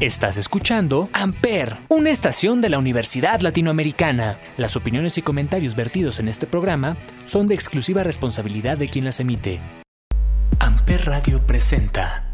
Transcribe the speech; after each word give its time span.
Estás 0.00 0.38
escuchando 0.38 1.10
Amper, 1.12 1.76
una 1.90 2.08
estación 2.08 2.62
de 2.62 2.70
la 2.70 2.78
Universidad 2.78 3.40
Latinoamericana. 3.40 4.38
Las 4.56 4.74
opiniones 4.74 5.18
y 5.18 5.22
comentarios 5.22 5.76
vertidos 5.76 6.20
en 6.20 6.28
este 6.28 6.46
programa 6.46 6.96
son 7.26 7.46
de 7.46 7.54
exclusiva 7.54 8.02
responsabilidad 8.02 8.78
de 8.78 8.88
quien 8.88 9.04
las 9.04 9.20
emite. 9.20 9.58
Amper 10.58 11.04
Radio 11.04 11.46
presenta. 11.46 12.24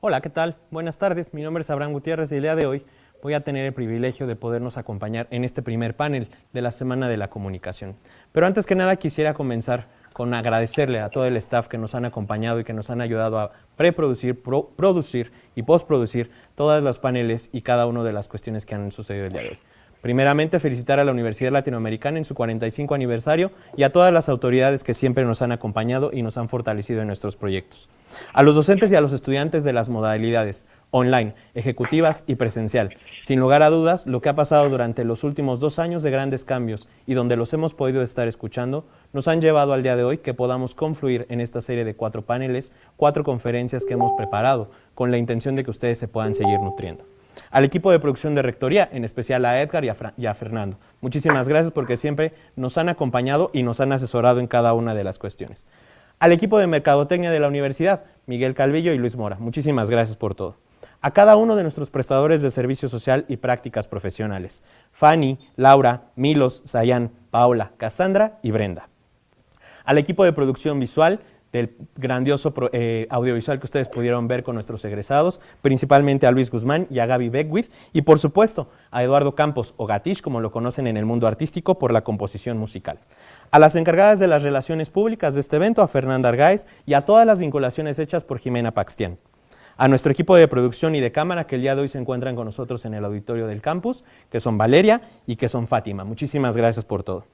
Hola, 0.00 0.20
¿qué 0.20 0.30
tal? 0.30 0.56
Buenas 0.72 0.98
tardes, 0.98 1.32
mi 1.32 1.42
nombre 1.42 1.60
es 1.60 1.70
Abraham 1.70 1.92
Gutiérrez 1.92 2.32
y 2.32 2.36
el 2.36 2.42
día 2.42 2.56
de 2.56 2.66
hoy 2.66 2.84
voy 3.22 3.34
a 3.34 3.44
tener 3.44 3.66
el 3.66 3.72
privilegio 3.72 4.26
de 4.26 4.34
podernos 4.34 4.78
acompañar 4.78 5.28
en 5.30 5.44
este 5.44 5.62
primer 5.62 5.94
panel 5.94 6.28
de 6.52 6.62
la 6.62 6.72
Semana 6.72 7.08
de 7.08 7.18
la 7.18 7.30
Comunicación. 7.30 7.94
Pero 8.32 8.48
antes 8.48 8.66
que 8.66 8.74
nada 8.74 8.96
quisiera 8.96 9.34
comenzar 9.34 9.86
con 10.18 10.34
agradecerle 10.34 10.98
a 10.98 11.10
todo 11.10 11.26
el 11.26 11.36
staff 11.36 11.68
que 11.68 11.78
nos 11.78 11.94
han 11.94 12.04
acompañado 12.04 12.58
y 12.58 12.64
que 12.64 12.72
nos 12.72 12.90
han 12.90 13.00
ayudado 13.00 13.38
a 13.38 13.52
preproducir, 13.76 14.42
producir 14.74 15.30
y 15.54 15.62
postproducir 15.62 16.32
todas 16.56 16.82
las 16.82 16.98
paneles 16.98 17.50
y 17.52 17.62
cada 17.62 17.86
una 17.86 18.02
de 18.02 18.12
las 18.12 18.26
cuestiones 18.26 18.66
que 18.66 18.74
han 18.74 18.90
sucedido 18.90 19.26
el 19.26 19.32
día 19.32 19.42
de 19.42 19.48
hoy. 19.50 19.58
Primeramente, 20.02 20.58
felicitar 20.58 20.98
a 20.98 21.04
la 21.04 21.12
Universidad 21.12 21.52
Latinoamericana 21.52 22.18
en 22.18 22.24
su 22.24 22.34
45 22.34 22.96
aniversario 22.96 23.52
y 23.76 23.84
a 23.84 23.92
todas 23.92 24.12
las 24.12 24.28
autoridades 24.28 24.82
que 24.82 24.92
siempre 24.92 25.24
nos 25.24 25.40
han 25.40 25.52
acompañado 25.52 26.10
y 26.12 26.22
nos 26.22 26.36
han 26.36 26.48
fortalecido 26.48 27.00
en 27.00 27.06
nuestros 27.06 27.36
proyectos. 27.36 27.88
A 28.32 28.42
los 28.42 28.56
docentes 28.56 28.90
y 28.90 28.96
a 28.96 29.00
los 29.00 29.12
estudiantes 29.12 29.62
de 29.62 29.72
las 29.72 29.88
modalidades 29.88 30.66
online, 30.90 31.34
ejecutivas 31.54 32.24
y 32.26 32.36
presencial. 32.36 32.96
Sin 33.22 33.40
lugar 33.40 33.62
a 33.62 33.70
dudas, 33.70 34.06
lo 34.06 34.22
que 34.22 34.28
ha 34.28 34.34
pasado 34.34 34.68
durante 34.70 35.04
los 35.04 35.24
últimos 35.24 35.60
dos 35.60 35.78
años 35.78 36.02
de 36.02 36.10
grandes 36.10 36.44
cambios 36.44 36.88
y 37.06 37.14
donde 37.14 37.36
los 37.36 37.52
hemos 37.52 37.74
podido 37.74 38.02
estar 38.02 38.26
escuchando, 38.28 38.86
nos 39.12 39.28
han 39.28 39.40
llevado 39.40 39.72
al 39.72 39.82
día 39.82 39.96
de 39.96 40.04
hoy 40.04 40.18
que 40.18 40.34
podamos 40.34 40.74
confluir 40.74 41.26
en 41.28 41.40
esta 41.40 41.60
serie 41.60 41.84
de 41.84 41.94
cuatro 41.94 42.22
paneles, 42.22 42.72
cuatro 42.96 43.24
conferencias 43.24 43.84
que 43.84 43.94
hemos 43.94 44.12
preparado 44.16 44.70
con 44.94 45.10
la 45.10 45.18
intención 45.18 45.54
de 45.54 45.64
que 45.64 45.70
ustedes 45.70 45.98
se 45.98 46.08
puedan 46.08 46.34
seguir 46.34 46.58
nutriendo. 46.60 47.04
Al 47.50 47.64
equipo 47.64 47.92
de 47.92 48.00
producción 48.00 48.34
de 48.34 48.42
Rectoría, 48.42 48.88
en 48.90 49.04
especial 49.04 49.44
a 49.44 49.62
Edgar 49.62 49.84
y 49.84 49.90
a, 49.90 49.96
y 50.16 50.26
a 50.26 50.34
Fernando. 50.34 50.76
Muchísimas 51.00 51.48
gracias 51.48 51.72
porque 51.72 51.96
siempre 51.96 52.32
nos 52.56 52.78
han 52.78 52.88
acompañado 52.88 53.50
y 53.52 53.62
nos 53.62 53.80
han 53.80 53.92
asesorado 53.92 54.40
en 54.40 54.48
cada 54.48 54.72
una 54.72 54.94
de 54.94 55.04
las 55.04 55.20
cuestiones. 55.20 55.66
Al 56.18 56.32
equipo 56.32 56.58
de 56.58 56.66
Mercadotecnia 56.66 57.30
de 57.30 57.38
la 57.38 57.46
Universidad, 57.46 58.02
Miguel 58.26 58.54
Calvillo 58.54 58.92
y 58.92 58.98
Luis 58.98 59.14
Mora. 59.14 59.36
Muchísimas 59.38 59.88
gracias 59.88 60.16
por 60.16 60.34
todo 60.34 60.56
a 61.00 61.12
cada 61.12 61.36
uno 61.36 61.56
de 61.56 61.62
nuestros 61.62 61.90
prestadores 61.90 62.42
de 62.42 62.50
servicio 62.50 62.88
social 62.88 63.24
y 63.28 63.36
prácticas 63.36 63.88
profesionales, 63.88 64.62
Fanny, 64.92 65.38
Laura, 65.56 66.10
Milos, 66.16 66.62
Sayan, 66.64 67.12
Paola, 67.30 67.72
Cassandra 67.76 68.38
y 68.42 68.50
Brenda. 68.50 68.88
Al 69.84 69.98
equipo 69.98 70.24
de 70.24 70.32
producción 70.32 70.78
visual 70.80 71.20
del 71.52 71.74
grandioso 71.96 72.52
eh, 72.72 73.06
audiovisual 73.08 73.58
que 73.58 73.64
ustedes 73.64 73.88
pudieron 73.88 74.28
ver 74.28 74.42
con 74.42 74.54
nuestros 74.54 74.84
egresados, 74.84 75.40
principalmente 75.62 76.26
a 76.26 76.30
Luis 76.30 76.50
Guzmán 76.50 76.86
y 76.90 76.98
a 76.98 77.06
Gaby 77.06 77.30
Beckwith, 77.30 77.72
y 77.92 78.02
por 78.02 78.18
supuesto 78.18 78.68
a 78.90 79.02
Eduardo 79.02 79.34
Campos 79.34 79.72
o 79.78 79.86
Gatish, 79.86 80.20
como 80.20 80.40
lo 80.40 80.50
conocen 80.50 80.86
en 80.86 80.98
el 80.98 81.06
mundo 81.06 81.26
artístico, 81.26 81.78
por 81.78 81.92
la 81.92 82.04
composición 82.04 82.58
musical. 82.58 82.98
A 83.50 83.58
las 83.58 83.76
encargadas 83.76 84.18
de 84.18 84.26
las 84.26 84.42
relaciones 84.42 84.90
públicas 84.90 85.34
de 85.34 85.40
este 85.40 85.56
evento, 85.56 85.80
a 85.80 85.88
Fernanda 85.88 86.28
Argáez, 86.28 86.66
y 86.84 86.92
a 86.92 87.06
todas 87.06 87.26
las 87.26 87.38
vinculaciones 87.38 87.98
hechas 87.98 88.24
por 88.24 88.38
Jimena 88.38 88.74
Paxtián 88.74 89.16
a 89.78 89.86
nuestro 89.86 90.10
equipo 90.10 90.36
de 90.36 90.48
producción 90.48 90.96
y 90.96 91.00
de 91.00 91.12
cámara 91.12 91.46
que 91.46 91.54
el 91.54 91.62
día 91.62 91.76
de 91.76 91.82
hoy 91.82 91.88
se 91.88 91.98
encuentran 91.98 92.34
con 92.34 92.44
nosotros 92.44 92.84
en 92.84 92.94
el 92.94 93.04
auditorio 93.04 93.46
del 93.46 93.62
campus, 93.62 94.04
que 94.28 94.40
son 94.40 94.58
Valeria 94.58 95.00
y 95.24 95.36
que 95.36 95.48
son 95.48 95.68
Fátima. 95.68 96.02
Muchísimas 96.02 96.56
gracias 96.56 96.84
por 96.84 97.04
todo. 97.04 97.24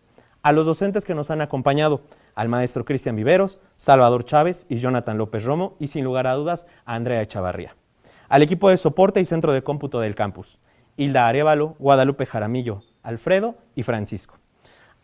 A 0.42 0.52
los 0.52 0.66
docentes 0.66 1.06
que 1.06 1.14
nos 1.14 1.30
han 1.30 1.40
acompañado, 1.40 2.02
al 2.34 2.50
maestro 2.50 2.84
Cristian 2.84 3.16
Viveros, 3.16 3.60
Salvador 3.76 4.24
Chávez 4.24 4.66
y 4.68 4.76
Jonathan 4.76 5.16
López 5.16 5.44
Romo, 5.44 5.74
y 5.80 5.86
sin 5.86 6.04
lugar 6.04 6.26
a 6.26 6.34
dudas, 6.34 6.66
a 6.84 6.94
Andrea 6.94 7.22
Echavarría. 7.22 7.74
Al 8.28 8.42
equipo 8.42 8.68
de 8.68 8.76
soporte 8.76 9.20
y 9.20 9.24
centro 9.24 9.54
de 9.54 9.62
cómputo 9.62 10.00
del 10.00 10.14
campus, 10.14 10.58
Hilda 10.98 11.26
Arevalo, 11.26 11.76
Guadalupe 11.78 12.26
Jaramillo, 12.26 12.82
Alfredo 13.02 13.54
y 13.74 13.84
Francisco 13.84 14.38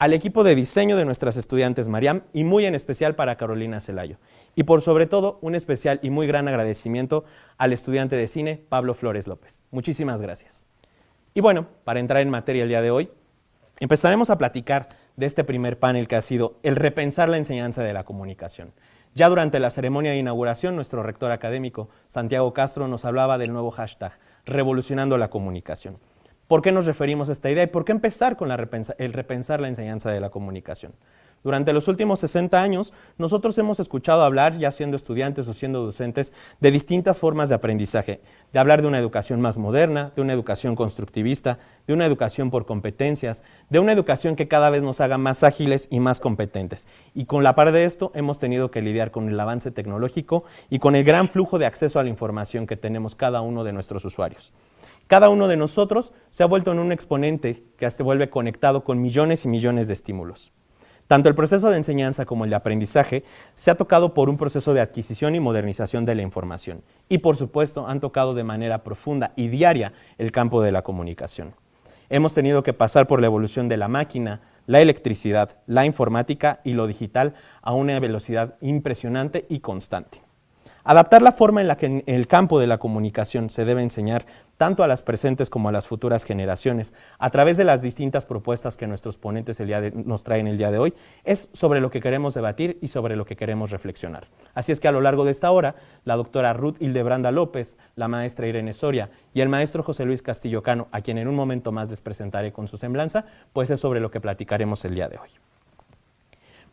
al 0.01 0.15
equipo 0.15 0.45
de 0.45 0.55
diseño 0.55 0.97
de 0.97 1.05
nuestras 1.05 1.37
estudiantes 1.37 1.89
Mariam 1.89 2.23
y 2.33 2.45
muy 2.45 2.65
en 2.65 2.75
especial 2.75 3.15
para 3.15 3.37
Carolina 3.37 3.81
Celayo. 3.81 4.17
Y 4.57 4.63
por 4.63 4.81
sobre 4.81 5.05
todo, 5.05 5.39
un 5.43 5.55
especial 5.55 6.01
y 6.03 6.09
muy 6.09 6.27
gran 6.27 6.49
agradecimiento 6.49 7.25
al 7.59 7.75
estudiante 7.75 8.17
de 8.17 8.27
cine 8.27 8.63
Pablo 8.71 8.95
Flores 8.95 9.27
López. 9.27 9.61
Muchísimas 9.71 10.23
gracias. 10.23 10.67
Y 11.35 11.43
bueno, 11.43 11.67
para 11.85 12.01
entrar 12.01 12.23
en 12.23 12.31
materia 12.31 12.63
el 12.63 12.71
día 12.71 12.81
de 12.81 12.91
hoy, 12.91 13.11
empezaremos 13.79 14.31
a 14.31 14.39
platicar 14.39 14.89
de 15.17 15.27
este 15.27 15.45
primer 15.45 15.79
panel 15.79 16.09
que 16.09 16.17
ha 16.17 16.23
sido 16.23 16.57
el 16.63 16.77
repensar 16.77 17.29
la 17.29 17.37
enseñanza 17.37 17.83
de 17.83 17.93
la 17.93 18.05
comunicación. 18.05 18.73
Ya 19.15 19.29
durante 19.29 19.61
la 19.61 19.69
ceremonia 19.69 20.13
de 20.13 20.17
inauguración, 20.17 20.77
nuestro 20.77 21.03
rector 21.03 21.31
académico, 21.31 21.91
Santiago 22.07 22.55
Castro, 22.55 22.89
nos 22.89 23.05
hablaba 23.05 23.37
del 23.37 23.53
nuevo 23.53 23.71
hashtag, 23.71 24.13
revolucionando 24.47 25.19
la 25.19 25.29
comunicación. 25.29 25.99
¿Por 26.51 26.63
qué 26.63 26.73
nos 26.73 26.85
referimos 26.85 27.29
a 27.29 27.33
esta 27.33 27.49
idea 27.49 27.63
y 27.63 27.69
por 27.69 27.85
qué 27.85 27.93
empezar 27.93 28.37
con 28.37 28.51
el 28.51 29.13
repensar 29.13 29.61
la 29.61 29.69
enseñanza 29.69 30.11
de 30.11 30.19
la 30.19 30.31
comunicación? 30.31 30.91
Durante 31.45 31.73
los 31.73 31.87
últimos 31.87 32.19
60 32.19 32.61
años, 32.61 32.93
nosotros 33.19 33.57
hemos 33.59 33.79
escuchado 33.79 34.25
hablar, 34.25 34.59
ya 34.59 34.73
siendo 34.73 34.97
estudiantes 34.97 35.47
o 35.47 35.55
siendo 35.55 35.85
docentes, 35.85 36.33
de 36.59 36.73
distintas 36.73 37.21
formas 37.21 37.51
de 37.51 37.55
aprendizaje, 37.55 38.21
de 38.53 38.59
hablar 38.59 38.83
de 38.83 38.89
una 38.89 38.99
educación 38.99 39.41
más 39.41 39.59
moderna, 39.59 40.11
de 40.17 40.23
una 40.23 40.33
educación 40.33 40.75
constructivista, 40.75 41.61
de 41.87 41.95
una 41.95 42.05
educación 42.05 42.51
por 42.51 42.67
competencias, 42.67 43.45
de 43.69 43.79
una 43.79 43.93
educación 43.93 44.35
que 44.35 44.49
cada 44.49 44.71
vez 44.71 44.83
nos 44.83 45.01
haga 45.01 45.19
más 45.19 45.45
ágiles 45.45 45.87
y 45.89 46.01
más 46.01 46.19
competentes. 46.19 46.89
Y 47.15 47.27
con 47.27 47.45
la 47.45 47.55
par 47.55 47.71
de 47.71 47.85
esto, 47.85 48.11
hemos 48.17 48.41
tenido 48.41 48.73
que 48.73 48.83
lidiar 48.83 49.13
con 49.13 49.29
el 49.29 49.39
avance 49.39 49.71
tecnológico 49.71 50.43
y 50.69 50.81
con 50.81 50.97
el 50.97 51.05
gran 51.05 51.29
flujo 51.29 51.61
de 51.61 51.67
acceso 51.67 52.01
a 52.01 52.03
la 52.03 52.11
información 52.11 52.67
que 52.67 52.77
tenemos 52.77 53.15
cada 53.15 53.41
uno 53.41 53.63
de 53.63 53.73
nuestros 53.73 54.05
usuarios. 54.05 54.53
Cada 55.11 55.29
uno 55.29 55.49
de 55.49 55.57
nosotros 55.57 56.13
se 56.31 56.45
ha 56.45 56.47
vuelto 56.47 56.71
en 56.71 56.79
un 56.79 56.93
exponente 56.93 57.65
que 57.77 57.91
se 57.91 58.05
vuelve 58.05 58.31
conectado 58.31 58.85
con 58.85 59.01
millones 59.01 59.45
y 59.45 59.49
millones 59.49 59.89
de 59.89 59.95
estímulos. 59.95 60.53
Tanto 61.09 61.29
el 61.29 61.35
proceso 61.35 61.69
de 61.69 61.79
enseñanza 61.79 62.27
como 62.27 62.45
el 62.45 62.51
de 62.51 62.55
aprendizaje 62.55 63.25
se 63.57 63.73
ha 63.73 63.75
tocado 63.75 64.15
por 64.15 64.31
un 64.31 64.37
proceso 64.37 64.73
de 64.73 64.81
adquisición 64.81 65.35
y 65.35 65.41
modernización 65.41 66.07
de 66.07 66.15
la 66.15 66.23
información. 66.23 66.85
Y 67.09 67.19
por 67.19 67.37
supuesto 67.37 67.89
han 67.89 67.99
tocado 67.99 68.35
de 68.35 68.45
manera 68.45 68.85
profunda 68.85 69.33
y 69.35 69.49
diaria 69.49 69.95
el 70.17 70.31
campo 70.31 70.63
de 70.63 70.71
la 70.71 70.83
comunicación. 70.83 71.55
Hemos 72.09 72.33
tenido 72.33 72.63
que 72.63 72.73
pasar 72.73 73.09
por 73.09 73.21
la 73.21 73.27
evolución 73.27 73.69
de 73.69 73.79
la 73.79 73.89
máquina, 73.89 74.43
la 74.67 74.81
electricidad, 74.81 75.59
la 75.67 75.87
informática 75.87 76.61
y 76.63 76.75
lo 76.75 76.87
digital 76.87 77.35
a 77.63 77.73
una 77.73 77.99
velocidad 77.99 78.55
impresionante 78.61 79.45
y 79.49 79.59
constante. 79.59 80.30
Adaptar 80.91 81.23
la 81.23 81.31
forma 81.31 81.61
en 81.61 81.69
la 81.69 81.77
que 81.77 81.87
en 81.87 82.03
el 82.07 82.27
campo 82.27 82.59
de 82.59 82.67
la 82.67 82.79
comunicación 82.79 83.49
se 83.49 83.65
debe 83.65 83.81
enseñar 83.81 84.27
tanto 84.57 84.83
a 84.83 84.89
las 84.89 85.05
presentes 85.05 85.49
como 85.49 85.69
a 85.69 85.73
las 85.73 85.87
futuras 85.87 86.25
generaciones, 86.25 86.95
a 87.21 87.31
través 87.31 87.57
de 87.57 87.63
las 87.63 87.81
distintas 87.81 88.25
propuestas 88.25 88.77
que 88.77 88.89
nuestros 88.89 89.17
ponentes 89.17 89.63
nos 89.95 90.25
traen 90.25 90.49
el 90.49 90.59
día 90.59 90.73
de 90.73 90.79
hoy, 90.79 90.95
es 91.23 91.49
sobre 91.53 91.81
lo 91.81 91.93
que 91.93 92.01
queremos 92.01 92.35
debatir 92.35 92.77
y 92.83 92.89
sobre 92.89 93.15
lo 93.15 93.25
que 93.25 93.37
queremos 93.37 93.71
reflexionar. 93.71 94.27
Así 94.53 94.73
es 94.73 94.81
que 94.81 94.89
a 94.89 94.91
lo 94.91 95.01
largo 95.01 95.25
de 95.25 95.31
esta 95.31 95.53
hora, 95.53 95.77
la 96.05 96.17
doctora 96.17 96.55
Ruth 96.55 96.75
Hildebranda 96.81 97.31
López, 97.31 97.77
la 97.95 98.09
maestra 98.09 98.49
Irene 98.49 98.73
Soria 98.73 99.11
y 99.33 99.43
el 99.43 99.49
maestro 99.49 99.85
José 99.85 100.05
Luis 100.05 100.23
Castillo 100.23 100.65
Cano, 100.65 100.89
a 100.91 101.03
quien 101.03 101.19
en 101.19 101.29
un 101.29 101.37
momento 101.37 101.71
más 101.71 101.89
les 101.89 102.01
presentaré 102.01 102.53
con 102.53 102.67
su 102.67 102.79
semblanza, 102.79 103.27
pues 103.53 103.71
es 103.71 103.79
sobre 103.79 104.01
lo 104.01 104.11
que 104.11 104.21
platicaremos 104.21 104.85
el 104.85 104.97
día 104.97 105.09
de 105.09 105.19
hoy. 105.19 105.29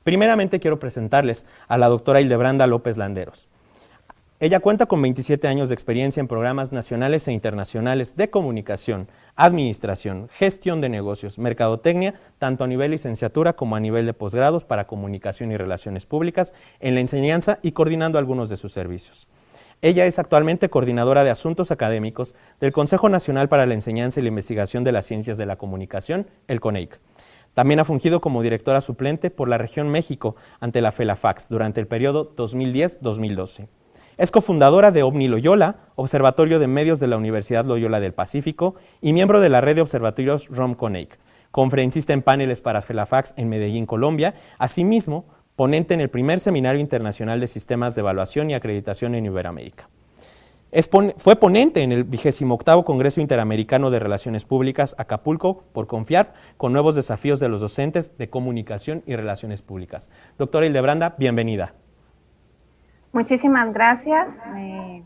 Primeramente 0.04 0.60
quiero 0.60 0.80
presentarles 0.80 1.46
a 1.68 1.78
la 1.78 1.88
doctora 1.88 2.20
Hildebranda 2.20 2.66
López 2.66 2.98
Landeros. 2.98 3.48
Ella 4.40 4.60
cuenta 4.60 4.86
con 4.86 5.02
27 5.02 5.48
años 5.48 5.70
de 5.70 5.74
experiencia 5.74 6.22
en 6.22 6.28
programas 6.28 6.72
nacionales 6.72 7.28
e 7.28 7.32
internacionales 7.32 8.16
de 8.16 8.30
comunicación, 8.30 9.08
administración, 9.36 10.30
gestión 10.30 10.80
de 10.80 10.90
negocios, 10.90 11.40
mercadotecnia, 11.40 12.14
tanto 12.38 12.64
a 12.64 12.68
nivel 12.68 12.92
licenciatura 12.92 13.54
como 13.54 13.76
a 13.76 13.80
nivel 13.80 14.06
de 14.06 14.14
posgrados 14.14 14.64
para 14.64 14.86
comunicación 14.86 15.52
y 15.52 15.58
relaciones 15.58 16.06
públicas, 16.06 16.54
en 16.80 16.94
la 16.94 17.02
enseñanza 17.02 17.58
y 17.64 17.72
coordinando 17.72 18.20
algunos 18.20 18.50
de 18.50 18.58
sus 18.58 18.72
servicios. 18.72 19.28
Ella 19.82 20.06
es 20.06 20.20
actualmente 20.20 20.70
coordinadora 20.70 21.24
de 21.24 21.32
asuntos 21.32 21.72
académicos 21.72 22.36
del 22.60 22.72
Consejo 22.72 23.10
Nacional 23.10 23.50
para 23.50 23.66
la 23.66 23.74
Enseñanza 23.74 24.20
y 24.20 24.24
la 24.24 24.30
Investigación 24.30 24.84
de 24.84 24.92
las 24.92 25.08
Ciencias 25.08 25.40
de 25.40 25.48
la 25.48 25.56
Comunicación, 25.56 26.28
el 26.48 26.60
CONEIC. 26.60 27.00
También 27.56 27.80
ha 27.80 27.86
fungido 27.86 28.22
como 28.22 28.44
directora 28.44 28.82
suplente 28.82 29.32
por 29.32 29.50
la 29.50 29.58
región 29.58 29.90
México 29.90 30.36
ante 30.60 30.82
la 30.82 30.92
FELAFAX 30.92 31.50
durante 31.50 31.82
el 31.82 31.88
periodo 31.88 32.36
2010-2012. 32.36 33.68
Es 34.18 34.32
cofundadora 34.32 34.90
de 34.90 35.04
OVNI 35.04 35.28
Loyola, 35.28 35.76
Observatorio 35.94 36.58
de 36.58 36.66
Medios 36.66 37.00
de 37.00 37.06
la 37.06 37.18
Universidad 37.18 37.66
Loyola 37.66 38.00
del 38.00 38.16
Pacífico, 38.16 38.74
y 39.00 39.14
miembro 39.14 39.42
de 39.42 39.50
la 39.50 39.62
red 39.62 39.76
de 39.76 39.84
observatorios 39.84 40.48
RomConnect, 40.48 41.22
conferencista 41.52 42.14
en 42.14 42.24
paneles 42.24 42.60
para 42.60 42.82
FELAFAX 42.82 43.36
en 43.38 43.48
Medellín, 43.48 43.86
Colombia, 43.86 44.34
asimismo 44.58 45.26
ponente 45.56 45.94
en 45.94 46.02
el 46.02 46.10
primer 46.10 46.40
Seminario 46.40 46.82
Internacional 46.82 47.40
de 47.40 47.46
Sistemas 47.46 47.94
de 47.94 48.02
Evaluación 48.02 48.50
y 48.50 48.56
Acreditación 48.56 49.14
en 49.14 49.28
Iberoamérica. 49.28 49.88
fue 51.18 51.36
ponente 51.36 51.84
en 51.84 51.92
el 51.92 52.04
28 52.04 52.84
Congreso 52.86 53.22
Interamericano 53.22 53.92
de 53.92 54.00
Relaciones 54.00 54.46
Públicas 54.46 54.96
Acapulco 54.98 55.64
por 55.74 55.86
confiar 55.86 56.34
con 56.58 56.74
nuevos 56.74 56.96
desafíos 56.96 57.40
de 57.40 57.50
los 57.50 57.62
docentes 57.62 58.18
de 58.18 58.32
comunicación 58.32 59.04
y 59.06 59.16
relaciones 59.16 59.62
públicas. 59.62 60.10
Doctora 60.40 60.66
Hildebranda, 60.66 61.14
bienvenida. 61.20 61.76
Muchísimas 63.12 63.74
gracias. 63.74 64.28
Me 64.54 65.04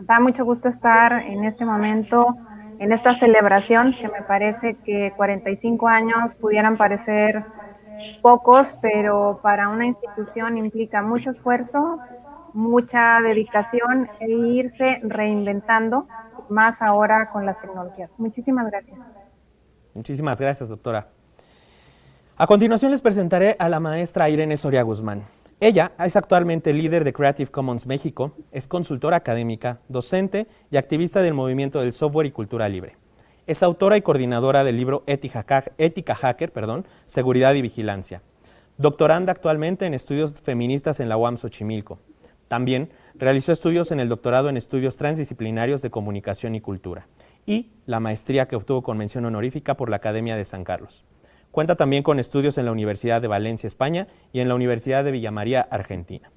da 0.00 0.20
mucho 0.20 0.44
gusto 0.44 0.68
estar 0.68 1.12
en 1.24 1.44
este 1.44 1.64
momento, 1.64 2.36
en 2.78 2.92
esta 2.92 3.14
celebración, 3.14 3.94
que 4.00 4.08
me 4.08 4.22
parece 4.22 4.76
que 4.76 5.12
45 5.16 5.88
años 5.88 6.34
pudieran 6.40 6.76
parecer 6.76 7.44
pocos, 8.22 8.76
pero 8.80 9.40
para 9.42 9.68
una 9.68 9.86
institución 9.86 10.56
implica 10.56 11.02
mucho 11.02 11.30
esfuerzo, 11.30 11.98
mucha 12.52 13.20
dedicación 13.20 14.08
e 14.20 14.30
irse 14.30 15.00
reinventando, 15.02 16.06
más 16.48 16.80
ahora 16.80 17.30
con 17.30 17.44
las 17.44 17.60
tecnologías. 17.60 18.10
Muchísimas 18.18 18.66
gracias. 18.66 18.98
Muchísimas 19.94 20.40
gracias, 20.40 20.68
doctora. 20.68 21.08
A 22.36 22.46
continuación 22.46 22.92
les 22.92 23.02
presentaré 23.02 23.56
a 23.58 23.68
la 23.68 23.80
maestra 23.80 24.28
Irene 24.28 24.56
Soria 24.56 24.82
Guzmán. 24.82 25.24
Ella 25.60 25.90
es 25.98 26.14
actualmente 26.14 26.72
líder 26.72 27.02
de 27.02 27.12
Creative 27.12 27.50
Commons 27.50 27.88
México, 27.88 28.32
es 28.52 28.68
consultora 28.68 29.16
académica, 29.16 29.80
docente 29.88 30.46
y 30.70 30.76
activista 30.76 31.20
del 31.20 31.34
movimiento 31.34 31.80
del 31.80 31.92
software 31.92 32.28
y 32.28 32.30
cultura 32.30 32.68
libre. 32.68 32.94
Es 33.48 33.64
autora 33.64 33.96
y 33.96 34.02
coordinadora 34.02 34.62
del 34.62 34.76
libro 34.76 35.02
Ética, 35.08 35.44
Hacker, 36.14 36.52
perdón, 36.52 36.86
Seguridad 37.06 37.54
y 37.54 37.62
Vigilancia. 37.62 38.22
Doctoranda 38.76 39.32
actualmente 39.32 39.84
en 39.84 39.94
estudios 39.94 40.40
feministas 40.40 41.00
en 41.00 41.08
la 41.08 41.16
UAM 41.16 41.38
Xochimilco. 41.38 41.98
También 42.46 42.90
realizó 43.16 43.50
estudios 43.50 43.90
en 43.90 43.98
el 43.98 44.08
doctorado 44.08 44.48
en 44.48 44.56
estudios 44.56 44.96
transdisciplinarios 44.96 45.82
de 45.82 45.90
comunicación 45.90 46.54
y 46.54 46.60
cultura 46.60 47.08
y 47.46 47.72
la 47.84 47.98
maestría 47.98 48.46
que 48.46 48.54
obtuvo 48.54 48.82
con 48.82 48.96
mención 48.96 49.24
honorífica 49.24 49.76
por 49.76 49.90
la 49.90 49.96
Academia 49.96 50.36
de 50.36 50.44
San 50.44 50.62
Carlos. 50.62 51.04
Cuenta 51.50 51.76
también 51.76 52.02
con 52.02 52.18
estudios 52.18 52.58
en 52.58 52.66
la 52.66 52.72
Universidad 52.72 53.22
de 53.22 53.28
Valencia, 53.28 53.66
España, 53.66 54.06
y 54.32 54.40
en 54.40 54.48
la 54.48 54.54
Universidad 54.54 55.04
de 55.04 55.12
Villa 55.12 55.30
María, 55.30 55.66
Argentina. 55.70 56.30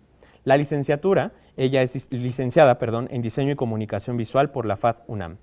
La 0.44 0.58
licenciatura, 0.58 1.34
ella 1.56 1.82
es 1.82 2.12
licenciada 2.12 2.78
perdón, 2.78 3.08
en 3.12 3.22
Diseño 3.22 3.52
y 3.52 3.56
Comunicación 3.56 4.18
Visual 4.18 4.52
por 4.52 4.66
la 4.66 4.78
FAD 4.78 4.98
UNAM. 5.08 5.38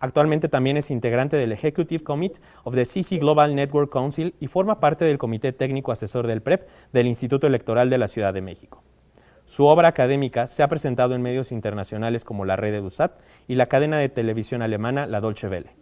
Actualmente 0.00 0.48
también 0.48 0.76
es 0.76 0.90
integrante 0.90 1.36
del 1.36 1.52
Executive 1.52 2.02
Committee 2.02 2.40
of 2.64 2.74
the 2.74 2.84
CC 2.84 3.18
Global 3.18 3.54
Network 3.54 3.92
Council 3.92 4.34
y 4.40 4.48
forma 4.48 4.80
parte 4.80 5.04
del 5.04 5.18
Comité 5.18 5.52
Técnico 5.52 5.92
Asesor 5.92 6.26
del 6.26 6.42
PREP 6.42 6.66
del 6.92 7.06
Instituto 7.06 7.46
Electoral 7.46 7.88
de 7.88 7.98
la 7.98 8.08
Ciudad 8.08 8.34
de 8.34 8.42
México. 8.42 8.82
Su 9.44 9.66
obra 9.66 9.86
académica 9.86 10.48
se 10.48 10.64
ha 10.64 10.68
presentado 10.68 11.14
en 11.14 11.22
medios 11.22 11.52
internacionales 11.52 12.24
como 12.24 12.44
la 12.44 12.56
Red 12.56 12.74
EduSat 12.74 13.20
y 13.46 13.54
la 13.54 13.66
cadena 13.66 13.98
de 13.98 14.08
televisión 14.08 14.60
alemana 14.62 15.06
La 15.06 15.20
Dolce 15.20 15.48
Welle. 15.48 15.81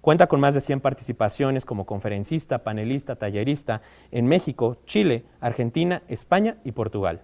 Cuenta 0.00 0.28
con 0.28 0.40
más 0.40 0.54
de 0.54 0.62
100 0.62 0.80
participaciones 0.80 1.66
como 1.66 1.84
conferencista, 1.84 2.64
panelista, 2.64 3.16
tallerista 3.16 3.82
en 4.10 4.26
México, 4.26 4.78
Chile, 4.86 5.24
Argentina, 5.40 6.02
España 6.08 6.56
y 6.64 6.72
Portugal. 6.72 7.20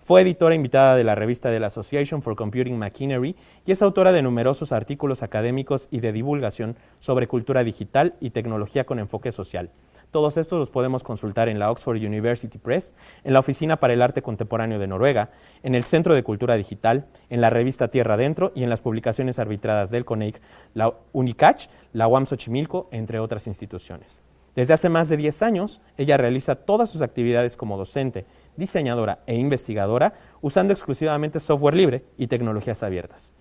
Fue 0.00 0.20
editora 0.20 0.54
invitada 0.54 0.96
de 0.96 1.04
la 1.04 1.14
revista 1.14 1.48
de 1.48 1.60
la 1.60 1.68
Association 1.68 2.20
for 2.20 2.36
Computing 2.36 2.78
Machinery 2.78 3.36
y 3.64 3.72
es 3.72 3.80
autora 3.80 4.12
de 4.12 4.20
numerosos 4.20 4.70
artículos 4.70 5.22
académicos 5.22 5.88
y 5.90 6.00
de 6.00 6.12
divulgación 6.12 6.76
sobre 6.98 7.26
cultura 7.26 7.64
digital 7.64 8.14
y 8.20 8.30
tecnología 8.30 8.84
con 8.84 8.98
enfoque 8.98 9.32
social. 9.32 9.70
Todos 10.14 10.36
estos 10.36 10.60
los 10.60 10.70
podemos 10.70 11.02
consultar 11.02 11.48
en 11.48 11.58
la 11.58 11.72
Oxford 11.72 11.96
University 11.96 12.56
Press, 12.56 12.94
en 13.24 13.32
la 13.32 13.40
Oficina 13.40 13.80
para 13.80 13.94
el 13.94 14.00
Arte 14.00 14.22
Contemporáneo 14.22 14.78
de 14.78 14.86
Noruega, 14.86 15.30
en 15.64 15.74
el 15.74 15.82
Centro 15.82 16.14
de 16.14 16.22
Cultura 16.22 16.54
Digital, 16.54 17.08
en 17.30 17.40
la 17.40 17.50
revista 17.50 17.88
Tierra 17.88 18.14
Adentro 18.14 18.52
y 18.54 18.62
en 18.62 18.70
las 18.70 18.80
publicaciones 18.80 19.40
arbitradas 19.40 19.90
del 19.90 20.04
CONEIC, 20.04 20.40
la 20.72 20.94
UNICACH, 21.14 21.68
la 21.94 22.06
UAM 22.06 22.26
Xochimilco, 22.26 22.88
entre 22.92 23.18
otras 23.18 23.48
instituciones. 23.48 24.22
Desde 24.54 24.74
hace 24.74 24.88
más 24.88 25.08
de 25.08 25.16
10 25.16 25.42
años, 25.42 25.80
ella 25.96 26.16
realiza 26.16 26.54
todas 26.54 26.90
sus 26.90 27.02
actividades 27.02 27.56
como 27.56 27.76
docente, 27.76 28.24
diseñadora 28.56 29.18
e 29.26 29.34
investigadora 29.34 30.14
usando 30.42 30.72
exclusivamente 30.72 31.40
software 31.40 31.74
libre 31.74 32.04
y 32.16 32.28
tecnologías 32.28 32.84
abiertas. 32.84 33.32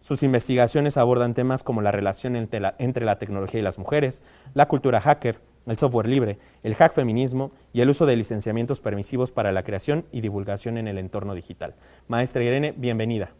Sus 0.00 0.22
investigaciones 0.22 0.98
abordan 0.98 1.32
temas 1.32 1.64
como 1.64 1.80
la 1.80 1.90
relación 1.90 2.36
entre 2.36 2.60
la, 2.60 2.74
entre 2.78 3.06
la 3.06 3.18
tecnología 3.18 3.60
y 3.60 3.64
las 3.64 3.78
mujeres, 3.78 4.24
la 4.52 4.68
cultura 4.68 5.00
hacker, 5.00 5.40
el 5.70 5.78
software 5.78 6.08
libre, 6.08 6.38
el 6.62 6.74
hack 6.74 6.92
feminismo 6.92 7.50
y 7.72 7.80
el 7.80 7.90
uso 7.90 8.06
de 8.06 8.16
licenciamientos 8.16 8.80
permisivos 8.80 9.32
para 9.32 9.52
la 9.52 9.62
creación 9.62 10.04
y 10.12 10.20
divulgación 10.20 10.78
en 10.78 10.88
el 10.88 10.98
entorno 10.98 11.34
digital. 11.34 11.74
Maestra 12.08 12.42
Irene, 12.42 12.72
bienvenida. 12.76 13.30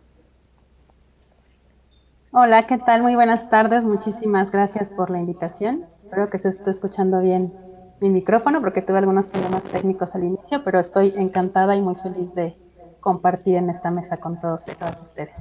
Hola, 2.31 2.67
¿qué 2.67 2.79
tal? 2.79 3.03
Muy 3.03 3.15
buenas 3.15 3.49
tardes. 3.49 3.83
Muchísimas 3.83 4.51
gracias 4.51 4.91
por 4.91 5.11
la 5.11 5.19
invitación. 5.19 5.87
Espero 6.01 6.29
que 6.29 6.39
se 6.39 6.51
esté 6.51 6.71
escuchando 6.71 7.21
bien 7.21 7.53
mi 8.01 8.11
micrófono 8.11 8.61
porque 8.61 8.83
tuve 8.83 8.99
algunos 8.99 9.29
problemas 9.29 9.63
técnicos 9.65 10.15
al 10.15 10.25
inicio, 10.25 10.63
pero 10.63 10.79
estoy 10.79 11.15
encantada 11.17 11.75
y 11.75 11.81
muy 11.81 11.95
feliz 11.97 12.35
de 12.35 12.55
compartir 13.01 13.57
en 13.57 13.71
esta 13.71 13.91
mesa 13.91 14.19
con 14.19 14.41
todos 14.41 14.63
y 14.69 14.73
todas 14.73 15.01
ustedes. 15.01 15.35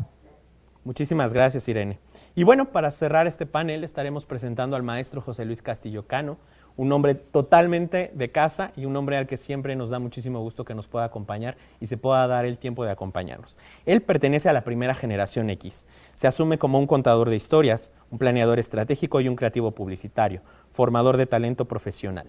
Muchísimas 0.88 1.34
gracias, 1.34 1.68
Irene. 1.68 2.00
Y 2.34 2.44
bueno, 2.44 2.72
para 2.72 2.92
cerrar 2.92 3.28
este 3.28 3.46
panel 3.46 3.84
estaremos 3.84 4.26
presentando 4.26 4.78
al 4.78 4.84
maestro 4.84 5.20
José 5.20 5.44
Luis 5.44 5.62
Castillo 5.62 6.08
Cano, 6.08 6.38
un 6.78 6.92
hombre 6.92 7.16
totalmente 7.16 8.12
de 8.14 8.32
casa 8.32 8.72
y 8.76 8.86
un 8.86 8.96
hombre 8.96 9.18
al 9.18 9.28
que 9.28 9.36
siempre 9.36 9.76
nos 9.76 9.90
da 9.90 10.00
muchísimo 10.00 10.40
gusto 10.40 10.64
que 10.64 10.76
nos 10.76 10.88
pueda 10.88 11.06
acompañar 11.06 11.58
y 11.80 11.88
se 11.88 11.98
pueda 11.98 12.26
dar 12.28 12.46
el 12.46 12.58
tiempo 12.58 12.86
de 12.86 12.92
acompañarnos. 12.92 13.58
Él 13.86 14.02
pertenece 14.02 14.48
a 14.48 14.54
la 14.54 14.64
primera 14.64 14.94
generación 14.94 15.50
X. 15.50 15.88
Se 16.14 16.28
asume 16.28 16.58
como 16.58 16.80
un 16.80 16.88
contador 16.88 17.30
de 17.30 17.36
historias, 17.36 17.92
un 18.12 18.20
planeador 18.20 18.60
estratégico 18.60 19.20
y 19.20 19.28
un 19.28 19.36
creativo 19.36 19.72
publicitario, 19.72 20.42
formador 20.70 21.18
de 21.18 21.26
talento 21.26 21.66
profesional. 21.66 22.28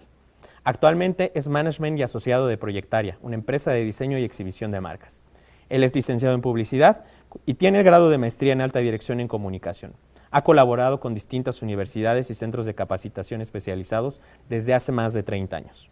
Actualmente 0.64 1.30
es 1.34 1.48
management 1.48 1.98
y 1.98 2.02
asociado 2.02 2.46
de 2.46 2.58
Proyectaria, 2.58 3.18
una 3.22 3.34
empresa 3.34 3.70
de 3.70 3.84
diseño 3.84 4.18
y 4.18 4.24
exhibición 4.24 4.70
de 4.70 4.80
marcas. 4.80 5.22
Él 5.68 5.84
es 5.84 5.94
licenciado 5.94 6.34
en 6.34 6.40
publicidad 6.40 7.04
y 7.44 7.54
tiene 7.54 7.78
el 7.78 7.84
grado 7.84 8.08
de 8.08 8.18
maestría 8.18 8.54
en 8.54 8.62
alta 8.62 8.78
dirección 8.78 9.20
en 9.20 9.28
comunicación. 9.28 9.92
Ha 10.30 10.42
colaborado 10.42 11.00
con 11.00 11.14
distintas 11.14 11.62
universidades 11.62 12.30
y 12.30 12.34
centros 12.34 12.66
de 12.66 12.74
capacitación 12.74 13.40
especializados 13.40 14.20
desde 14.48 14.74
hace 14.74 14.92
más 14.92 15.14
de 15.14 15.22
30 15.22 15.56
años. 15.56 15.90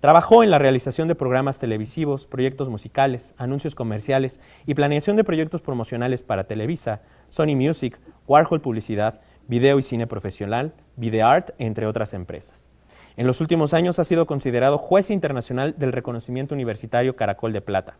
Trabajó 0.00 0.42
en 0.42 0.50
la 0.50 0.58
realización 0.58 1.08
de 1.08 1.14
programas 1.14 1.58
televisivos, 1.58 2.26
proyectos 2.26 2.68
musicales, 2.68 3.34
anuncios 3.38 3.74
comerciales 3.74 4.40
y 4.66 4.74
planeación 4.74 5.16
de 5.16 5.24
proyectos 5.24 5.62
promocionales 5.62 6.22
para 6.22 6.44
Televisa, 6.44 7.00
Sony 7.28 7.56
Music, 7.56 7.98
Warhol 8.28 8.60
Publicidad, 8.60 9.20
Video 9.48 9.78
y 9.78 9.82
Cine 9.82 10.06
Profesional, 10.06 10.74
Videart, 10.96 11.50
entre 11.58 11.86
otras 11.86 12.12
empresas. 12.12 12.68
En 13.16 13.26
los 13.26 13.40
últimos 13.40 13.72
años 13.72 13.98
ha 13.98 14.04
sido 14.04 14.26
considerado 14.26 14.76
juez 14.76 15.10
internacional 15.10 15.74
del 15.78 15.92
reconocimiento 15.92 16.54
universitario 16.54 17.16
Caracol 17.16 17.54
de 17.54 17.62
Plata 17.62 17.96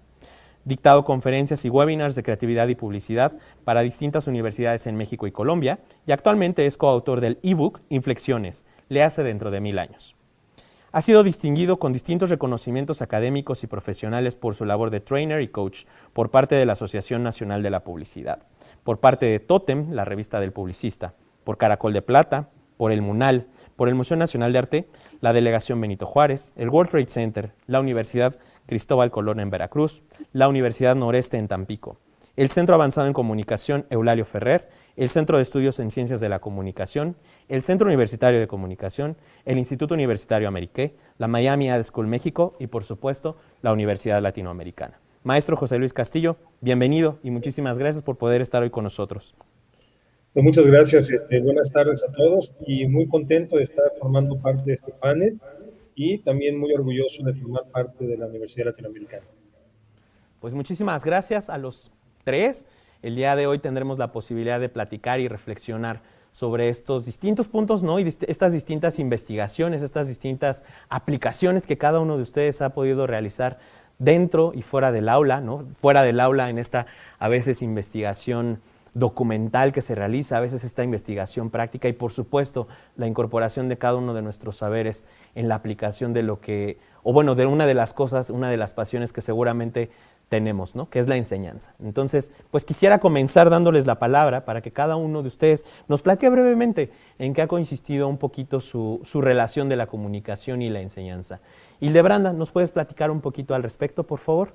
dictado 0.67 1.05
conferencias 1.05 1.65
y 1.65 1.71
webinars 1.71 2.17
de 2.17 2.23
creatividad 2.23 2.69
y 2.69 2.75
publicidad 2.75 3.39
para 3.65 3.81
distintas 3.81 4.27
universidades 4.27 4.87
en 4.87 4.96
México 4.96 5.27
y 5.27 5.32
Colombia, 5.32 5.79
y 6.06 6.13
actualmente 6.13 6.67
es 6.67 6.77
coautor 6.77 7.23
del 7.23 7.39
ebook 7.43 7.81
Inflexiones, 7.89 8.67
hace 9.03 9.23
dentro 9.23 9.51
de 9.51 9.61
mil 9.61 9.79
años. 9.79 10.17
Ha 10.93 11.03
sido 11.03 11.23
distinguido 11.23 11.79
con 11.79 11.93
distintos 11.93 12.31
reconocimientos 12.31 13.03
académicos 13.03 13.63
y 13.63 13.67
profesionales 13.67 14.35
por 14.35 14.55
su 14.55 14.65
labor 14.65 14.91
de 14.91 15.01
trainer 15.01 15.43
y 15.43 15.49
coach 15.49 15.85
por 16.13 16.31
parte 16.31 16.55
de 16.55 16.67
la 16.67 16.73
Asociación 16.73 17.23
Nacional 17.23 17.63
de 17.63 17.70
la 17.70 17.85
Publicidad, 17.85 18.41
por 18.82 18.99
parte 18.99 19.27
de 19.27 19.39
Totem, 19.39 19.93
la 19.93 20.05
revista 20.05 20.41
del 20.41 20.53
publicista, 20.53 21.15
por 21.44 21.58
Caracol 21.58 21.93
de 21.93 22.03
Plata, 22.03 22.49
por 22.77 22.93
el 22.93 23.03
MUNAL, 23.03 23.46
por 23.77 23.89
el 23.89 23.95
Museo 23.95 24.17
Nacional 24.17 24.53
de 24.53 24.59
Arte, 24.59 24.89
la 25.21 25.33
Delegación 25.33 25.81
Benito 25.81 26.06
Juárez, 26.06 26.53
el 26.56 26.71
World 26.71 26.91
Trade 26.91 27.09
Center, 27.09 27.53
la 27.67 27.81
Universidad 27.81 28.37
Cristóbal 28.67 29.11
Colón 29.11 29.41
en 29.41 29.51
Veracruz, 29.51 30.03
la 30.33 30.49
Universidad 30.49 30.97
Noreste 30.97 31.37
en 31.37 31.49
Tampico, 31.49 31.99
el 32.37 32.51
Centro 32.51 32.75
Avanzado 32.75 33.06
en 33.06 33.13
Comunicación 33.13 33.87
Eulalio 33.91 34.25
Ferrer, 34.25 34.69
el 34.97 35.11
Centro 35.11 35.37
de 35.37 35.43
Estudios 35.43 35.79
en 35.79 35.91
Ciencias 35.91 36.21
de 36.21 36.29
la 36.29 36.39
Comunicación, 36.39 37.17
el 37.49 37.63
Centro 37.63 37.87
Universitario 37.87 38.41
de 38.41 38.49
Comunicación, 38.49 39.17
el 39.45 39.59
Instituto 39.59 39.95
Universitario 39.95 40.49
Ameriqué, 40.49 40.97
la 41.19 41.29
Miami 41.29 41.71
Ad 41.71 41.83
School 41.83 42.06
México 42.06 42.56
y, 42.59 42.67
por 42.67 42.85
supuesto, 42.85 43.37
la 43.63 43.73
Universidad 43.73 44.23
Latinoamericana. 44.23 44.99
Maestro 45.23 45.56
José 45.56 45.79
Luis 45.79 45.93
Castillo, 45.93 46.37
bienvenido 46.61 47.19
y 47.23 47.31
muchísimas 47.31 47.79
gracias 47.79 48.03
por 48.03 48.17
poder 48.17 48.41
estar 48.41 48.63
hoy 48.63 48.71
con 48.71 48.85
nosotros. 48.85 49.35
Pues 50.36 50.44
muchas 50.44 50.66
gracias, 50.66 51.08
este, 51.08 51.40
buenas 51.40 51.72
tardes 51.72 52.05
a 52.06 52.12
todos 52.12 52.55
y 52.66 52.86
muy 52.86 53.08
contento 53.08 53.56
de 53.56 53.62
estar 53.62 53.86
formando 53.98 54.38
parte 54.38 54.64
de 54.66 54.74
este 54.74 54.93
panel 54.93 55.40
y 55.94 56.19
también 56.19 56.58
muy 56.58 56.74
orgulloso 56.74 57.24
de 57.24 57.32
formar 57.32 57.62
parte 57.72 58.06
de 58.06 58.19
la 58.19 58.26
Universidad 58.26 58.66
Latinoamericana. 58.66 59.24
Pues 60.38 60.52
muchísimas 60.52 61.06
gracias 61.06 61.48
a 61.48 61.56
los 61.56 61.90
tres. 62.22 62.66
El 63.00 63.16
día 63.16 63.34
de 63.34 63.46
hoy 63.46 63.60
tendremos 63.60 63.96
la 63.96 64.12
posibilidad 64.12 64.60
de 64.60 64.69
platicar 64.69 65.20
y 65.20 65.28
reflexionar 65.28 66.02
sobre 66.32 66.69
estos 66.69 67.06
distintos 67.06 67.48
puntos, 67.48 67.82
¿no? 67.82 67.98
Y 67.98 68.06
estas 68.06 68.52
distintas 68.52 68.98
investigaciones, 68.98 69.81
estas 69.81 70.06
distintas 70.06 70.64
aplicaciones 70.90 71.66
que 71.66 71.78
cada 71.78 71.98
uno 71.98 72.19
de 72.19 72.22
ustedes 72.22 72.60
ha 72.60 72.74
podido 72.74 73.06
realizar 73.06 73.58
dentro 73.98 74.52
y 74.55 74.60
fuera 74.60 74.93
del 74.93 75.08
aula, 75.08 75.40
¿no? 75.40 75.66
Fuera 75.81 76.02
del 76.02 76.20
aula 76.20 76.50
en 76.50 76.58
esta 76.58 76.84
a 77.19 77.28
veces 77.28 77.62
investigación 77.62 78.60
documental 78.96 79.72
que 79.72 79.82
se 79.82 79.94
realiza, 79.94 80.38
a 80.38 80.41
veces 80.41 80.65
esta 80.65 80.82
investigación 80.82 81.50
práctica 81.50 81.86
y 81.86 81.93
por 81.93 82.12
supuesto 82.12 82.67
la 82.96 83.06
incorporación 83.06 83.69
de 83.69 83.76
cada 83.76 83.96
uno 83.96 84.15
de 84.15 84.22
nuestros 84.22 84.56
saberes 84.56 85.05
en 85.34 85.48
la 85.48 85.55
aplicación 85.55 86.15
de 86.15 86.22
lo 86.22 86.41
que, 86.41 86.79
o 87.03 87.12
bueno, 87.12 87.34
de 87.34 87.44
una 87.44 87.67
de 87.67 87.74
las 87.74 87.93
cosas, 87.93 88.31
una 88.31 88.48
de 88.48 88.56
las 88.56 88.72
pasiones 88.72 89.12
que 89.12 89.20
seguramente 89.20 89.91
tenemos, 90.31 90.74
¿no? 90.74 90.88
que 90.88 90.98
es 90.98 91.08
la 91.08 91.17
enseñanza. 91.17 91.74
Entonces, 91.79 92.32
pues 92.50 92.65
quisiera 92.65 92.98
comenzar 92.98 93.50
dándoles 93.50 93.84
la 93.84 93.98
palabra 93.98 94.46
para 94.46 94.62
que 94.62 94.72
cada 94.72 94.96
uno 94.96 95.20
de 95.20 95.29
ustedes 95.29 95.67
nos 95.88 96.00
platique 96.00 96.31
brevemente 96.31 96.91
en 97.19 97.34
qué 97.34 97.43
ha 97.43 97.48
consistido 97.48 98.08
un 98.08 98.17
poquito 98.17 98.60
su, 98.60 99.03
su 99.05 99.20
relación 99.20 99.69
de 99.69 99.76
la 99.76 99.88
comunicación 99.88 100.62
y 100.62 100.70
la 100.70 100.81
enseñanza. 100.81 101.41
Hildebranda, 101.81 102.32
¿nos 102.32 102.50
puedes 102.50 102.70
platicar 102.70 103.10
un 103.10 103.20
poquito 103.20 103.55
al 103.55 103.62
respecto, 103.62 104.06
por 104.06 104.20
favor? 104.20 104.55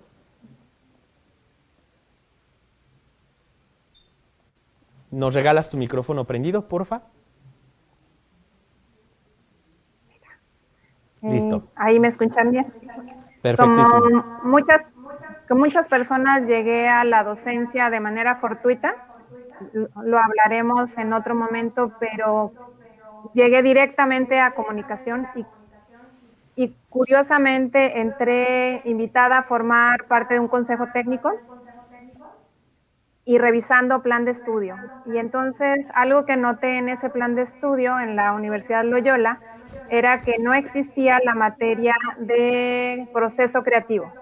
¿Nos 5.12 5.34
regalas 5.34 5.70
tu 5.70 5.78
micrófono 5.78 6.26
prendido, 6.26 6.68
porfa? 6.68 7.04
Listo. 11.22 11.58
Eh, 11.58 11.70
ahí 11.76 12.00
me 12.00 12.08
escuchan 12.08 12.50
bien. 12.52 12.74
Perfectísimo. 13.42 14.02
Como 14.02 14.24
muchas 14.44 14.86
con 15.48 15.60
muchas 15.60 15.90
personas 15.90 16.44
llegué 16.48 16.88
a 16.88 17.04
la 17.04 17.26
docencia 17.26 17.90
de 17.90 18.00
manera 18.00 18.38
fortuita, 18.38 18.96
lo 20.02 20.18
hablaremos 20.18 20.98
en 20.98 21.12
otro 21.12 21.36
momento, 21.36 21.92
pero 22.00 22.54
llegué 23.34 23.62
directamente 23.62 24.40
a 24.40 24.56
comunicación 24.56 25.28
y, 25.36 25.46
y 26.56 26.78
curiosamente 26.88 28.00
entré 28.00 28.82
invitada 28.86 29.40
a 29.40 29.44
formar 29.44 30.06
parte 30.06 30.36
de 30.36 30.40
un 30.40 30.48
consejo 30.48 30.88
técnico 30.94 31.34
y 33.32 33.38
revisando 33.40 34.02
plan 34.04 34.26
de 34.26 34.32
estudio. 34.32 34.78
Y 35.06 35.18
entonces 35.18 35.88
algo 35.94 36.26
que 36.26 36.36
noté 36.38 36.78
en 36.80 36.90
ese 36.90 37.10
plan 37.10 37.36
de 37.36 37.44
estudio 37.44 38.00
en 38.00 38.16
la 38.18 38.34
Universidad 38.34 38.84
Loyola 38.84 39.44
era 39.88 40.22
que 40.22 40.38
no 40.40 40.54
existía 40.54 41.20
la 41.24 41.36
materia 41.36 41.96
de 42.18 43.08
proceso 43.14 43.64
creativo 43.64 44.18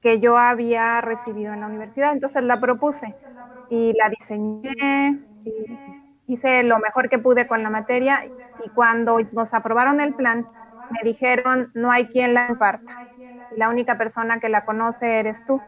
que 0.00 0.20
yo 0.20 0.36
había 0.38 1.00
recibido 1.00 1.52
en 1.52 1.60
la 1.60 1.66
universidad. 1.66 2.12
Entonces 2.12 2.42
la 2.42 2.60
propuse 2.60 3.16
y 3.68 3.94
la 3.98 4.10
diseñé, 4.10 5.24
hice 6.26 6.62
lo 6.64 6.78
mejor 6.78 7.08
que 7.08 7.18
pude 7.18 7.46
con 7.46 7.62
la 7.62 7.70
materia 7.70 8.24
y 8.58 8.70
cuando 8.72 9.18
nos 9.32 9.54
aprobaron 9.54 10.00
el 10.00 10.14
plan, 10.14 10.50
me 10.88 10.98
dijeron, 11.04 11.70
no 11.74 11.90
hay 11.90 12.08
quien 12.08 12.34
la 12.34 12.48
imparta. 12.48 12.92
La 13.50 13.68
única 13.68 13.98
persona 13.98 14.40
que 14.40 14.48
la 14.48 14.64
conoce 14.64 15.20
eres 15.20 15.44
tú. 15.44 15.66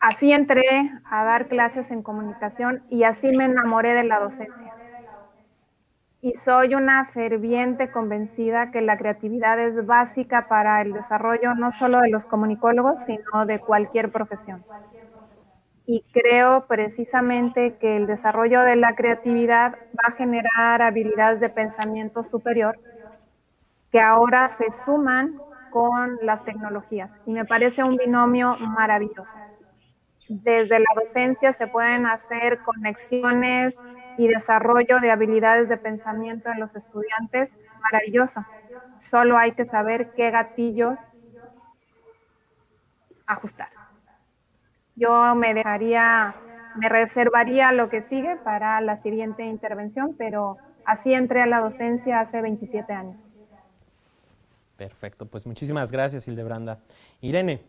Así 0.00 0.32
entré 0.32 0.62
a 1.04 1.22
dar 1.24 1.48
clases 1.48 1.90
en 1.90 2.02
comunicación 2.02 2.82
y 2.88 3.02
así 3.02 3.30
me 3.32 3.44
enamoré 3.44 3.92
de 3.92 4.04
la 4.04 4.18
docencia 4.18 4.74
y 6.20 6.34
soy 6.34 6.74
una 6.74 7.06
ferviente 7.06 7.90
convencida 7.90 8.70
que 8.70 8.82
la 8.82 8.98
creatividad 8.98 9.58
es 9.58 9.86
básica 9.86 10.46
para 10.48 10.82
el 10.82 10.92
desarrollo 10.92 11.54
no 11.54 11.72
solo 11.72 12.00
de 12.00 12.10
los 12.10 12.26
comunicólogos, 12.26 13.02
sino 13.04 13.46
de 13.46 13.62
cualquier 13.62 14.10
profesión. 14.12 14.66
Y 15.86 16.04
creo 16.12 16.66
precisamente 16.66 17.78
que 17.78 17.96
el 17.96 18.06
desarrollo 18.06 18.60
de 18.62 18.76
la 18.76 18.94
creatividad 18.94 19.78
va 19.98 20.08
a 20.08 20.12
generar 20.12 20.82
habilidades 20.82 21.40
de 21.40 21.48
pensamiento 21.48 22.24
superior 22.24 22.78
que 23.90 24.00
ahora 24.00 24.48
se 24.48 24.70
suman 24.70 25.42
con 25.68 26.18
las 26.22 26.44
tecnologías. 26.44 27.12
Y 27.24 27.32
me 27.32 27.44
parece 27.44 27.82
un 27.82 27.96
binomio 27.96 28.56
maravilloso. 28.58 29.38
Desde 30.28 30.80
la 30.80 30.86
docencia 30.94 31.52
se 31.52 31.66
pueden 31.66 32.06
hacer 32.06 32.60
conexiones 32.62 33.74
y 34.18 34.28
desarrollo 34.28 34.98
de 35.00 35.10
habilidades 35.10 35.68
de 35.68 35.76
pensamiento 35.76 36.50
en 36.50 36.60
los 36.60 36.74
estudiantes, 36.74 37.50
maravilloso. 37.80 38.44
Solo 39.00 39.36
hay 39.36 39.52
que 39.52 39.64
saber 39.64 40.12
qué 40.14 40.30
gatillos 40.30 40.98
ajustar. 43.26 43.68
Yo 44.94 45.34
me 45.34 45.52
dejaría, 45.52 46.34
me 46.76 46.88
reservaría 46.88 47.72
lo 47.72 47.88
que 47.88 48.02
sigue 48.02 48.36
para 48.36 48.80
la 48.80 48.96
siguiente 48.96 49.44
intervención, 49.44 50.14
pero 50.16 50.56
así 50.84 51.12
entré 51.12 51.42
a 51.42 51.46
la 51.46 51.60
docencia 51.60 52.20
hace 52.20 52.40
27 52.40 52.92
años. 52.92 53.20
Perfecto, 54.76 55.26
pues 55.26 55.46
muchísimas 55.46 55.90
gracias, 55.90 56.28
Hildebranda. 56.28 56.80
Irene, 57.20 57.62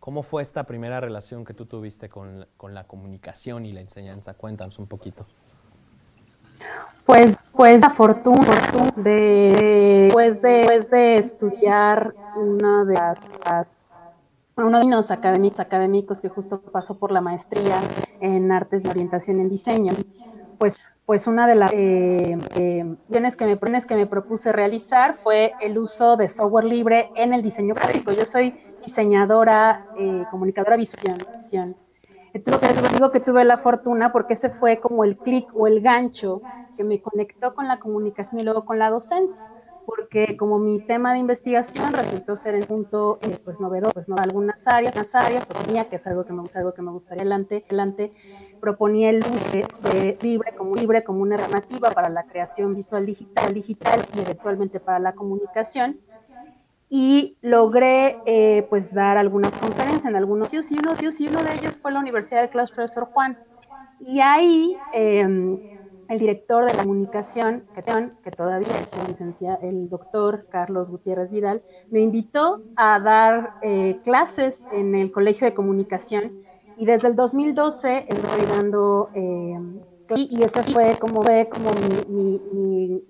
¿cómo 0.00 0.22
fue 0.22 0.42
esta 0.42 0.64
primera 0.64 1.00
relación 1.00 1.44
que 1.44 1.54
tú 1.54 1.66
tuviste 1.66 2.08
con, 2.08 2.46
con 2.56 2.74
la 2.74 2.84
comunicación 2.84 3.66
y 3.66 3.72
la 3.72 3.80
enseñanza? 3.80 4.34
Cuéntanos 4.34 4.78
un 4.78 4.86
poquito. 4.86 5.26
Pues, 7.06 7.36
pues 7.52 7.80
la 7.80 7.90
fortuna 7.90 8.92
de, 8.96 10.10
pues 10.12 10.40
de, 10.42 10.64
pues 10.66 10.90
de 10.90 11.16
estudiar 11.16 12.14
una 12.36 12.84
de 12.84 12.94
las, 12.94 13.94
uno 14.56 14.78
de 14.78 14.86
los 14.86 15.10
académicos, 15.10 15.60
académicos 15.60 16.20
que 16.20 16.28
justo 16.28 16.60
pasó 16.60 16.98
por 16.98 17.10
la 17.10 17.20
maestría 17.20 17.80
en 18.20 18.52
artes 18.52 18.84
y 18.84 18.88
orientación 18.88 19.40
en 19.40 19.48
diseño, 19.48 19.92
pues, 20.58 20.76
pues 21.04 21.26
una 21.26 21.48
de 21.48 21.54
las 21.56 21.72
eh, 21.72 22.38
eh 22.54 22.96
que 23.10 23.46
me, 23.46 23.82
que 23.86 23.94
me 23.96 24.06
propuse 24.06 24.52
realizar 24.52 25.16
fue 25.18 25.54
el 25.60 25.78
uso 25.78 26.16
de 26.16 26.28
software 26.28 26.64
libre 26.64 27.10
en 27.16 27.32
el 27.32 27.42
diseño 27.42 27.74
gráfico. 27.74 28.12
Yo 28.12 28.26
soy 28.26 28.54
diseñadora, 28.90 29.86
eh, 29.96 30.26
comunicadora 30.30 30.76
visual. 30.76 31.18
Entonces 32.32 32.70
digo 32.92 33.10
que 33.10 33.20
tuve 33.20 33.44
la 33.44 33.58
fortuna 33.58 34.12
porque 34.12 34.34
ese 34.34 34.50
fue 34.50 34.78
como 34.80 35.04
el 35.04 35.16
clic 35.16 35.48
o 35.54 35.66
el 35.66 35.80
gancho 35.80 36.42
que 36.76 36.84
me 36.84 37.00
conectó 37.00 37.54
con 37.54 37.66
la 37.68 37.78
comunicación 37.78 38.40
y 38.40 38.44
luego 38.44 38.64
con 38.64 38.78
la 38.78 38.90
docencia, 38.90 39.44
porque 39.84 40.36
como 40.36 40.58
mi 40.58 40.80
tema 40.80 41.12
de 41.12 41.18
investigación 41.18 41.92
resultó 41.92 42.36
ser 42.36 42.54
en 42.54 42.64
punto 42.64 43.18
eh, 43.22 43.38
pues 43.44 43.60
novedoso, 43.60 43.92
pues 43.92 44.08
no 44.08 44.16
algunas 44.16 44.66
áreas, 44.66 44.94
unas 44.94 45.14
áreas 45.14 45.44
proponía 45.46 45.88
que 45.88 45.96
es 45.96 46.06
algo 46.06 46.24
que 46.24 46.32
me 46.32 46.42
algo 46.54 46.74
que 46.74 46.82
me 46.82 46.90
gustaría 46.92 47.22
adelante, 47.22 47.64
adelante. 47.66 48.12
Proponía 48.60 49.10
el 49.10 49.20
uso 49.20 49.88
de 49.88 50.18
libre 50.20 50.54
como 50.56 50.76
libre 50.76 51.02
como 51.02 51.22
una 51.22 51.36
alternativa 51.36 51.90
para 51.90 52.08
la 52.08 52.24
creación 52.24 52.74
visual 52.74 53.06
digital, 53.06 53.54
digital 53.54 54.00
y 54.14 54.20
eventualmente 54.20 54.80
para 54.80 54.98
la 54.98 55.14
comunicación 55.14 56.00
y 56.90 57.38
logré 57.40 58.18
eh, 58.26 58.66
pues 58.68 58.92
dar 58.92 59.16
algunas 59.16 59.56
conferencias 59.56 60.04
en 60.04 60.16
algunos 60.16 60.52
y 60.52 60.58
uno, 60.58 60.92
y 61.00 61.28
uno 61.28 61.42
de 61.42 61.54
ellos 61.54 61.78
fue 61.80 61.92
la 61.92 62.00
Universidad 62.00 62.40
del 62.40 62.50
Claustro 62.50 62.76
Profesor 62.76 63.04
Juan. 63.12 63.38
Y 64.00 64.20
ahí 64.20 64.76
eh, 64.92 65.26
el 66.10 66.18
director 66.18 66.64
de 66.64 66.76
comunicación, 66.76 67.62
que 68.24 68.32
todavía 68.32 68.80
es 68.80 68.92
el 68.94 69.06
licenciado, 69.06 69.58
el 69.62 69.88
doctor 69.88 70.46
Carlos 70.50 70.90
Gutiérrez 70.90 71.30
Vidal, 71.30 71.62
me 71.88 72.00
invitó 72.00 72.62
a 72.74 72.98
dar 72.98 73.54
eh, 73.62 74.00
clases 74.02 74.66
en 74.72 74.96
el 74.96 75.12
Colegio 75.12 75.46
de 75.46 75.54
Comunicación 75.54 76.32
y 76.76 76.84
desde 76.84 77.06
el 77.06 77.14
2012 77.14 78.06
estoy 78.08 78.46
dando, 78.46 79.10
eh, 79.14 79.56
y, 80.16 80.42
ese 80.42 80.62
fue 80.64 80.96
como, 80.98 81.22
fue 81.22 81.48
como 81.48 81.70
mi, 81.72 82.08
mi, 82.08 82.42
mi, 82.52 83.04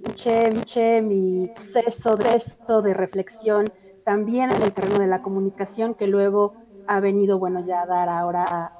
mi 1.03 1.49
proceso 1.49 2.17
de, 2.17 2.43
de 2.83 2.95
reflexión 2.95 3.67
también 4.05 4.51
en 4.51 4.63
el 4.63 4.73
terreno 4.73 4.99
de 4.99 5.07
la 5.07 5.23
comunicación 5.23 5.95
que 5.95 6.07
luego 6.07 6.55
ha 6.87 6.99
venido, 6.99 7.39
bueno, 7.39 7.65
ya 7.65 7.83
a 7.83 7.87
dar 7.87 8.09
ahora 8.09 8.45
a 8.45 8.73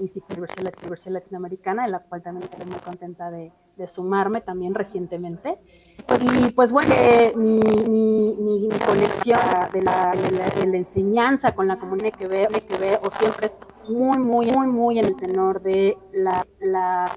Instituto 0.00 0.34
Universidad 0.34 1.12
Latinoamericana, 1.12 1.84
en 1.84 1.92
la 1.92 2.00
cual 2.00 2.20
también 2.20 2.50
estoy 2.50 2.66
muy 2.68 2.80
contenta 2.80 3.30
de, 3.30 3.52
sumarme 3.86 4.40
también 4.40 4.74
recientemente. 4.74 5.58
Pues, 6.06 6.20
y 6.22 6.50
pues 6.50 6.72
bueno, 6.72 6.92
eh, 6.96 7.32
mi, 7.36 7.60
mi, 7.60 8.68
conexión 8.84 9.38
de 9.72 9.82
la, 9.82 10.12
de, 10.12 10.66
la, 10.66 10.76
enseñanza 10.76 11.54
con 11.54 11.68
la 11.68 11.78
comunidad 11.78 12.12
que 12.12 12.26
veo, 12.26 12.48
que 12.48 12.76
veo 12.76 12.98
o 13.02 13.10
siempre 13.12 13.46
es 13.46 13.56
muy, 13.88 14.18
muy, 14.18 14.50
muy, 14.50 14.66
muy 14.66 14.98
en 14.98 15.06
el 15.06 15.16
tenor 15.16 15.62
de 15.62 15.96
la, 16.12 16.44
la 16.60 17.12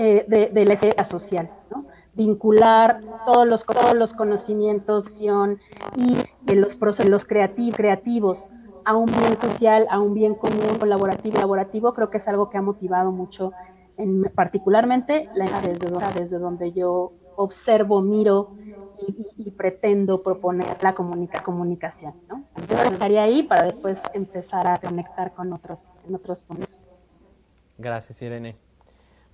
eh, 0.00 0.24
de, 0.28 0.64
la 0.64 0.74
esfera 0.74 1.04
social, 1.04 1.50
¿no? 1.72 1.86
vincular 2.14 3.00
todos 3.26 3.48
los, 3.48 3.66
todos 3.66 3.94
los 3.94 4.12
conocimientos 4.12 5.20
y 5.20 6.54
los 6.54 6.76
procesos 6.76 7.24
creativos 7.24 8.52
a 8.84 8.94
un 8.94 9.06
bien 9.06 9.36
social, 9.36 9.88
a 9.90 9.98
un 9.98 10.14
bien 10.14 10.36
común, 10.36 10.78
colaborativo, 10.78 11.34
colaborativo, 11.34 11.94
creo 11.94 12.10
que 12.10 12.18
es 12.18 12.28
algo 12.28 12.48
que 12.48 12.58
ha 12.58 12.62
motivado 12.62 13.10
mucho, 13.10 13.52
en, 13.96 14.22
particularmente 14.36 15.28
la, 15.34 15.46
desde, 15.62 15.90
desde 16.14 16.38
donde 16.38 16.70
yo 16.70 17.10
observo, 17.34 18.00
miro 18.00 18.52
y, 19.36 19.50
pretendo 19.50 20.22
proponer 20.22 20.76
la 20.80 20.94
comunicación. 20.94 22.14
¿no? 22.28 22.44
Yo 22.68 22.90
dejaría 22.90 23.24
ahí 23.24 23.42
para 23.42 23.64
después 23.64 24.00
empezar 24.14 24.68
a 24.68 24.76
conectar 24.76 25.34
con 25.34 25.52
otros, 25.52 25.82
en 26.06 26.14
otros 26.14 26.40
puntos. 26.42 26.68
Gracias, 27.76 28.22
Irene. 28.22 28.67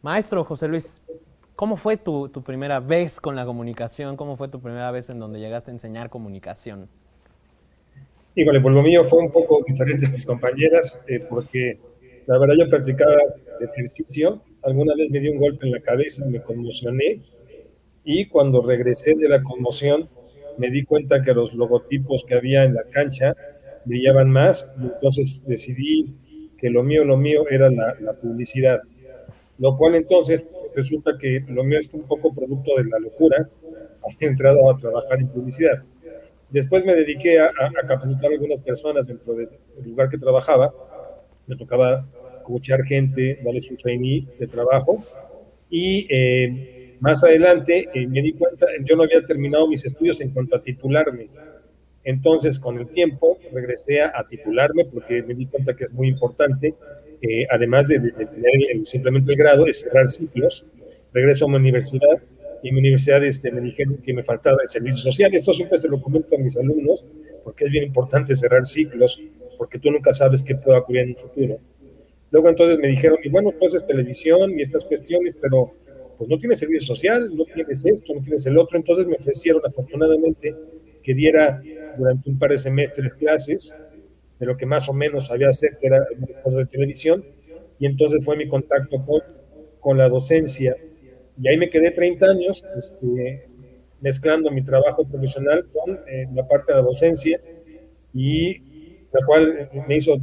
Maestro 0.04 0.44
José 0.44 0.68
Luis, 0.68 1.00
¿cómo 1.56 1.76
fue 1.76 1.96
tu, 1.96 2.30
primera 2.44 2.78
vez 2.78 3.22
con 3.22 3.36
la 3.36 3.46
comunicación? 3.46 4.18
¿Cómo 4.18 4.36
fue 4.36 4.48
tu 4.48 4.60
primera 4.60 4.90
vez 4.90 5.08
en 5.08 5.18
donde 5.18 5.40
llegaste 5.40 5.70
a 5.70 5.72
enseñar 5.72 6.10
comunicación? 6.10 6.90
Híjole, 8.34 8.60
por 8.60 8.72
lo 8.72 8.82
mío 8.82 9.02
fue 9.04 9.20
un 9.20 9.32
poco 9.32 9.64
diferente 9.66 10.04
a 10.04 10.10
mis 10.10 10.26
compañeras, 10.26 11.02
eh, 11.08 11.20
porque 11.20 11.78
la 12.26 12.36
verdad 12.36 12.54
yo 12.58 12.68
practicaba 12.68 13.16
ejercicio, 13.60 14.42
alguna 14.62 14.92
vez 14.94 15.08
me 15.08 15.20
dio 15.20 15.32
un 15.32 15.38
golpe 15.38 15.64
en 15.64 15.72
la 15.72 15.80
cabeza, 15.80 16.22
me 16.26 16.42
conmocioné 16.42 17.22
y 18.04 18.26
cuando 18.26 18.60
regresé 18.60 19.14
de 19.14 19.26
la 19.26 19.42
conmoción 19.42 20.10
me 20.58 20.68
di 20.68 20.84
cuenta 20.84 21.22
que 21.22 21.32
los 21.32 21.54
logotipos 21.54 22.26
que 22.28 22.34
había 22.34 22.64
en 22.64 22.74
la 22.74 22.82
cancha 22.90 23.34
brillaban 23.86 24.28
más 24.28 24.70
entonces 24.78 25.44
decidí 25.46 26.14
que 26.58 26.68
lo 26.68 26.82
mío, 26.82 27.06
lo 27.06 27.16
mío 27.16 27.48
era 27.48 27.70
la 27.70 28.12
publicidad. 28.20 28.82
Lo 29.58 29.76
cual 29.76 29.94
entonces 29.94 30.46
resulta 30.74 31.12
que 31.18 31.44
lo 31.48 31.64
mío 31.64 31.78
es 31.78 31.88
un 31.92 32.02
poco 32.02 32.34
producto 32.34 32.72
de 32.76 32.84
la 32.84 32.98
locura, 32.98 33.48
he 34.20 34.26
entrado 34.26 34.70
a 34.70 34.76
trabajar 34.76 35.20
en 35.20 35.28
publicidad. 35.28 35.82
Después 36.50 36.84
me 36.84 36.94
dediqué 36.94 37.40
a, 37.40 37.46
a 37.46 37.86
capacitar 37.86 38.30
a 38.30 38.34
algunas 38.34 38.60
personas 38.60 39.06
dentro 39.06 39.34
del 39.34 39.48
lugar 39.84 40.08
que 40.08 40.18
trabajaba. 40.18 40.72
Me 41.46 41.56
tocaba 41.56 42.06
coachear 42.44 42.84
gente, 42.84 43.40
darles 43.42 43.68
un 43.70 43.76
trainee 43.76 44.26
de 44.38 44.46
trabajo. 44.46 45.04
Y 45.68 46.06
eh, 46.08 46.70
más 47.00 47.24
adelante 47.24 47.88
eh, 47.92 48.06
me 48.06 48.22
di 48.22 48.32
cuenta, 48.34 48.66
yo 48.84 48.94
no 48.94 49.02
había 49.02 49.24
terminado 49.24 49.66
mis 49.66 49.84
estudios 49.84 50.20
en 50.20 50.30
cuanto 50.30 50.54
a 50.54 50.62
titularme. 50.62 51.28
Entonces, 52.04 52.60
con 52.60 52.78
el 52.78 52.88
tiempo, 52.88 53.38
regresé 53.52 54.02
a 54.02 54.24
titularme 54.28 54.84
porque 54.84 55.22
me 55.22 55.34
di 55.34 55.46
cuenta 55.46 55.74
que 55.74 55.84
es 55.84 55.92
muy 55.92 56.08
importante, 56.08 56.74
eh, 57.26 57.46
además 57.50 57.88
de, 57.88 57.98
de, 57.98 58.10
tener 58.12 58.52
el, 58.70 58.84
simplemente 58.84 59.32
el 59.32 59.38
grado, 59.38 59.66
es 59.66 59.80
cerrar 59.80 60.06
ciclos. 60.08 60.68
Regreso 61.12 61.46
a 61.46 61.48
una 61.48 61.56
universidad 61.58 62.20
y 62.62 62.68
en 62.68 62.74
mi 62.74 62.80
universidad 62.80 63.24
este, 63.24 63.50
me 63.50 63.60
dijeron 63.60 63.98
que 63.98 64.12
me 64.12 64.22
faltaba 64.22 64.58
el 64.62 64.68
servicio 64.68 65.10
social. 65.10 65.34
Esto 65.34 65.54
siempre 65.54 65.78
se 65.78 65.88
lo 65.88 66.00
comento 66.00 66.34
a 66.34 66.38
mis 66.38 66.56
alumnos 66.56 67.06
porque 67.42 67.64
es 67.64 67.70
bien 67.70 67.84
importante 67.84 68.34
cerrar 68.34 68.64
ciclos, 68.64 69.20
porque 69.56 69.78
tú 69.78 69.90
nunca 69.90 70.12
sabes 70.12 70.42
qué 70.42 70.54
pueda 70.54 70.78
ocurrir 70.78 71.02
en 71.02 71.08
el 71.10 71.16
futuro. 71.16 71.58
Luego 72.30 72.48
entonces 72.48 72.78
me 72.78 72.88
dijeron, 72.88 73.18
y 73.22 73.28
bueno, 73.28 73.52
tú 73.52 73.66
haces 73.66 73.84
televisión 73.84 74.58
y 74.58 74.62
estas 74.62 74.84
cuestiones, 74.84 75.36
pero 75.40 75.72
pues 76.18 76.28
no 76.28 76.38
tienes 76.38 76.58
servicio 76.58 76.94
social, 76.94 77.30
no 77.34 77.44
tienes 77.44 77.84
esto, 77.86 78.14
no 78.14 78.20
tienes 78.20 78.44
el 78.46 78.58
otro. 78.58 78.76
Entonces 78.76 79.06
me 79.06 79.14
ofrecieron 79.14 79.62
afortunadamente 79.64 80.54
que 81.02 81.14
diera 81.14 81.62
durante 81.96 82.28
un 82.28 82.38
par 82.38 82.50
de 82.50 82.58
semestres 82.58 83.14
clases 83.14 83.74
de 84.44 84.52
lo 84.52 84.56
que 84.56 84.66
más 84.66 84.88
o 84.88 84.92
menos 84.92 85.28
sabía 85.28 85.48
hacer, 85.48 85.76
que 85.80 85.86
era 85.86 86.06
cosas 86.42 86.58
de 86.58 86.66
televisión, 86.66 87.24
y 87.78 87.86
entonces 87.86 88.22
fue 88.24 88.36
mi 88.36 88.46
contacto 88.46 89.04
con, 89.04 89.22
con 89.80 89.96
la 89.96 90.08
docencia. 90.08 90.76
Y 91.40 91.48
ahí 91.48 91.56
me 91.56 91.70
quedé 91.70 91.90
30 91.90 92.26
años 92.26 92.64
este, 92.76 93.48
mezclando 94.00 94.50
mi 94.50 94.62
trabajo 94.62 95.04
profesional 95.04 95.66
con 95.72 95.98
eh, 96.06 96.26
la 96.34 96.46
parte 96.46 96.72
de 96.72 96.78
la 96.78 96.84
docencia, 96.84 97.40
y 98.12 98.58
la 99.12 99.24
cual 99.26 99.70
me 99.88 99.96
hizo 99.96 100.16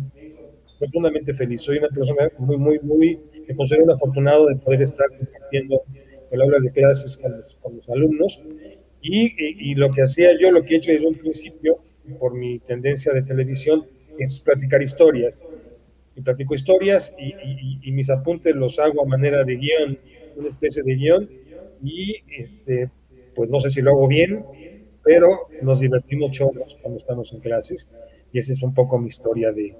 profundamente 0.78 1.34
feliz. 1.34 1.62
Soy 1.62 1.80
una 1.80 1.90
persona 1.90 2.30
muy, 2.38 2.58
muy, 2.58 2.80
muy, 2.80 3.20
me 3.48 3.56
considero 3.56 3.86
un 3.86 3.92
afortunado 3.92 4.48
de 4.48 4.56
poder 4.56 4.84
estar 4.84 5.08
compartiendo 5.18 5.82
el 6.30 6.42
aula 6.42 6.60
de 6.60 6.72
clases 6.72 7.18
con 7.18 7.38
los, 7.38 7.56
con 7.56 7.75
los 7.75 7.90
alumnos. 7.90 8.42
Y, 9.01 9.25
y, 9.25 9.72
y, 9.72 9.75
lo 9.75 9.90
que 9.90 10.04
hacía 10.04 10.38
yo, 10.40 10.51
lo 10.51 10.63
que 10.63 10.75
he 10.75 10.78
hecho 10.78 10.92
desde 10.92 11.08
un 11.08 11.16
principio, 11.16 11.80
por 12.20 12.36
mi 12.36 12.60
tendencia 12.60 13.13
de 13.13 13.24
televisión, 13.24 13.86
es 14.18 14.39
platicar 14.39 14.82
historias. 14.82 15.48
Y 16.15 16.22
platico 16.22 16.53
historias 16.53 17.15
y, 17.18 17.91
mis 17.91 18.10
apuntes 18.10 18.56
los 18.56 18.80
hago 18.80 19.01
a 19.01 19.06
manera 19.06 19.44
de 19.44 19.56
guion, 19.56 19.98
una 20.36 20.48
especie 20.50 20.84
de 20.84 20.96
guion. 20.96 21.30
Y 21.84 22.15
este, 22.38 22.89
pues 23.34 23.50
no 23.50 23.60
sé 23.60 23.70
si 23.70 23.82
lo 23.82 23.91
hago 23.91 24.08
bien, 24.08 24.46
pero 25.03 25.48
nos 25.62 25.80
divertimos 25.80 26.32
chorros 26.32 26.77
cuando 26.82 26.98
estamos 26.98 27.34
en 27.34 27.39
clases. 27.39 27.94
Y 28.32 28.39
esa 28.39 28.51
es 28.51 28.62
un 28.62 28.74
poco 28.74 28.98
mi 29.00 29.08
historia 29.08 29.51
de, 29.51 29.75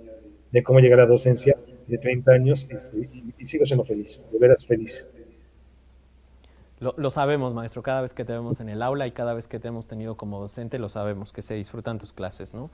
de 0.52 0.64
cómo 0.64 0.80
llegar 0.80 1.00
a 1.00 1.04
la 1.04 1.10
docencia 1.10 1.58
de 1.88 1.98
30 1.98 2.32
años 2.32 2.68
este, 2.70 2.98
y, 2.98 3.34
y, 3.38 3.46
sigo 3.46 3.66
siendo 3.66 3.84
feliz, 3.84 4.28
de 4.32 4.40
veras 4.40 4.66
feliz. 4.66 5.12
Lo, 6.80 6.96
lo, 6.98 7.12
sabemos, 7.12 7.54
maestro, 7.54 7.84
cada 7.84 8.02
vez 8.02 8.14
que 8.14 8.26
te 8.26 8.34
vemos 8.34 8.60
en 8.60 8.70
el 8.70 8.82
aula 8.82 9.06
y 9.06 9.12
cada 9.12 9.34
vez 9.34 9.48
que 9.48 9.60
te 9.60 9.68
hemos 9.68 9.88
tenido 9.88 10.16
como 10.16 10.40
docente, 10.40 10.80
lo 10.80 10.90
sabemos, 10.90 11.32
que 11.32 11.44
se 11.44 11.54
disfrutan 11.54 12.00
tus 12.00 12.12
clases, 12.12 12.56
¿no? 12.56 12.72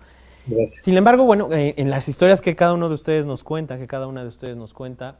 Sin 0.66 0.98
embargo, 0.98 1.26
bueno, 1.26 1.52
eh, 1.52 1.74
en 1.78 1.90
las 1.90 2.08
historias 2.08 2.42
que 2.42 2.56
cada 2.56 2.74
uno 2.74 2.90
de 2.90 2.96
ustedes 2.96 3.26
nos 3.26 3.44
cuenta, 3.44 3.78
que 3.78 3.88
cada 3.88 4.08
una 4.08 4.22
de 4.24 4.30
ustedes 4.30 4.56
nos 4.56 4.74
cuenta, 4.74 5.18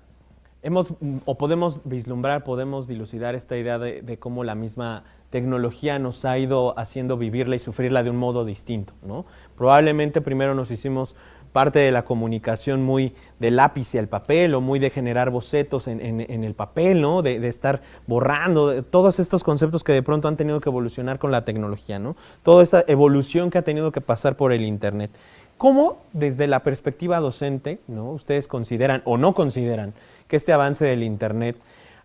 hemos 0.64 0.94
o 1.26 1.38
podemos 1.38 1.82
vislumbrar, 1.84 2.44
podemos 2.44 2.88
dilucidar 2.88 3.36
esta 3.36 3.58
idea 3.58 3.78
de, 3.78 4.02
de, 4.02 4.18
cómo 4.18 4.44
la 4.44 4.56
misma 4.56 5.04
tecnología 5.30 6.00
nos 6.00 6.24
ha 6.26 6.38
ido 6.38 6.78
haciendo 6.80 7.18
vivirla 7.18 7.56
y 7.56 7.60
sufrirla 7.60 8.04
de 8.04 8.10
un 8.10 8.18
modo 8.18 8.46
distinto, 8.46 8.94
¿no? 9.06 9.26
Probablemente 9.58 10.22
primero 10.22 10.56
nos 10.56 10.72
hicimos 10.72 11.16
parte 11.58 11.80
de 11.80 11.92
la 11.92 12.06
comunicación 12.06 12.84
muy 12.84 13.16
del 13.40 13.56
lápiz 13.56 13.96
y 13.96 13.98
el 13.98 14.08
papel 14.08 14.54
o 14.54 14.62
muy 14.62 14.78
de 14.78 14.92
generar 14.92 15.32
bocetos 15.32 15.88
en, 15.88 16.00
en, 16.06 16.22
en 16.22 16.44
el 16.44 16.54
papel, 16.54 17.02
¿no? 17.02 17.24
De, 17.24 17.40
de, 17.40 17.48
estar 17.48 17.82
borrando, 18.06 18.68
de, 18.68 18.84
todos 18.84 19.18
estos 19.18 19.44
conceptos 19.44 19.84
que 19.84 19.92
de 19.92 20.04
pronto 20.04 20.28
han 20.28 20.38
tenido 20.38 20.62
que 20.62 20.70
evolucionar 20.70 21.18
con 21.18 21.32
la 21.32 21.46
tecnología, 21.46 21.98
¿no? 21.98 22.16
Toda 22.44 22.62
esta 22.62 22.86
evolución 22.88 23.50
que 23.50 23.58
ha 23.58 23.64
tenido 23.64 23.92
que 23.92 24.02
pasar 24.02 24.38
por 24.38 24.54
el 24.54 24.66
Internet. 24.66 25.10
¿Cómo, 25.58 25.98
desde 26.14 26.46
la 26.46 26.62
perspectiva 26.62 27.20
docente, 27.20 27.80
¿no? 27.88 28.12
ustedes 28.12 28.48
consideran 28.48 29.02
o 29.04 29.18
no 29.18 29.34
consideran 29.34 29.96
que 30.28 30.36
este 30.36 30.54
avance 30.54 30.86
del 30.86 31.02
Internet 31.02 31.58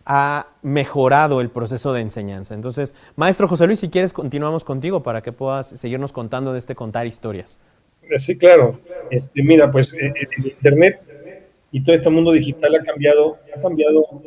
ha 0.06 0.46
mejorado 0.62 1.42
el 1.42 1.50
proceso 1.50 1.92
de 1.92 2.00
enseñanza? 2.00 2.54
Entonces, 2.54 2.94
maestro 3.16 3.48
José 3.48 3.66
Luis, 3.66 3.80
si 3.80 3.90
quieres, 3.90 4.14
continuamos 4.14 4.64
contigo 4.64 5.02
para 5.02 5.20
que 5.20 5.32
puedas 5.32 5.68
seguirnos 5.68 6.10
contando 6.10 6.54
de 6.54 6.58
este 6.58 6.74
contar 6.74 7.06
historias. 7.06 7.60
Sí, 8.16 8.36
claro. 8.36 8.78
Este, 9.12 9.42
mira, 9.42 9.70
pues 9.70 9.92
el, 9.92 10.06
el 10.16 10.46
Internet 10.46 10.98
y 11.70 11.82
todo 11.82 11.94
este 11.94 12.08
mundo 12.08 12.32
digital 12.32 12.74
ha 12.76 12.82
cambiado, 12.82 13.36
ha 13.54 13.60
cambiado 13.60 14.22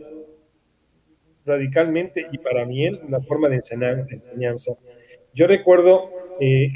radicalmente 1.43 2.27
y 2.31 2.37
para 2.37 2.65
bien 2.65 2.99
la 3.09 3.19
forma 3.19 3.49
de 3.49 3.55
enseñanza. 3.55 4.73
Yo 5.33 5.47
recuerdo 5.47 6.11
eh, 6.39 6.71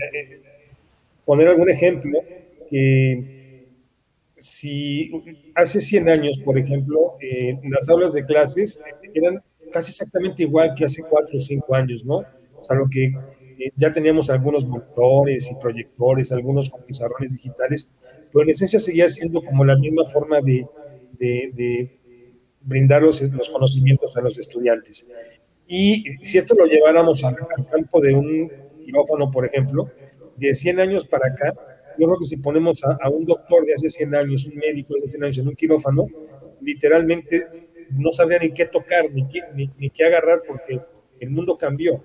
poner 1.23 1.49
algún 1.49 1.69
ejemplo 1.69 2.19
que 2.67 3.67
si 4.37 5.11
hace 5.53 5.79
100 5.79 6.09
años, 6.09 6.39
por 6.39 6.57
ejemplo, 6.57 7.15
eh, 7.21 7.59
las 7.69 7.89
aulas 7.89 8.13
de 8.13 8.25
clases 8.25 8.81
eran 9.13 9.43
casi 9.71 9.91
exactamente 9.91 10.41
igual 10.41 10.73
que 10.75 10.85
hace 10.85 11.03
4 11.07 11.35
o 11.35 11.39
5 11.39 11.75
años, 11.75 12.03
¿no? 12.03 12.23
Salvo 12.59 12.87
que 12.89 13.13
eh, 13.59 13.71
ya 13.75 13.91
teníamos 13.91 14.29
algunos 14.29 14.65
monitores 14.65 15.51
y 15.51 15.55
proyectores, 15.59 16.31
algunos 16.31 16.69
con 16.69 16.83
pizarrones 16.83 17.33
digitales, 17.33 17.91
pero 18.31 18.43
en 18.43 18.51
esencia 18.51 18.79
seguía 18.79 19.09
siendo 19.09 19.41
como 19.43 19.65
la 19.65 19.77
misma 19.77 20.05
forma 20.05 20.39
de, 20.41 20.65
de, 21.19 21.51
de 21.53 21.99
brindar 22.61 23.01
los, 23.01 23.21
los, 23.21 23.49
conocimientos 23.49 24.15
a 24.15 24.21
los 24.21 24.37
estudiantes. 24.37 25.09
Y 25.67 26.03
si 26.21 26.37
esto 26.37 26.55
lo 26.55 26.65
lleváramos 26.65 27.23
al, 27.23 27.35
al 27.57 27.65
campo 27.67 27.99
de 28.01 28.13
un 28.13 28.51
quirófano, 28.83 29.29
por 29.29 29.45
ejemplo, 29.45 29.91
de 30.37 30.53
100 30.53 30.79
años 30.79 31.05
para 31.05 31.27
acá, 31.27 31.53
yo 31.97 32.07
creo 32.07 32.17
que 32.17 32.25
si 32.25 32.37
ponemos 32.37 32.83
a, 32.85 32.97
a, 33.01 33.09
un 33.09 33.25
doctor 33.25 33.65
de 33.65 33.73
hace 33.73 33.89
100 33.89 34.15
años, 34.15 34.45
un 34.47 34.55
médico 34.55 34.93
de 34.93 35.01
hace 35.01 35.09
100 35.09 35.23
años 35.23 35.37
en 35.37 35.47
un 35.49 35.55
quirófano, 35.55 36.07
literalmente 36.61 37.47
no 37.91 38.11
sabría 38.11 38.39
ni 38.39 38.51
qué 38.51 38.65
tocar, 38.65 39.11
ni 39.11 39.27
qué, 39.27 39.41
ni, 39.53 39.69
ni 39.77 39.89
qué 39.89 40.05
agarrar, 40.05 40.43
porque 40.47 40.79
el 41.19 41.29
mundo 41.29 41.57
cambió. 41.57 42.03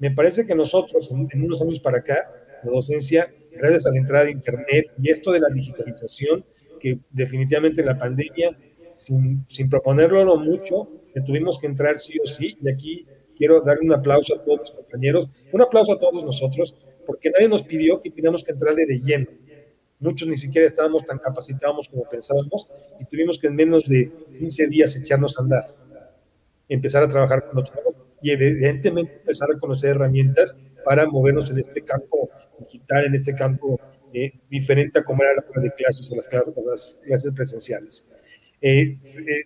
Me 0.00 0.10
parece 0.10 0.46
que 0.46 0.54
nosotros, 0.54 1.10
en, 1.10 1.42
unos 1.44 1.60
años 1.60 1.78
para 1.78 1.98
acá, 1.98 2.32
la 2.64 2.70
docencia, 2.70 3.30
gracias 3.52 3.86
a 3.86 3.90
la 3.90 3.98
entrada 3.98 4.24
de 4.24 4.30
Internet 4.30 4.86
y 5.00 5.10
esto 5.10 5.30
de 5.30 5.40
la 5.40 5.50
digitalización, 5.50 6.42
que 6.80 6.98
definitivamente 7.10 7.82
en 7.82 7.86
la 7.86 7.98
pandemia, 7.98 8.56
sin, 8.90 9.44
sin 9.46 9.68
proponerlo 9.68 10.38
mucho, 10.38 10.88
que 11.12 11.20
tuvimos 11.20 11.58
que 11.58 11.66
entrar 11.66 11.98
sí 11.98 12.18
o 12.18 12.26
sí, 12.26 12.56
y 12.62 12.70
aquí 12.70 13.06
quiero 13.36 13.60
dar 13.60 13.78
un 13.80 13.92
aplauso 13.92 14.34
a 14.34 14.42
todos 14.42 14.60
los 14.60 14.70
compañeros, 14.70 15.28
un 15.52 15.60
aplauso 15.60 15.92
a 15.92 15.98
todos 15.98 16.24
nosotros, 16.24 16.74
porque 17.06 17.30
nadie 17.30 17.48
nos 17.48 17.62
pidió 17.62 18.00
que 18.00 18.10
teníamos 18.10 18.42
que 18.42 18.52
entrarle 18.52 18.86
de 18.86 19.00
lleno. 19.00 19.26
Muchos 19.98 20.26
ni 20.26 20.38
siquiera 20.38 20.66
estábamos 20.66 21.04
tan 21.04 21.18
capacitados 21.18 21.90
como 21.90 22.08
pensábamos 22.08 22.66
y 22.98 23.04
tuvimos 23.04 23.38
que 23.38 23.48
en 23.48 23.54
menos 23.54 23.86
de 23.86 24.10
15 24.38 24.66
días 24.68 24.96
echarnos 24.96 25.38
a 25.38 25.42
andar, 25.42 25.74
empezar 26.70 27.02
a 27.02 27.08
trabajar 27.08 27.46
con 27.46 27.58
otros 27.58 27.99
y 28.22 28.30
evidentemente 28.30 29.14
empezar 29.16 29.48
a 29.54 29.58
conocer 29.58 29.90
herramientas 29.90 30.56
para 30.84 31.06
movernos 31.06 31.50
en 31.50 31.58
este 31.58 31.82
campo 31.82 32.30
digital, 32.58 33.06
en 33.06 33.14
este 33.14 33.34
campo 33.34 33.78
eh, 34.12 34.32
diferente 34.48 34.98
a 34.98 35.04
como 35.04 35.22
era 35.22 35.34
la 35.34 35.42
prueba 35.42 35.62
de 35.62 35.72
clases, 35.72 36.10
a 36.10 36.16
las 36.16 36.28
clases, 36.28 36.54
a 36.56 36.70
las 36.70 37.00
clases 37.04 37.32
presenciales. 37.32 38.06
Eh, 38.60 38.98
eh, 39.02 39.44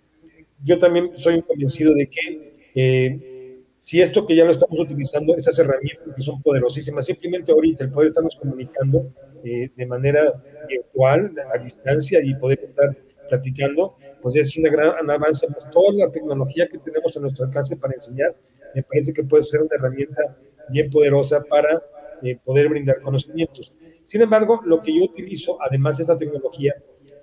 yo 0.63 0.77
también 0.77 1.11
soy 1.15 1.41
convencido 1.43 1.93
de 1.93 2.07
que 2.07 3.61
si 3.77 4.01
esto 4.01 4.25
que 4.25 4.35
ya 4.35 4.45
lo 4.45 4.51
estamos 4.51 4.79
utilizando, 4.79 5.35
esas 5.35 5.59
herramientas 5.59 6.11
que 6.11 6.21
son 6.21 6.41
poderosísimas, 6.41 7.05
simplemente 7.05 7.51
ahorita 7.51 7.83
el 7.83 7.91
poder 7.91 8.07
estarnos 8.07 8.35
comunicando 8.35 9.13
de 9.43 9.85
manera 9.85 10.33
virtual, 10.67 11.31
a 11.53 11.57
distancia 11.59 12.19
y 12.23 12.33
poder 12.33 12.59
estar 12.63 12.97
platicando, 13.27 13.95
pues 14.21 14.35
es 14.35 14.55
una 14.57 14.69
gran 14.69 15.09
avance. 15.09 15.47
Pues 15.51 15.69
toda 15.71 15.93
la 15.93 16.11
tecnología 16.11 16.67
que 16.67 16.77
tenemos 16.79 17.15
en 17.15 17.23
nuestra 17.23 17.49
clase 17.49 17.77
para 17.77 17.93
enseñar, 17.93 18.35
me 18.73 18.83
parece 18.83 19.13
que 19.13 19.23
puede 19.23 19.43
ser 19.43 19.61
una 19.61 19.75
herramienta 19.75 20.37
bien 20.69 20.89
poderosa 20.89 21.43
para 21.43 21.81
eh, 22.23 22.37
poder 22.43 22.69
brindar 22.69 23.01
conocimientos. 23.01 23.73
Sin 24.03 24.21
embargo, 24.21 24.61
lo 24.65 24.81
que 24.81 24.95
yo 24.95 25.03
utilizo, 25.03 25.57
además 25.61 25.97
de 25.97 26.03
esta 26.03 26.15
tecnología, 26.15 26.73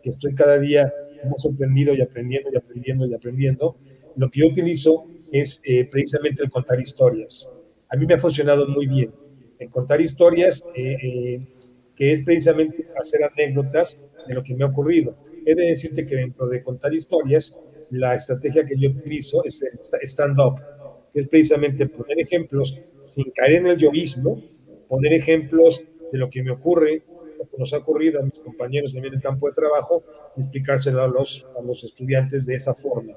que 0.02 0.10
estoy 0.10 0.34
cada 0.34 0.58
día 0.58 0.92
ha 1.30 1.38
sorprendido 1.38 1.94
y 1.94 2.00
aprendiendo 2.00 2.50
y 2.52 2.56
aprendiendo 2.56 3.06
y 3.06 3.14
aprendiendo. 3.14 3.76
Lo 4.16 4.30
que 4.30 4.40
yo 4.40 4.46
utilizo 4.48 5.04
es 5.30 5.62
eh, 5.64 5.88
precisamente 5.90 6.42
el 6.42 6.50
contar 6.50 6.80
historias. 6.80 7.48
A 7.88 7.96
mí 7.96 8.06
me 8.06 8.14
ha 8.14 8.18
funcionado 8.18 8.66
muy 8.66 8.86
bien. 8.86 9.12
El 9.58 9.70
contar 9.70 10.00
historias, 10.00 10.64
eh, 10.74 10.96
eh, 11.02 11.46
que 11.94 12.12
es 12.12 12.22
precisamente 12.22 12.88
hacer 12.98 13.20
anécdotas 13.24 13.98
de 14.26 14.34
lo 14.34 14.42
que 14.42 14.54
me 14.54 14.64
ha 14.64 14.68
ocurrido. 14.68 15.16
He 15.44 15.54
de 15.54 15.66
decirte 15.66 16.06
que 16.06 16.16
dentro 16.16 16.46
de 16.48 16.62
contar 16.62 16.94
historias, 16.94 17.60
la 17.90 18.14
estrategia 18.14 18.64
que 18.64 18.76
yo 18.78 18.90
utilizo 18.90 19.44
es 19.44 19.62
el 19.62 19.78
stand-up, 20.02 20.60
que 21.12 21.20
es 21.20 21.28
precisamente 21.28 21.86
poner 21.86 22.20
ejemplos 22.20 22.78
sin 23.04 23.30
caer 23.32 23.52
en 23.52 23.66
el 23.66 23.76
yoísmo, 23.76 24.42
poner 24.88 25.12
ejemplos 25.12 25.84
de 26.10 26.18
lo 26.18 26.30
que 26.30 26.42
me 26.42 26.50
ocurre, 26.50 27.02
lo 27.38 27.48
que 27.48 27.56
nos 27.58 27.72
ha 27.72 27.78
ocurrido 27.78 28.20
a 28.20 28.22
mis 28.22 28.38
compañeros 28.38 28.94
en 28.94 29.04
el 29.04 29.20
campo 29.20 29.48
de 29.48 29.54
trabajo, 29.54 30.04
y 30.36 30.40
explicárselo 30.40 31.02
a 31.02 31.08
los, 31.08 31.46
a 31.58 31.62
los 31.62 31.84
estudiantes 31.84 32.46
de 32.46 32.54
esa 32.54 32.74
forma. 32.74 33.14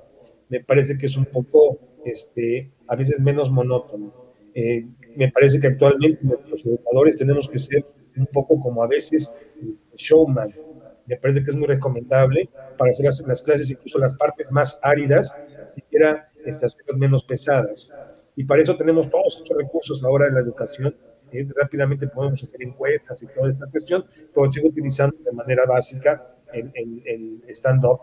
Me 0.50 0.64
parece 0.64 0.98
que 0.98 1.06
es 1.06 1.18
un 1.18 1.26
poco, 1.26 1.80
este, 2.06 2.72
a 2.88 2.96
veces 2.96 3.20
menos 3.20 3.50
monótono. 3.50 4.14
Eh, 4.54 4.86
me 5.16 5.32
parece 5.32 5.60
que 5.60 5.68
actualmente 5.68 6.20
los 6.50 6.66
educadores 6.66 7.18
tenemos 7.18 7.48
que 7.48 7.60
ser 7.60 7.86
un 8.18 8.28
poco 8.28 8.60
como 8.60 8.84
a 8.84 8.88
veces 8.88 9.34
este, 9.62 9.98
showman. 9.98 10.54
Me 11.06 11.18
parece 11.18 11.44
que 11.44 11.52
es 11.52 11.56
muy 11.56 11.68
recomendable 11.68 12.50
para 12.78 12.92
hacer 12.92 13.06
las, 13.06 13.42
clases, 13.42 13.70
incluso 13.70 14.00
las 14.00 14.16
partes 14.16 14.52
más 14.52 14.80
áridas, 14.82 15.36
siquiera 15.70 16.30
estas 16.46 16.76
cosas 16.76 16.98
menos 16.98 17.24
pesadas. 17.24 17.94
Y 18.36 18.44
para 18.44 18.62
eso 18.62 18.76
tenemos 18.76 19.10
todos 19.10 19.38
estos 19.38 19.58
recursos 19.58 20.04
ahora 20.04 20.28
en 20.28 20.36
la 20.36 20.42
educación. 20.42 20.96
Eh, 21.32 21.46
rápidamente 21.56 22.08
podemos 22.08 22.42
hacer 22.44 22.62
encuestas 22.64 23.22
y 23.24 23.28
toda 23.28 23.50
esta 23.50 23.68
cuestión, 23.68 24.06
pero 24.34 24.52
sigo 24.52 24.68
utilizando 24.68 25.18
de 25.24 25.32
manera 25.32 25.66
básica 25.66 26.36
el, 26.54 26.72
el, 27.06 27.44
stand-up, 27.50 28.02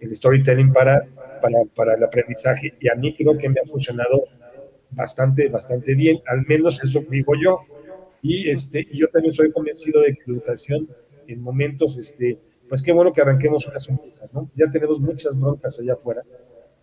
el 0.00 0.14
storytelling 0.14 0.72
para, 0.72 1.06
para, 1.40 1.58
para 1.74 1.94
el 1.94 2.04
aprendizaje. 2.04 2.74
Y 2.80 2.88
a 2.88 2.94
mí 2.94 3.14
creo 3.16 3.36
que 3.36 3.48
me 3.48 3.60
ha 3.60 3.64
funcionado 3.64 4.24
bastante, 4.90 5.48
bastante 5.48 5.94
bien, 5.94 6.20
al 6.26 6.44
menos 6.46 6.82
eso 6.82 7.02
digo 7.08 7.32
yo. 7.40 7.60
Y 8.22 8.50
este, 8.50 8.86
yo 8.92 9.08
también 9.08 9.32
soy 9.32 9.52
convencido 9.52 10.00
de 10.00 10.14
que 10.14 10.22
la 10.26 10.34
educación 10.34 10.88
en 11.28 11.40
momentos, 11.40 11.96
este, 11.98 12.38
pues 12.68 12.82
qué 12.82 12.92
bueno 12.92 13.12
que 13.12 13.20
arranquemos 13.20 13.66
una 13.66 13.78
sonrisa, 13.78 14.28
¿no? 14.32 14.50
Ya 14.54 14.68
tenemos 14.70 14.98
muchas 14.98 15.38
broncas 15.38 15.78
allá 15.78 15.92
afuera, 15.92 16.22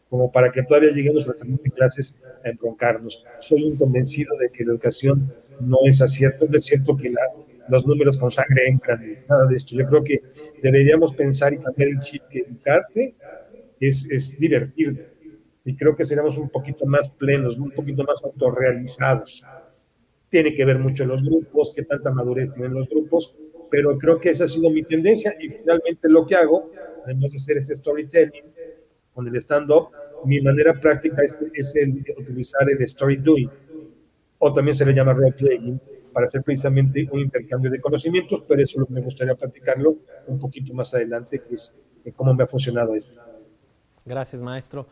como 0.10 0.32
para 0.32 0.52
que 0.52 0.64
todavía 0.64 0.92
lleguemos 0.92 1.28
a 1.28 1.32
las 1.32 1.44
clases 1.74 2.16
a 2.44 2.50
embroncarnos. 2.50 3.24
Soy 3.40 3.64
un 3.64 3.76
convencido 3.76 4.38
de 4.38 4.50
que 4.50 4.64
la 4.64 4.72
educación 4.74 5.30
no 5.60 5.80
es 5.84 6.02
acierto, 6.02 6.46
no 6.48 6.56
es 6.56 6.66
cierto 6.66 6.96
que 6.96 7.10
la, 7.10 7.22
los 7.68 7.86
números 7.86 8.18
con 8.18 8.32
sangre 8.32 8.68
entran, 8.68 9.02
nada 9.28 9.48
de 9.48 9.56
esto. 9.56 9.76
Yo 9.76 9.86
creo 9.86 10.04
que 10.04 10.22
deberíamos 10.62 11.14
pensar 11.14 11.54
y 11.54 11.58
cambiar 11.58 11.90
el 11.90 12.00
chip 12.00 12.24
que 12.30 12.40
educarte 12.40 13.16
es, 13.80 14.10
es 14.12 14.38
divertirte. 14.40 15.12
Y 15.66 15.76
creo 15.76 15.96
que 15.96 16.06
seremos 16.06 16.38
un 16.38 16.50
poquito 16.50 16.86
más 16.86 17.10
plenos, 17.10 17.58
un 17.58 17.72
poquito 17.72 18.04
más 18.04 18.24
autorrealizados 18.24 19.44
tiene 20.36 20.54
que 20.54 20.66
ver 20.66 20.80
mucho 20.80 21.06
los 21.06 21.24
grupos, 21.24 21.72
qué 21.74 21.84
tanta 21.84 22.12
madurez 22.12 22.52
tienen 22.52 22.74
los 22.74 22.90
grupos, 22.90 23.34
pero 23.70 23.98
creo 23.98 24.20
que 24.20 24.30
esa 24.30 24.46
ha 24.46 24.48
sido 24.48 24.70
mi 24.70 24.84
tendencia 24.84 25.36
y 25.40 25.50
finalmente 25.50 26.10
lo 26.10 26.26
que 26.26 26.36
hago, 26.36 26.72
además 27.04 27.32
de 27.32 27.38
hacer 27.38 27.58
este 27.58 27.76
storytelling 27.76 28.46
con 29.14 29.28
el 29.28 29.36
stand-up, 29.38 29.90
mi 30.26 30.42
manera 30.42 30.74
práctica 30.80 31.24
es, 31.24 31.38
es 31.54 31.76
el, 31.76 32.04
utilizar 32.18 32.70
el 32.70 32.82
story 32.82 33.18
doing, 33.18 33.50
o 34.40 34.54
también 34.54 34.76
se 34.76 34.86
le 34.86 34.94
llama 34.94 35.14
role 35.14 35.34
playing, 35.34 35.80
para 36.12 36.26
hacer 36.26 36.44
precisamente 36.44 37.08
un 37.12 37.20
intercambio 37.20 37.70
de 37.70 37.82
conocimientos, 37.82 38.44
pero 38.48 38.62
eso 38.62 38.86
me 38.90 39.02
gustaría 39.02 39.36
platicarlo 39.36 39.98
un 40.28 40.40
poquito 40.40 40.74
más 40.74 40.94
adelante, 40.94 41.40
que 41.40 41.56
es 41.56 41.76
cómo 42.16 42.34
me 42.34 42.44
ha 42.44 42.48
funcionado 42.48 42.96
esto. 42.96 43.14
Gracias, 44.06 44.42
maestro. 44.42 44.88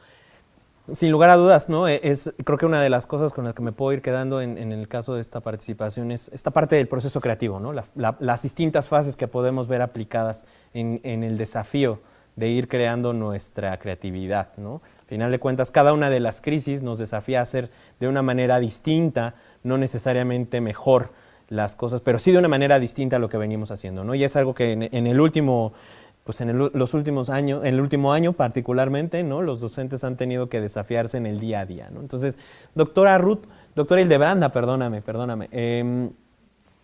Sin 0.92 1.12
lugar 1.12 1.30
a 1.30 1.38
dudas, 1.38 1.70
¿no? 1.70 1.88
E, 1.88 2.02
es, 2.04 2.34
creo 2.44 2.58
que 2.58 2.66
una 2.66 2.82
de 2.82 2.90
las 2.90 3.08
cosas 3.08 3.32
con 3.32 3.46
las 3.46 3.54
que 3.54 3.62
me 3.62 3.72
puedo 3.72 3.94
ir 3.94 4.02
quedando 4.02 4.42
en, 4.42 4.58
el 4.58 4.88
caso 4.90 5.16
de 5.16 5.22
esta 5.22 5.40
participación 5.40 6.12
es 6.12 6.30
esta 6.34 6.52
parte 6.52 6.76
del 6.76 6.90
proceso 6.90 7.22
creativo, 7.22 7.60
¿no? 7.60 7.72
las 7.96 8.42
distintas 8.42 8.90
fases 8.90 9.16
que 9.16 9.30
podemos 9.30 9.70
ver 9.70 9.82
aplicadas 9.82 10.44
en, 10.74 11.00
el 11.24 11.38
desafío 11.38 12.00
de 12.36 12.50
ir 12.50 12.68
creando 12.68 13.14
nuestra 13.14 13.78
creatividad, 13.80 14.50
¿no? 14.58 14.82
Al 15.02 15.06
final 15.06 15.32
de 15.32 15.40
cuentas, 15.40 15.70
cada 15.70 15.94
una 15.94 16.10
de 16.10 16.20
las 16.20 16.42
crisis 16.42 16.82
nos 16.82 16.98
desafía 16.98 17.40
a 17.40 17.44
hacer 17.44 17.70
de 18.00 18.08
una 18.08 18.24
manera 18.24 18.60
distinta, 18.60 19.36
no 19.62 19.78
necesariamente 19.78 20.60
mejor 20.60 21.12
las 21.48 21.76
cosas, 21.76 22.02
pero 22.02 22.18
sí 22.18 22.32
de 22.32 22.40
una 22.40 22.48
manera 22.48 22.80
distinta 22.80 23.18
a 23.18 23.20
lo 23.20 23.30
que 23.30 23.38
venimos 23.38 23.70
haciendo, 23.70 24.04
¿no? 24.04 24.16
Y 24.16 24.24
es 24.24 24.36
algo 24.36 24.56
que 24.56 24.72
en 24.72 25.08
el 25.08 25.22
último 25.22 25.74
pues 26.24 26.40
en 26.42 26.58
los 26.58 26.94
últimos 26.94 27.30
años, 27.30 27.66
en 27.66 27.74
el 27.74 27.82
último 27.82 28.14
año 28.14 28.34
particularmente, 28.34 29.24
¿no? 29.24 29.42
Los 29.42 29.60
docentes 29.60 30.04
han 30.04 30.16
tenido 30.16 30.48
que 30.48 30.62
desafiarse 30.62 31.18
en 31.18 31.26
el 31.26 31.40
día 31.40 31.62
a 31.62 31.66
día, 31.66 31.90
¿no? 31.92 32.00
Entonces, 32.00 32.40
doctora 32.76 33.18
Ruth, 33.18 33.46
doctora 33.76 34.02
Hildebranda, 34.02 34.52
perdóname, 34.52 35.02
perdóname, 35.02 35.50
eh, 35.52 36.10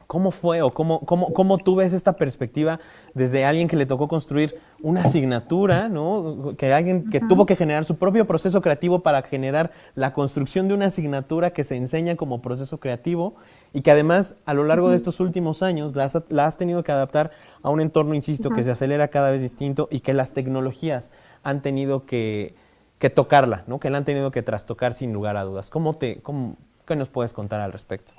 ¿Cómo 0.09 0.31
fue 0.31 0.63
o 0.63 0.73
cómo, 0.73 1.01
cómo, 1.01 1.31
cómo, 1.33 1.59
tú 1.59 1.75
ves 1.75 1.93
esta 1.93 2.13
perspectiva 2.13 2.79
desde 3.13 3.45
alguien 3.45 3.67
que 3.67 3.75
le 3.75 3.85
tocó 3.85 4.07
construir 4.07 4.59
una 4.81 5.01
asignatura, 5.01 5.87
¿no? 5.87 6.55
que 6.57 6.73
alguien 6.73 7.11
que 7.11 7.19
tuvo 7.19 7.45
que 7.45 7.55
generar 7.55 7.85
su 7.85 7.95
propio 7.95 8.25
proceso 8.25 8.59
creativo 8.59 9.03
para 9.03 9.21
generar 9.21 9.69
la 9.93 10.11
construcción 10.11 10.67
de 10.67 10.73
una 10.73 10.87
asignatura 10.87 11.51
que 11.51 11.63
se 11.63 11.75
enseña 11.75 12.15
como 12.15 12.41
proceso 12.41 12.79
creativo 12.79 13.35
y 13.73 13.81
que 13.81 13.91
además 13.91 14.35
a 14.45 14.53
lo 14.53 14.63
largo 14.63 14.89
de 14.89 14.95
estos 14.95 15.19
últimos 15.19 15.63
años 15.63 15.95
la 15.95 16.05
has, 16.45 16.57
tenido 16.57 16.83
que 16.83 16.91
adaptar 16.91 17.31
a 17.61 17.69
un 17.69 17.81
entorno, 17.81 18.13
insisto, 18.13 18.49
que 18.49 18.63
se 18.63 18.71
acelera 18.71 19.09
cada 19.09 19.31
vez 19.31 19.41
distinto 19.41 19.87
y 19.91 19.99
que 19.99 20.13
las 20.13 20.33
tecnologías 20.33 21.11
han 21.43 21.61
tenido 21.61 22.05
que, 22.05 22.55
que 22.99 23.09
tocarla, 23.09 23.63
¿no? 23.67 23.79
que 23.79 23.89
la 23.89 23.99
han 23.99 24.05
tenido 24.05 24.31
que 24.31 24.41
trastocar 24.41 24.93
sin 24.93 25.13
lugar 25.13 25.37
a 25.37 25.43
dudas. 25.43 25.69
¿Cómo 25.69 25.95
te, 25.95 26.21
cómo, 26.21 26.57
¿Qué 26.89 26.95
nos 26.95 27.09
puedes 27.09 27.33
contar 27.33 27.61
al 27.61 27.71
respecto? 27.71 28.13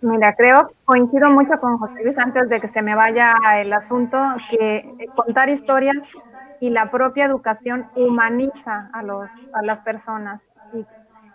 Mira, 0.00 0.34
creo, 0.34 0.72
coincido 0.84 1.30
mucho 1.30 1.52
con 1.60 1.78
José 1.78 2.02
Luis 2.02 2.18
antes 2.18 2.48
de 2.48 2.60
que 2.60 2.66
se 2.66 2.82
me 2.82 2.96
vaya 2.96 3.34
el 3.56 3.72
asunto, 3.72 4.18
que 4.50 5.08
contar 5.14 5.48
historias 5.48 5.96
y 6.58 6.70
la 6.70 6.90
propia 6.90 7.24
educación 7.24 7.86
humaniza 7.94 8.90
a, 8.92 9.04
los, 9.04 9.28
a 9.52 9.62
las 9.62 9.78
personas. 9.80 10.42
Y, 10.72 10.84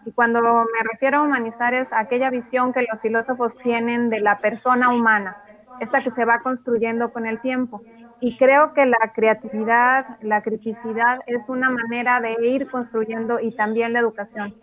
y 0.07 0.13
cuando 0.13 0.41
me 0.41 0.89
refiero 0.91 1.19
a 1.19 1.23
humanizar 1.23 1.73
es 1.73 1.89
aquella 1.93 2.29
visión 2.31 2.73
que 2.73 2.85
los 2.89 3.01
filósofos 3.01 3.59
tienen 3.61 4.09
de 4.09 4.21
la 4.21 4.39
persona 4.39 4.89
humana, 4.89 5.37
esta 5.79 6.03
que 6.03 6.11
se 6.11 6.25
va 6.25 6.41
construyendo 6.41 7.11
con 7.11 7.25
el 7.27 7.41
tiempo. 7.41 7.85
Y 8.19 8.37
creo 8.37 8.73
que 8.73 8.85
la 8.85 9.11
creatividad, 9.13 10.05
la 10.21 10.41
criticidad 10.41 11.19
es 11.27 11.49
una 11.49 11.69
manera 11.71 12.21
de 12.21 12.35
ir 12.47 12.69
construyendo 12.69 13.39
y 13.39 13.53
también 13.53 13.93
la 13.93 13.99
educación 13.99 14.55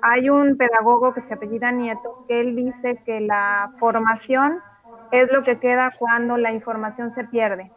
hay 0.00 0.28
un 0.30 0.56
pedagogo 0.56 1.14
que 1.14 1.22
se 1.22 1.34
apellida 1.34 1.72
Nieto 1.72 2.18
que 2.28 2.40
él 2.40 2.56
dice 2.56 3.00
que 3.04 3.20
la 3.20 3.72
formación 3.78 4.62
es 5.10 5.30
lo 5.32 5.44
que 5.44 5.58
queda 5.60 5.92
cuando 5.98 6.36
la 6.38 6.52
información 6.52 7.12
se 7.12 7.24
pierde. 7.24 7.72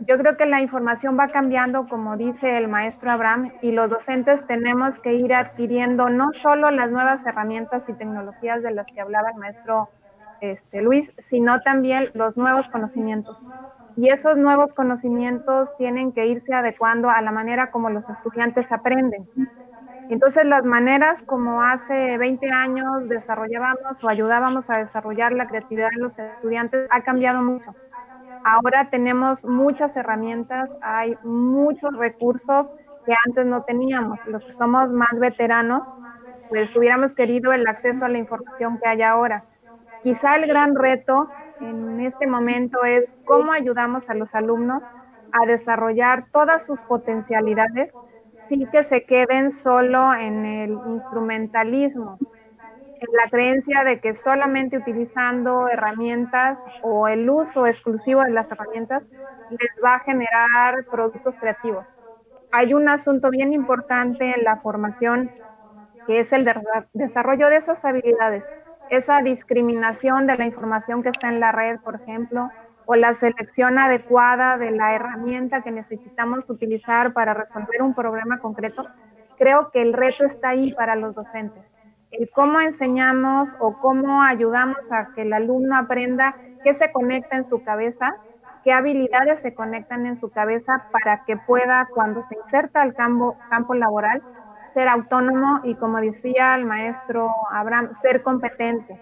Yo 0.00 0.16
creo 0.18 0.36
que 0.36 0.46
la 0.46 0.60
información 0.60 1.18
va 1.18 1.30
cambiando, 1.30 1.88
como 1.88 2.16
dice 2.16 2.56
el 2.56 2.68
maestro 2.68 3.10
Abraham, 3.10 3.52
y 3.60 3.72
los 3.72 3.90
docentes 3.90 4.46
tenemos 4.46 5.00
que 5.00 5.14
ir 5.14 5.34
adquiriendo 5.34 6.08
no 6.08 6.32
solo 6.34 6.70
las 6.70 6.90
nuevas 6.90 7.24
herramientas 7.26 7.88
y 7.88 7.94
tecnologías 7.94 8.62
de 8.62 8.70
las 8.72 8.90
que 8.92 9.00
hablaba 9.00 9.30
el 9.30 9.36
maestro 9.38 9.90
este, 10.40 10.82
Luis, 10.82 11.12
sino 11.18 11.60
también 11.62 12.10
los 12.14 12.36
nuevos 12.36 12.68
conocimientos. 12.68 13.44
Y 13.96 14.10
esos 14.10 14.36
nuevos 14.36 14.72
conocimientos 14.74 15.74
tienen 15.76 16.12
que 16.12 16.26
irse 16.28 16.54
adecuando 16.54 17.10
a 17.10 17.20
la 17.22 17.32
manera 17.32 17.70
como 17.72 17.90
los 17.90 18.08
estudiantes 18.08 18.70
aprenden. 18.70 19.28
Entonces, 20.08 20.44
las 20.46 20.64
maneras 20.64 21.22
como 21.22 21.62
hace 21.62 22.18
20 22.18 22.50
años 22.52 22.86
desarrollábamos 23.08 24.02
o 24.02 24.08
ayudábamos 24.08 24.70
a 24.70 24.78
desarrollar 24.78 25.32
la 25.32 25.46
creatividad 25.46 25.88
de 25.94 26.02
los 26.02 26.18
estudiantes 26.18 26.86
ha 26.90 27.02
cambiado 27.02 27.42
mucho. 27.42 27.76
Ahora 28.42 28.88
tenemos 28.90 29.44
muchas 29.44 29.96
herramientas, 29.96 30.76
hay 30.80 31.18
muchos 31.22 31.94
recursos 31.96 32.74
que 33.04 33.12
antes 33.26 33.46
no 33.46 33.62
teníamos. 33.64 34.20
Los 34.24 34.44
que 34.44 34.52
somos 34.52 34.90
más 34.90 35.18
veteranos, 35.18 35.88
pues 36.48 36.74
hubiéramos 36.76 37.14
querido 37.14 37.52
el 37.52 37.66
acceso 37.66 38.04
a 38.04 38.08
la 38.08 38.18
información 38.18 38.78
que 38.78 38.88
hay 38.88 39.02
ahora. 39.02 39.46
Quizá 40.02 40.36
el 40.36 40.46
gran 40.46 40.74
reto 40.76 41.34
en 41.58 42.00
este 42.00 42.26
momento 42.26 42.84
es 42.84 43.14
cómo 43.24 43.52
ayudamos 43.52 44.08
a 44.10 44.14
los 44.14 44.34
alumnos 44.34 44.82
a 45.32 45.46
desarrollar 45.46 46.26
todas 46.32 46.64
sus 46.66 46.82
potencialidades 46.82 47.92
sí 48.48 48.68
que 48.70 48.84
se 48.84 49.04
queden 49.04 49.52
solo 49.52 50.14
en 50.14 50.46
el 50.46 50.80
instrumentalismo, 50.84 52.18
en 53.00 53.16
la 53.16 53.30
creencia 53.30 53.84
de 53.84 54.00
que 54.00 54.14
solamente 54.14 54.76
utilizando 54.76 55.68
herramientas 55.68 56.58
o 56.82 57.08
el 57.08 57.28
uso 57.30 57.66
exclusivo 57.66 58.22
de 58.22 58.30
las 58.30 58.50
herramientas 58.50 59.10
les 59.50 59.70
va 59.84 59.96
a 59.96 60.00
generar 60.00 60.84
productos 60.90 61.36
creativos. 61.38 61.86
Hay 62.50 62.74
un 62.74 62.88
asunto 62.88 63.30
bien 63.30 63.52
importante 63.52 64.34
en 64.36 64.42
la 64.44 64.56
formación 64.56 65.30
que 66.06 66.20
es 66.20 66.32
el 66.32 66.50
desarrollo 66.94 67.48
de 67.48 67.56
esas 67.56 67.84
habilidades, 67.84 68.44
esa 68.88 69.20
discriminación 69.20 70.26
de 70.26 70.36
la 70.36 70.46
información 70.46 71.02
que 71.02 71.10
está 71.10 71.28
en 71.28 71.40
la 71.40 71.52
red, 71.52 71.78
por 71.80 71.96
ejemplo, 71.96 72.50
o 72.86 72.96
la 72.96 73.14
selección 73.14 73.78
adecuada 73.78 74.56
de 74.56 74.70
la 74.70 74.94
herramienta 74.94 75.60
que 75.60 75.70
necesitamos 75.70 76.48
utilizar 76.48 77.12
para 77.12 77.34
resolver 77.34 77.82
un 77.82 77.94
problema 77.94 78.38
concreto, 78.38 78.86
creo 79.36 79.70
que 79.70 79.82
el 79.82 79.92
reto 79.92 80.24
está 80.24 80.48
ahí 80.48 80.72
para 80.72 80.96
los 80.96 81.14
docentes. 81.14 81.74
El 82.10 82.30
cómo 82.30 82.60
enseñamos 82.60 83.50
o 83.58 83.78
cómo 83.80 84.22
ayudamos 84.22 84.90
a 84.90 85.12
que 85.14 85.22
el 85.22 85.32
alumno 85.32 85.76
aprenda 85.76 86.36
qué 86.64 86.72
se 86.74 86.90
conecta 86.90 87.36
en 87.36 87.46
su 87.46 87.62
cabeza, 87.62 88.16
qué 88.64 88.72
habilidades 88.72 89.42
se 89.42 89.54
conectan 89.54 90.06
en 90.06 90.16
su 90.16 90.30
cabeza 90.30 90.86
para 90.90 91.24
que 91.24 91.36
pueda, 91.36 91.86
cuando 91.94 92.26
se 92.28 92.36
inserta 92.36 92.82
al 92.82 92.94
campo, 92.94 93.36
laboral, 93.74 94.22
ser 94.72 94.88
autónomo 94.88 95.60
y, 95.64 95.74
como 95.74 96.00
decía 96.00 96.54
el 96.54 96.64
maestro 96.64 97.30
Abraham, 97.50 97.92
ser 98.00 98.22
competente. 98.22 98.98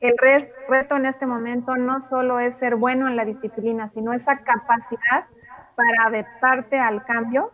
El 0.00 0.14
reto 0.68 0.96
en 0.96 1.06
este 1.06 1.26
momento 1.26 1.76
no 1.76 2.00
solo 2.02 2.38
es 2.38 2.56
ser 2.56 2.76
bueno 2.76 3.08
en 3.08 3.16
la 3.16 3.24
disciplina, 3.24 3.88
sino 3.90 4.12
esa 4.12 4.38
capacidad 4.38 5.26
para 5.74 6.08
adaptarte 6.08 6.78
al 6.78 7.04
cambio 7.04 7.50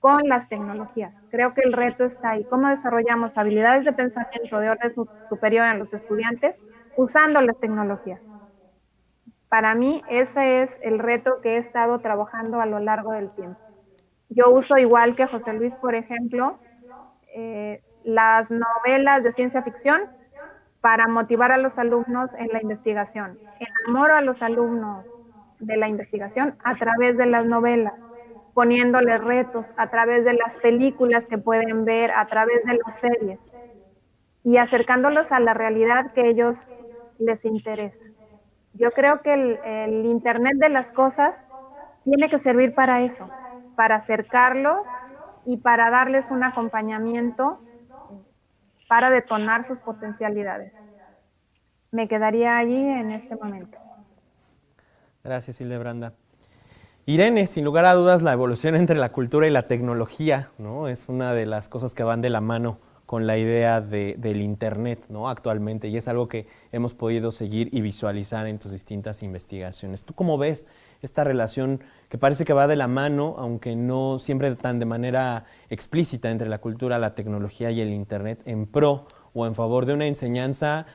con 0.00 0.28
las 0.28 0.48
tecnologías. 0.48 1.14
Creo 1.30 1.54
que 1.54 1.60
el 1.62 1.72
reto 1.72 2.04
está 2.04 2.30
ahí. 2.30 2.44
¿Cómo 2.44 2.68
desarrollamos 2.68 3.36
habilidades 3.36 3.84
de 3.84 3.92
pensamiento 3.92 4.58
de 4.58 4.70
orden 4.70 4.92
superior 5.28 5.66
a 5.66 5.74
los 5.74 5.92
estudiantes 5.92 6.56
usando 6.96 7.40
las 7.42 7.58
tecnologías? 7.58 8.20
Para 9.48 9.74
mí 9.74 10.02
ese 10.08 10.62
es 10.62 10.70
el 10.82 10.98
reto 10.98 11.40
que 11.42 11.56
he 11.56 11.56
estado 11.58 11.98
trabajando 11.98 12.60
a 12.60 12.66
lo 12.66 12.78
largo 12.78 13.12
del 13.12 13.30
tiempo. 13.30 13.60
Yo 14.30 14.50
uso 14.50 14.78
igual 14.78 15.16
que 15.16 15.26
José 15.26 15.52
Luis, 15.52 15.74
por 15.74 15.94
ejemplo, 15.94 16.58
eh, 17.34 17.82
las 18.04 18.50
novelas 18.50 19.22
de 19.22 19.32
ciencia 19.32 19.62
ficción 19.62 20.02
para 20.80 21.08
motivar 21.08 21.52
a 21.52 21.58
los 21.58 21.78
alumnos 21.78 22.30
en 22.34 22.48
la 22.48 22.62
investigación. 22.62 23.38
Enamoro 23.58 24.14
a 24.14 24.22
los 24.22 24.40
alumnos 24.40 25.04
de 25.58 25.76
la 25.76 25.88
investigación 25.88 26.56
a 26.64 26.74
través 26.76 27.18
de 27.18 27.26
las 27.26 27.44
novelas, 27.44 28.00
poniéndoles 28.60 29.24
retos 29.24 29.68
a 29.78 29.88
través 29.88 30.22
de 30.22 30.34
las 30.34 30.54
películas 30.58 31.24
que 31.24 31.38
pueden 31.38 31.86
ver, 31.86 32.10
a 32.10 32.26
través 32.26 32.62
de 32.66 32.78
las 32.84 32.94
series 33.00 33.40
y 34.44 34.58
acercándolos 34.58 35.32
a 35.32 35.40
la 35.40 35.54
realidad 35.54 36.12
que 36.12 36.28
ellos 36.28 36.58
les 37.18 37.42
interesa. 37.46 38.04
Yo 38.74 38.90
creo 38.90 39.22
que 39.22 39.32
el, 39.32 39.58
el 39.64 40.04
Internet 40.04 40.56
de 40.56 40.68
las 40.68 40.92
cosas 40.92 41.42
tiene 42.04 42.28
que 42.28 42.38
servir 42.38 42.74
para 42.74 43.00
eso, 43.00 43.30
para 43.76 43.94
acercarlos 43.94 44.86
y 45.46 45.56
para 45.56 45.88
darles 45.88 46.30
un 46.30 46.44
acompañamiento 46.44 47.60
para 48.90 49.08
detonar 49.08 49.64
sus 49.64 49.78
potencialidades. 49.78 50.74
Me 51.92 52.08
quedaría 52.08 52.58
allí 52.58 52.76
en 52.76 53.10
este 53.10 53.36
momento. 53.36 53.78
Gracias, 55.24 55.62
Hildebranda. 55.62 56.12
Irene, 57.06 57.46
sin 57.46 57.64
lugar 57.64 57.86
a 57.86 57.94
dudas, 57.94 58.20
la 58.20 58.34
evolución 58.34 58.76
entre 58.76 58.96
la 58.96 59.10
cultura 59.10 59.46
y 59.46 59.50
la 59.50 59.62
tecnología 59.62 60.50
¿no? 60.58 60.86
es 60.86 61.08
una 61.08 61.32
de 61.32 61.46
las 61.46 61.68
cosas 61.68 61.94
que 61.94 62.02
van 62.02 62.20
de 62.20 62.28
la 62.28 62.42
mano 62.42 62.78
con 63.06 63.26
la 63.26 63.38
idea 63.38 63.80
del 63.80 64.42
Internet 64.42 65.06
¿no? 65.08 65.28
actualmente 65.28 65.88
y 65.88 65.96
es 65.96 66.08
algo 66.08 66.28
que 66.28 66.46
hemos 66.72 66.92
podido 66.92 67.32
seguir 67.32 67.70
y 67.72 67.80
visualizar 67.80 68.46
en 68.46 68.58
tus 68.58 68.70
distintas 68.70 69.22
investigaciones. 69.22 70.04
¿Tú 70.04 70.14
cómo 70.14 70.36
ves 70.36 70.68
esta 71.00 71.24
relación 71.24 71.82
que 72.10 72.18
parece 72.18 72.44
que 72.44 72.52
va 72.52 72.66
de 72.66 72.76
la 72.76 72.86
mano, 72.86 73.34
aunque 73.38 73.74
no 73.74 74.18
siempre 74.18 74.54
tan 74.54 74.78
de 74.78 74.84
manera 74.84 75.46
explícita 75.70 76.30
entre 76.30 76.50
la 76.50 76.58
cultura, 76.58 76.98
la 76.98 77.14
tecnología 77.14 77.70
y 77.70 77.80
el 77.80 77.92
Internet 77.92 78.42
en 78.44 78.66
pro 78.66 79.08
o 79.32 79.46
en 79.46 79.54
favor 79.54 79.86
de 79.86 79.94
una 79.94 80.06
enseñanza, 80.06 80.86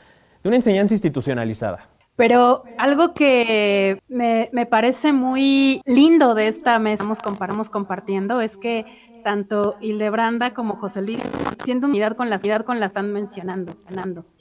de 0.43 0.49
una 0.49 0.57
enseñanza 0.57 0.93
institucionalizada? 0.93 1.94
Pero 2.15 2.63
algo 2.78 3.13
que 3.13 3.99
me, 4.08 4.65
parece 4.69 5.12
muy 5.12 5.82
lindo 5.86 6.34
de 6.34 6.47
esta 6.47 6.80
mesa 6.80 7.04
que 7.04 7.21
comparamos 7.21 7.69
compartiendo 7.69 8.39
es 8.39 8.58
que 8.58 8.86
tanto 9.23 9.75
Hildebranda 9.82 10.54
como 10.54 10.75
José 10.75 11.01
Luis, 11.01 11.19
siendo 11.63 11.88
unidad 11.88 12.15
con 12.15 12.30
la 12.30 12.39
ciudad 12.39 12.63
con 12.63 12.80
la 12.80 12.86
están 12.86 13.12
mencionando, 13.12 13.73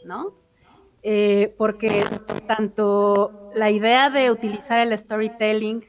¿no? 0.04 0.34
Eh, 1.02 1.54
porque 1.58 2.04
tanto 2.46 3.32
la 3.54 3.70
idea 3.70 4.08
de 4.10 4.30
utilizar 4.30 4.78
el 4.78 4.96
storytelling 4.96 5.84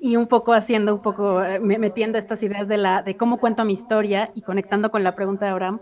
y 0.00 0.16
un 0.16 0.26
poco 0.26 0.52
haciendo, 0.52 0.94
un 0.94 1.02
poco 1.02 1.42
eh, 1.44 1.60
metiendo 1.60 2.18
estas 2.18 2.42
ideas 2.42 2.66
de, 2.66 2.78
la, 2.78 3.02
de 3.02 3.16
cómo 3.16 3.38
cuento 3.38 3.64
mi 3.64 3.74
historia 3.74 4.30
y 4.34 4.42
conectando 4.42 4.90
con 4.90 5.04
la 5.04 5.14
pregunta 5.14 5.46
de 5.46 5.52
Abraham, 5.52 5.80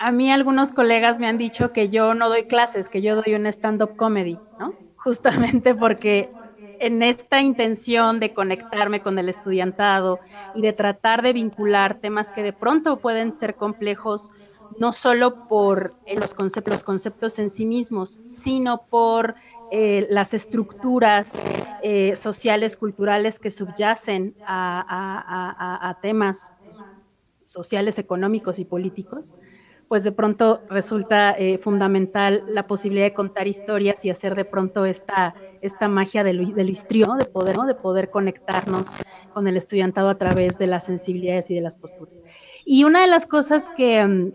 a 0.00 0.12
mí 0.12 0.32
algunos 0.32 0.72
colegas 0.72 1.18
me 1.18 1.26
han 1.26 1.38
dicho 1.38 1.72
que 1.72 1.90
yo 1.90 2.14
no 2.14 2.30
doy 2.30 2.44
clases, 2.44 2.88
que 2.88 3.02
yo 3.02 3.16
doy 3.16 3.34
un 3.34 3.46
stand-up 3.46 3.96
comedy, 3.96 4.42
¿no? 4.58 4.78
Justamente 4.96 5.74
porque 5.74 6.34
en 6.78 7.02
esta 7.02 7.42
intención 7.42 8.18
de 8.18 8.32
conectarme 8.32 9.02
con 9.02 9.18
el 9.18 9.28
estudiantado 9.28 10.20
y 10.54 10.62
de 10.62 10.72
tratar 10.72 11.22
de 11.22 11.34
vincular 11.34 12.00
temas 12.00 12.32
que 12.32 12.42
de 12.42 12.54
pronto 12.54 13.00
pueden 13.02 13.34
ser 13.34 13.56
complejos, 13.56 14.30
no 14.78 14.94
solo 14.94 15.42
por 15.46 15.96
los 16.06 16.32
conceptos, 16.32 16.72
los 16.76 16.84
conceptos 16.84 17.38
en 17.38 17.50
sí 17.50 17.66
mismos, 17.66 18.20
sino 18.24 18.86
por 18.88 19.34
eh, 19.68 20.06
las 20.10 20.32
estructuras 20.32 21.34
eh, 21.82 22.16
sociales, 22.16 22.78
culturales 22.78 23.38
que 23.38 23.50
subyacen 23.50 24.36
a 24.46 25.98
temas 26.00 26.52
sociales, 27.44 27.98
económicos 27.98 28.58
y 28.58 28.64
políticos 28.64 29.34
pues 29.90 30.04
de 30.04 30.12
pronto 30.12 30.62
resulta 30.68 31.32
eh, 31.32 31.58
fundamental 31.58 32.44
la 32.46 32.68
posibilidad 32.68 33.06
de 33.06 33.12
contar 33.12 33.48
historias 33.48 34.04
y 34.04 34.10
hacer 34.10 34.36
de 34.36 34.44
pronto 34.44 34.84
esta, 34.84 35.34
esta 35.60 35.88
magia 35.88 36.22
del, 36.22 36.54
del 36.54 36.68
de 37.18 37.24
poder, 37.24 37.56
de 37.56 37.74
poder 37.74 38.08
conectarnos 38.08 38.90
con 39.32 39.48
el 39.48 39.56
estudiantado 39.56 40.08
a 40.08 40.16
través 40.16 40.58
de 40.58 40.68
las 40.68 40.84
sensibilidades 40.84 41.50
y 41.50 41.56
de 41.56 41.62
las 41.62 41.74
posturas. 41.74 42.14
Y 42.64 42.84
una 42.84 43.00
de 43.00 43.08
las 43.08 43.26
cosas 43.26 43.68
que, 43.68 44.30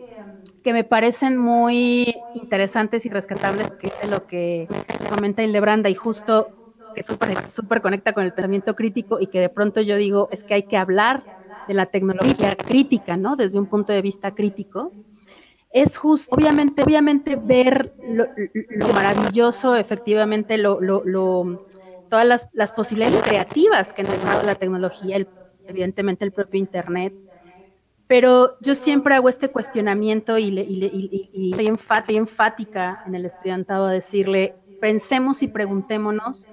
que 0.61 0.73
me 0.73 0.83
parecen 0.83 1.37
muy 1.37 2.13
interesantes 2.33 3.05
y 3.05 3.09
rescatables, 3.09 3.69
es 4.03 4.09
lo 4.09 4.25
que 4.27 4.67
comenta 5.09 5.41
Hildebranda 5.41 5.89
y 5.89 5.95
justo 5.95 6.51
que 6.93 7.01
súper 7.01 7.47
super 7.47 7.81
conecta 7.81 8.11
con 8.11 8.25
el 8.25 8.33
pensamiento 8.33 8.75
crítico 8.75 9.21
y 9.21 9.27
que 9.27 9.39
de 9.39 9.47
pronto 9.49 9.79
yo 9.79 9.95
digo 9.95 10.27
es 10.31 10.43
que 10.43 10.55
hay 10.55 10.63
que 10.63 10.75
hablar 10.75 11.23
de 11.65 11.75
la 11.75 11.85
tecnología 11.85 12.57
crítica, 12.57 13.15
¿no? 13.15 13.37
Desde 13.37 13.57
un 13.57 13.67
punto 13.67 13.93
de 13.93 14.01
vista 14.01 14.31
crítico 14.33 14.95
es 15.75 15.97
justo, 15.97 16.33
obviamente, 16.33 16.83
obviamente 16.83 17.35
ver 17.35 17.93
lo, 18.07 18.27
maravilloso, 18.93 19.75
efectivamente, 19.75 20.57
lo, 20.57 20.79
todas 22.09 22.47
las, 22.53 22.71
posibilidades 22.71 23.21
creativas 23.21 23.91
que 23.91 24.03
nos 24.03 24.23
da 24.23 24.41
la 24.41 24.55
tecnología, 24.55 25.17
evidentemente 25.67 26.23
el 26.23 26.31
propio 26.31 26.61
Internet. 26.61 27.13
Pero 28.07 28.57
yo 28.61 28.73
siempre 28.73 29.15
hago 29.15 29.27
este 29.27 29.49
cuestionamiento 29.49 30.38
y, 30.38 30.47
y, 30.47 31.51
soy 31.53 31.67
enfática 32.15 33.03
en 33.05 33.15
el 33.15 33.25
estudiantado 33.25 33.88
a 33.88 33.91
decirle, 33.91 34.55
pensemos 34.79 35.43
y 35.43 35.49
preguntémonos 35.49 36.47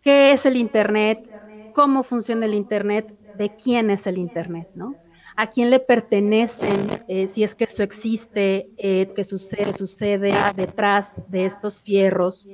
qué 0.00 0.32
es 0.32 0.46
el 0.46 0.56
Internet, 0.56 1.28
cómo 1.74 2.02
funciona 2.02 2.46
el 2.46 2.54
Internet, 2.54 3.14
de 3.36 3.54
quién 3.54 3.90
es 3.90 4.06
el 4.06 4.16
Internet, 4.16 4.70
¿no? 4.74 4.94
A 5.40 5.46
quién 5.46 5.70
le 5.70 5.80
pertenecen, 5.80 6.76
eh, 7.08 7.26
si 7.28 7.42
es 7.42 7.54
que 7.54 7.64
eso 7.64 7.82
existe, 7.82 8.68
eh, 8.76 9.10
qué 9.16 9.24
sucede, 9.24 9.72
sucede 9.72 10.34
detrás 10.54 11.24
de 11.30 11.46
estos 11.46 11.80
fierros, 11.80 12.46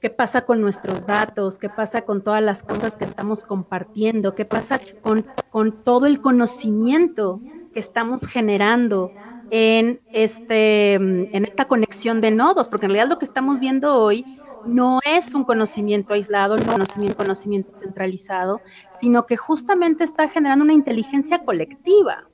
qué 0.00 0.08
pasa 0.08 0.46
con 0.46 0.62
nuestros 0.62 1.06
datos, 1.06 1.58
qué 1.58 1.68
pasa 1.68 2.00
con 2.00 2.22
todas 2.22 2.42
las 2.42 2.62
cosas 2.62 2.96
que 2.96 3.04
estamos 3.04 3.44
compartiendo, 3.44 4.34
qué 4.34 4.46
pasa 4.46 4.80
con, 5.02 5.26
con 5.50 5.84
todo 5.84 6.06
el 6.06 6.22
conocimiento 6.22 7.42
que 7.74 7.80
estamos 7.80 8.26
generando 8.26 9.12
en, 9.50 10.00
este, 10.10 10.94
en 10.94 11.44
esta 11.44 11.66
conexión 11.66 12.22
de 12.22 12.30
nodos, 12.30 12.68
porque 12.68 12.86
en 12.86 12.92
realidad 12.92 13.10
lo 13.10 13.18
que 13.18 13.26
estamos 13.26 13.60
viendo 13.60 13.94
hoy 13.96 14.24
no 14.64 15.00
es 15.04 15.34
un 15.34 15.44
conocimiento 15.44 16.14
aislado, 16.14 16.56
no 16.56 16.82
es 16.82 16.96
un 16.96 17.12
conocimiento 17.12 17.76
centralizado, 17.78 18.62
sino 18.98 19.26
que 19.26 19.36
justamente 19.36 20.04
está 20.04 20.30
generando 20.30 20.64
una 20.64 20.72
inteligencia 20.72 21.44
colectiva 21.44 22.29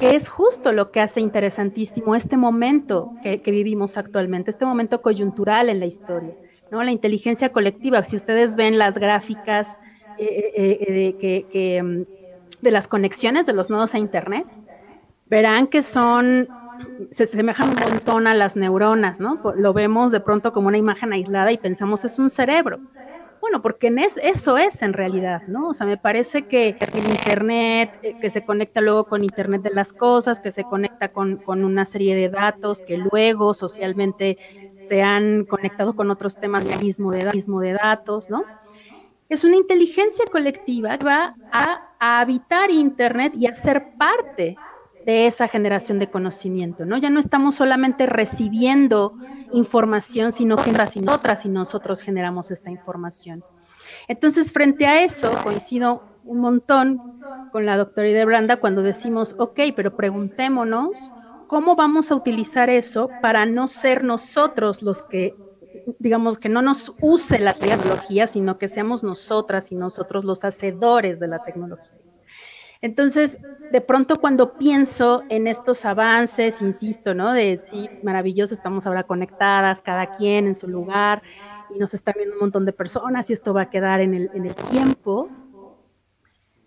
que 0.00 0.16
es 0.16 0.28
justo 0.28 0.72
lo 0.72 0.90
que 0.90 1.00
hace 1.00 1.20
interesantísimo 1.20 2.14
este 2.14 2.36
momento 2.36 3.12
que, 3.22 3.40
vivimos 3.46 3.96
actualmente, 3.96 4.50
este 4.50 4.64
momento 4.64 5.02
coyuntural 5.02 5.68
en 5.68 5.80
la 5.80 5.86
historia, 5.86 6.34
¿no? 6.70 6.82
La 6.82 6.90
inteligencia 6.90 7.50
colectiva. 7.50 8.04
Si 8.04 8.16
ustedes 8.16 8.56
ven 8.56 8.78
las 8.78 8.98
gráficas 8.98 9.78
eh, 10.18 10.52
eh, 10.56 11.46
eh, 11.52 11.82
mm, 11.82 12.02
de 12.60 12.70
las 12.70 12.88
conexiones 12.88 13.46
de 13.46 13.52
los 13.52 13.70
nodos 13.70 13.94
a 13.94 13.98
Internet, 13.98 14.46
verán 15.26 15.66
que 15.66 15.82
son 15.82 16.48
se 17.12 17.26
semejan 17.26 17.70
un 17.70 17.76
montón 17.76 18.26
a 18.26 18.34
las 18.34 18.56
neuronas, 18.56 19.20
¿no? 19.20 19.40
Lo 19.56 19.72
vemos 19.72 20.10
de 20.10 20.20
pronto 20.20 20.52
como 20.52 20.68
una 20.68 20.78
imagen 20.78 21.12
aislada 21.12 21.52
y 21.52 21.58
pensamos 21.58 22.04
es 22.04 22.18
un 22.18 22.28
cerebro. 22.28 22.80
Bueno, 23.42 23.60
porque 23.60 23.88
en 23.88 23.98
eso 23.98 24.56
es 24.56 24.82
en 24.82 24.92
realidad, 24.92 25.42
¿no? 25.48 25.70
O 25.70 25.74
sea, 25.74 25.84
me 25.84 25.96
parece 25.96 26.46
que 26.46 26.76
el 26.78 27.08
Internet, 27.10 27.90
eh, 28.04 28.14
que 28.20 28.30
se 28.30 28.44
conecta 28.44 28.80
luego 28.80 29.08
con 29.08 29.24
Internet 29.24 29.62
de 29.62 29.70
las 29.70 29.92
cosas, 29.92 30.38
que 30.38 30.52
se 30.52 30.62
conecta 30.62 31.08
con, 31.08 31.42
una 31.44 31.84
serie 31.84 32.14
de 32.14 32.28
datos 32.28 32.82
que 32.82 32.96
luego 32.98 33.52
socialmente 33.52 34.38
se 34.74 35.02
han 35.02 35.44
conectado 35.44 35.96
con 35.96 36.12
otros 36.12 36.38
temas 36.38 36.64
de 36.64 36.76
de 37.58 37.72
datos, 37.72 38.30
¿no? 38.30 38.44
Es 39.28 39.42
una 39.42 39.56
inteligencia 39.56 40.24
colectiva 40.30 40.96
que 40.96 41.04
va 41.04 41.34
a, 41.50 41.96
a 41.98 42.20
habitar 42.20 42.70
Internet 42.70 43.32
y 43.34 43.48
a 43.48 43.56
ser 43.56 43.96
parte 43.98 44.56
de 45.04 45.26
esa 45.26 45.48
generación 45.48 45.98
de 45.98 46.10
conocimiento, 46.10 46.84
¿no? 46.84 46.96
Ya 46.98 47.10
no 47.10 47.20
estamos 47.20 47.56
solamente 47.56 48.06
recibiendo 48.06 49.14
información, 49.52 50.32
sino 50.32 50.56
que 50.56 50.72
otras 51.08 51.44
y 51.44 51.48
nosotros 51.48 52.00
generamos 52.00 52.50
esta 52.50 52.70
información. 52.70 53.44
Entonces, 54.08 54.52
frente 54.52 54.86
a 54.86 55.02
eso, 55.02 55.30
coincido 55.42 56.02
un 56.24 56.38
montón 56.38 57.20
con 57.50 57.66
la 57.66 57.76
doctora 57.76 58.08
Idebranda 58.08 58.58
cuando 58.58 58.82
decimos, 58.82 59.34
ok, 59.38 59.60
pero 59.74 59.96
preguntémonos 59.96 61.12
cómo 61.48 61.76
vamos 61.76 62.10
a 62.10 62.14
utilizar 62.14 62.70
eso 62.70 63.10
para 63.20 63.44
no 63.44 63.68
ser 63.68 64.04
nosotros 64.04 64.82
los 64.82 65.02
que, 65.02 65.36
digamos, 65.98 66.38
que 66.38 66.48
no 66.48 66.62
nos 66.62 66.94
use 67.00 67.38
la 67.38 67.54
tecnología, 67.54 68.26
sino 68.26 68.58
que 68.58 68.68
seamos 68.68 69.04
nosotras 69.04 69.72
y 69.72 69.74
nosotros 69.74 70.24
los 70.24 70.44
hacedores 70.44 71.20
de 71.20 71.28
la 71.28 71.42
tecnología. 71.42 72.01
Entonces, 72.82 73.38
de 73.70 73.80
pronto 73.80 74.20
cuando 74.20 74.56
pienso 74.58 75.24
en 75.30 75.46
estos 75.46 75.84
avances, 75.86 76.60
insisto, 76.60 77.14
¿no? 77.14 77.32
De 77.32 77.58
sí, 77.62 77.90
maravilloso, 78.02 78.54
estamos 78.54 78.86
ahora 78.86 79.04
conectadas, 79.04 79.82
cada 79.82 80.08
quien 80.08 80.46
en 80.48 80.56
su 80.56 80.68
lugar, 80.68 81.22
y 81.68 81.78
nos 81.78 81.94
están 81.94 82.14
viendo 82.18 82.34
un 82.36 82.40
montón 82.40 82.66
de 82.66 82.72
personas 82.74 83.30
y 83.30 83.34
esto 83.34 83.54
va 83.54 83.62
a 83.62 83.70
quedar 83.70 84.00
en 84.02 84.14
el, 84.14 84.30
en 84.34 84.46
el 84.46 84.54
tiempo. 84.56 85.32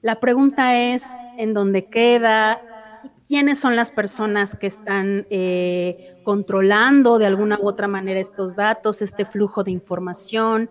La 0.02 0.20
pregunta 0.20 0.78
es, 0.78 1.20
¿en 1.36 1.54
dónde 1.54 1.90
queda? 1.90 2.62
¿Quiénes 3.28 3.60
son 3.60 3.76
las 3.76 3.92
personas 3.92 4.56
que 4.56 4.68
están 4.68 5.26
eh, 5.30 5.98
controlando 6.24 7.18
de 7.18 7.26
alguna 7.26 7.60
u 7.60 7.68
otra 7.68 7.88
manera 7.88 8.20
estos 8.20 8.56
datos, 8.56 9.02
este 9.02 9.26
flujo 9.26 9.64
de 9.64 9.72
información? 9.72 10.70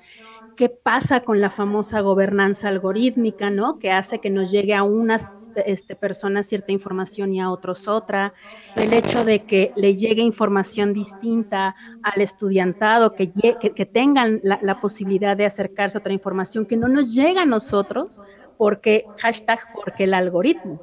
Qué 0.57 0.69
pasa 0.69 1.21
con 1.21 1.41
la 1.41 1.51
famosa 1.51 2.01
gobernanza 2.01 2.69
algorítmica, 2.69 3.51
¿no? 3.51 3.79
Que 3.79 3.91
hace 3.91 4.21
que 4.21 4.31
nos 4.31 4.51
llegue 4.51 4.75
a 4.75 4.83
unas 4.83 5.29
este, 5.67 5.97
personas 5.97 6.47
cierta 6.47 6.73
información 6.73 7.33
y 7.33 7.41
a 7.41 7.51
otros 7.51 7.89
otra. 7.89 8.35
El 8.77 8.93
hecho 8.93 9.25
de 9.25 9.45
que 9.45 9.73
le 9.77 9.95
llegue 9.95 10.23
información 10.23 10.93
distinta 10.93 11.75
al 12.03 12.21
estudiantado, 12.21 13.15
que, 13.15 13.27
tengan 13.93 14.41
la, 14.43 14.81
posibilidad 14.81 15.37
de 15.37 15.47
acercarse 15.47 15.99
a 15.99 16.01
otra 16.01 16.13
información 16.13 16.67
que 16.67 16.77
no 16.77 16.89
nos 16.89 17.15
llega 17.15 17.43
a 17.43 17.47
nosotros, 17.47 18.21
porque, 18.57 19.05
hashtag, 19.19 19.61
porque 19.75 20.05
el 20.05 20.15
algoritmo, 20.15 20.81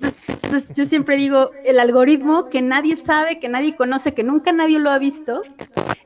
Entonces, 0.00 0.76
yo 0.76 0.86
siempre 0.86 1.16
digo, 1.16 1.50
el 1.64 1.78
algoritmo 1.78 2.48
que 2.48 2.62
nadie 2.62 2.96
sabe, 2.96 3.38
que 3.38 3.48
nadie 3.48 3.76
conoce, 3.76 4.14
que 4.14 4.22
nunca 4.22 4.52
nadie 4.52 4.78
lo 4.78 4.90
ha 4.90 4.98
visto, 4.98 5.42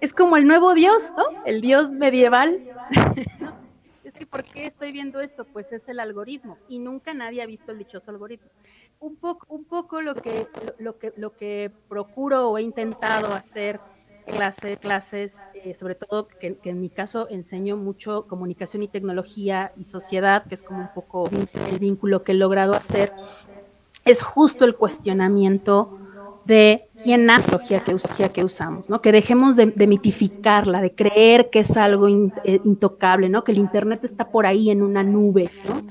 es 0.01 0.13
como 0.13 0.37
el 0.37 0.47
nuevo 0.47 0.75
Dios, 0.75 1.13
¿no? 1.17 1.25
El 1.45 1.61
Dios 1.61 1.91
medieval. 1.91 2.61
es 4.05 4.13
que, 4.13 4.27
¿por 4.27 4.45
qué 4.45 4.67
estoy 4.67 4.93
viendo 4.93 5.21
esto? 5.21 5.45
Pues 5.45 5.73
es 5.73 5.89
el 5.89 6.01
algoritmo 6.01 6.59
y 6.69 6.79
nunca 6.79 7.15
nadie 7.15 7.43
ha 7.43 7.47
visto 7.47 7.73
el 7.73 7.79
dichoso 7.79 8.11
algoritmo. 8.11 8.49
Un 8.99 9.17
poco, 9.17 9.47
un 9.49 9.65
poco 9.65 10.01
lo, 10.01 10.15
que, 10.15 10.47
lo, 10.79 10.99
que, 10.99 11.13
lo 11.17 11.37
que 11.37 11.71
procuro 11.89 12.51
o 12.51 12.59
he 12.59 12.63
intentado 12.63 13.33
hacer 13.33 13.81
en 14.27 14.37
clase, 14.37 14.77
clases, 14.77 15.41
eh, 15.55 15.75
sobre 15.75 15.95
todo 15.95 16.29
que, 16.29 16.59
en 16.63 16.81
mi 16.81 16.89
caso 16.89 17.29
enseño 17.29 17.77
mucho 17.77 18.27
comunicación 18.27 18.83
y 18.83 18.89
tecnología 18.89 19.73
y 19.77 19.85
sociedad, 19.85 20.45
que 20.47 20.55
es 20.55 20.63
como 20.63 20.81
un 20.81 20.93
poco 20.95 21.29
el 21.69 21.79
vínculo 21.79 22.23
que 22.23 22.33
he 22.33 22.35
logrado 22.35 22.75
hacer, 22.75 23.13
es 24.05 24.23
justo 24.23 24.65
el 24.65 24.77
cuestionamiento 24.77 25.99
de 26.45 26.89
quién 27.03 27.31
hace 27.31 27.53
la 27.53 27.59
tecnología 27.85 28.33
que, 28.33 28.45
usamos, 28.45 28.91
¿no? 28.91 29.01
Que 29.01 29.13
dejemos 29.13 29.57
de, 29.57 29.67
mitificarla, 29.87 30.81
de 30.81 30.95
creer 30.95 31.51
que 31.51 31.61
es 31.61 31.77
algo 31.77 32.09
eh, 32.09 32.61
intocable, 32.65 33.29
¿no? 33.29 33.45
Que 33.45 33.53
el 33.53 33.59
Internet 33.59 34.05
está 34.05 34.31
por 34.31 34.47
ahí 34.47 34.71
en 34.71 34.83
una 34.83 35.03
nube, 35.03 35.51
¿no? 35.65 35.83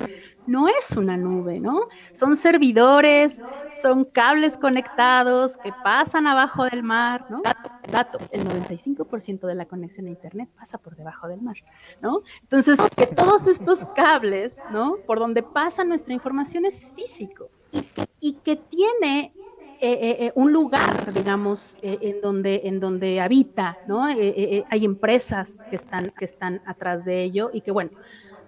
No 0.47 0.67
es 0.67 0.97
una 0.97 1.17
nube, 1.17 1.59
¿no? 1.59 1.87
Son 2.13 2.35
servidores, 2.35 3.41
son 3.81 4.03
cables 4.03 4.57
conectados 4.57 5.55
que 5.57 5.71
pasan 5.83 6.27
abajo 6.27 6.65
del 6.65 6.83
mar, 6.83 7.27
¿no? 7.29 7.41
Dato, 7.89 8.17
el 8.31 8.43
95% 8.43 9.41
de 9.41 9.55
la 9.55 9.65
conexión 9.65 10.07
a 10.07 10.09
Internet 10.09 10.49
pasa 10.57 10.79
por 10.79 10.95
debajo 10.95 11.27
del 11.27 11.41
mar, 11.41 11.57
¿no? 12.01 12.23
Entonces, 12.41 12.79
que 12.97 13.05
todos 13.05 13.47
estos 13.47 13.85
cables, 13.95 14.57
¿no? 14.71 14.97
Por 15.05 15.19
donde 15.19 15.43
pasa 15.43 15.83
nuestra 15.83 16.13
información 16.13 16.65
es 16.65 16.89
físico 16.95 17.49
y 18.19 18.33
que 18.33 18.55
tiene 18.55 19.33
eh, 19.83 19.93
eh, 19.93 20.17
eh, 20.27 20.31
un 20.35 20.53
lugar, 20.53 21.11
digamos, 21.11 21.75
en, 21.81 22.21
donde, 22.21 22.61
en 22.65 22.79
donde 22.79 23.19
habita, 23.19 23.79
¿no? 23.87 24.03
hay 24.03 24.85
empresas 24.85 25.57
que 25.71 25.75
están, 25.75 26.13
que 26.15 26.25
están 26.25 26.61
atrás 26.67 27.03
de 27.03 27.23
ello 27.23 27.49
y 27.51 27.61
que, 27.61 27.71
bueno, 27.71 27.89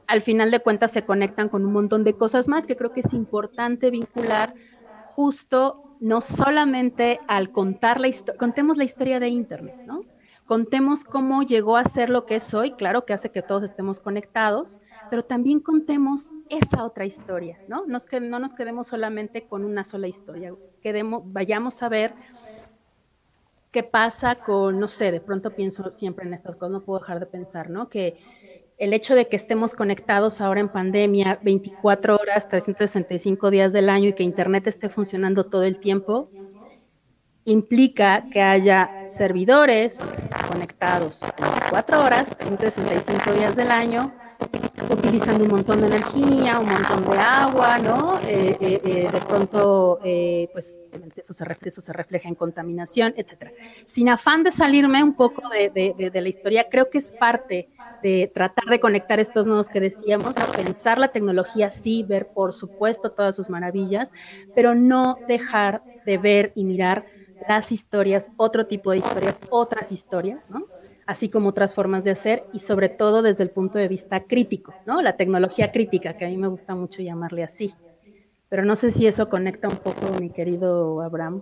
al 0.05 0.21
final 0.21 0.51
de 0.51 0.59
cuentas 0.59 0.91
se 0.91 1.05
conectan 1.05 1.49
con 1.49 1.65
un 1.65 1.73
montón 1.73 2.03
de 2.03 2.13
cosas 2.13 2.47
más 2.47 2.67
que 2.67 2.75
creo 2.75 2.93
que 2.93 2.99
es 2.99 3.13
importante 3.13 3.89
vincular 3.89 4.53
justo 5.07 5.95
no 5.99 6.21
solamente 6.21 7.19
al 7.27 7.49
contar 7.51 7.99
la 7.99 8.09
historia, 8.09 8.37
contemos 8.37 8.77
la 8.77 8.83
historia 8.83 9.19
de 9.19 9.29
Internet, 9.29 9.77
¿no? 9.87 10.01
Contemos 10.45 11.03
cómo 11.03 11.41
llegó 11.41 11.77
a 11.77 11.85
ser 11.85 12.11
lo 12.11 12.27
que 12.27 12.35
es 12.35 12.53
hoy, 12.53 12.73
claro 12.73 13.05
que 13.05 13.13
hace 13.13 13.31
que 13.31 13.41
todos 13.41 13.63
estemos 13.63 13.99
conectados, 13.99 14.77
pero 15.13 15.23
también 15.23 15.59
contemos 15.59 16.31
esa 16.49 16.83
otra 16.83 17.05
historia, 17.05 17.59
¿no? 17.67 17.85
Nos 17.85 18.07
que, 18.07 18.19
no 18.19 18.39
nos 18.39 18.55
quedemos 18.55 18.87
solamente 18.87 19.43
con 19.43 19.63
una 19.63 19.83
sola 19.83 20.07
historia, 20.07 20.55
vayamos 21.25 21.83
a 21.83 21.89
ver 21.89 22.15
qué 23.69 23.83
pasa 23.83 24.37
con, 24.37 24.79
no 24.79 24.87
sé, 24.87 25.11
de 25.11 25.21
pronto 25.21 25.51
pienso 25.51 25.91
siempre 25.91 26.25
en 26.25 26.33
estas 26.33 26.55
cosas, 26.55 26.71
no 26.71 26.81
puedo 26.81 26.99
dejar 26.99 27.19
de 27.19 27.27
pensar, 27.27 27.69
¿no? 27.69 27.89
Que 27.89 28.17
el 28.79 28.91
hecho 28.91 29.13
de 29.13 29.27
que 29.27 29.35
estemos 29.35 29.75
conectados 29.75 30.41
ahora 30.41 30.61
en 30.61 30.69
pandemia 30.69 31.37
24 31.43 32.15
horas, 32.15 32.49
365 32.49 33.51
días 33.51 33.71
del 33.71 33.89
año 33.89 34.09
y 34.09 34.13
que 34.13 34.23
Internet 34.23 34.65
esté 34.65 34.89
funcionando 34.89 35.45
todo 35.45 35.61
el 35.61 35.77
tiempo, 35.77 36.31
implica 37.45 38.25
que 38.31 38.41
haya 38.41 39.07
servidores 39.07 39.99
conectados 40.49 41.21
24 41.39 42.03
horas, 42.03 42.35
365 42.35 43.31
días 43.33 43.55
del 43.55 43.69
año, 43.69 44.11
utilizando 44.89 45.43
un 45.43 45.49
montón 45.51 45.81
de 45.81 45.87
energía, 45.87 46.59
un 46.59 46.69
montón 46.69 47.09
de 47.09 47.17
agua, 47.17 47.77
¿no? 47.77 48.19
Eh, 48.21 48.57
eh, 48.59 48.81
eh, 48.83 49.09
de 49.11 49.21
pronto, 49.21 49.99
pues, 50.51 50.79
eso 51.15 51.33
se, 51.33 51.45
refleja, 51.45 51.69
eso 51.69 51.81
se 51.81 51.93
refleja 51.93 52.29
en 52.29 52.35
contaminación, 52.35 53.13
etcétera. 53.17 53.53
Sin 53.85 54.09
afán 54.09 54.43
de 54.43 54.51
salirme 54.51 55.03
un 55.03 55.15
poco 55.15 55.41
de, 55.49 55.69
de, 55.69 56.09
de, 56.09 56.21
la 56.21 56.29
historia, 56.29 56.67
creo 56.69 56.89
que 56.89 56.97
es 56.97 57.11
parte 57.11 57.69
de 58.01 58.31
tratar 58.33 58.65
de 58.65 58.79
conectar 58.79 59.19
estos 59.19 59.45
nodos 59.45 59.69
que 59.69 59.79
decíamos, 59.79 60.33
pensar 60.55 60.97
la 60.97 61.09
tecnología, 61.09 61.69
sí, 61.69 62.03
ver, 62.03 62.29
por 62.33 62.53
supuesto, 62.53 63.11
todas 63.11 63.35
sus 63.35 63.49
maravillas, 63.49 64.11
pero 64.53 64.75
no 64.75 65.21
dejar 65.25 65.83
de 66.03 66.17
ver 66.17 66.51
y 66.55 66.65
mirar 66.65 67.05
las 67.47 67.71
historias, 67.71 68.29
otro 68.35 68.67
tipo 68.67 68.91
de 68.91 68.97
historias, 68.97 69.39
otras 69.49 69.91
historias, 69.91 70.41
¿no? 70.49 70.72
Así 71.05 71.29
como 71.29 71.49
otras 71.49 71.73
formas 71.73 72.03
de 72.03 72.11
hacer 72.11 72.45
y 72.53 72.59
sobre 72.59 72.89
todo 72.89 73.21
desde 73.21 73.43
el 73.43 73.49
punto 73.49 73.77
de 73.77 73.87
vista 73.87 74.21
crítico, 74.21 74.73
¿no? 74.85 75.01
La 75.01 75.17
tecnología 75.17 75.71
crítica, 75.71 76.17
que 76.17 76.25
a 76.25 76.27
mí 76.27 76.37
me 76.37 76.47
gusta 76.47 76.75
mucho 76.75 77.01
llamarle 77.01 77.43
así. 77.43 77.73
Pero 78.49 78.65
no 78.65 78.75
sé 78.75 78.91
si 78.91 79.07
eso 79.07 79.29
conecta 79.29 79.67
un 79.67 79.77
poco, 79.77 80.19
mi 80.19 80.29
querido 80.29 81.01
Abraham. 81.01 81.41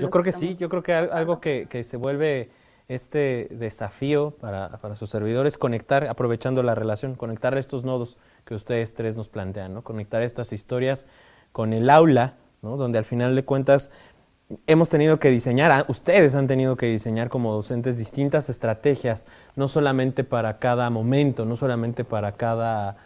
Yo 0.00 0.10
creo 0.10 0.24
que, 0.24 0.32
sí, 0.32 0.56
yo 0.56 0.68
creo 0.68 0.82
que 0.82 0.92
algo 0.92 1.40
que, 1.40 1.84
se 1.84 1.96
vuelve 1.96 2.50
este 2.88 3.48
desafío 3.50 4.32
para, 4.32 4.70
para, 4.78 4.96
sus 4.96 5.10
servidores, 5.10 5.56
conectar, 5.56 6.06
aprovechando 6.08 6.62
la 6.62 6.74
relación, 6.74 7.14
conectar 7.14 7.56
estos 7.56 7.84
nodos 7.84 8.18
que 8.44 8.54
ustedes 8.54 8.94
tres 8.94 9.14
nos 9.14 9.28
plantean, 9.28 9.72
¿no? 9.74 9.82
Conectar 9.82 10.22
estas 10.22 10.52
historias 10.52 11.06
con 11.52 11.72
el 11.72 11.88
aula, 11.88 12.34
¿no? 12.62 12.76
Donde 12.76 12.98
al 12.98 13.04
final 13.04 13.36
de 13.36 13.44
cuentas 13.44 13.92
hemos 14.66 14.90
tenido 14.90 15.18
que 15.18 15.30
diseñar, 15.30 15.70
ah, 15.72 15.84
ustedes 15.88 16.34
han 16.34 16.46
tenido 16.46 16.76
que 16.76 16.86
diseñar 16.86 17.28
como 17.28 17.52
docentes 17.52 17.98
distintas 17.98 18.48
estrategias, 18.48 19.26
no 19.56 19.68
solamente 19.68 20.24
para 20.24 20.58
cada 20.58 20.90
momento, 20.90 21.44
no 21.44 21.56
solamente 21.56 22.04
para 22.04 22.32
cada, 22.32 22.96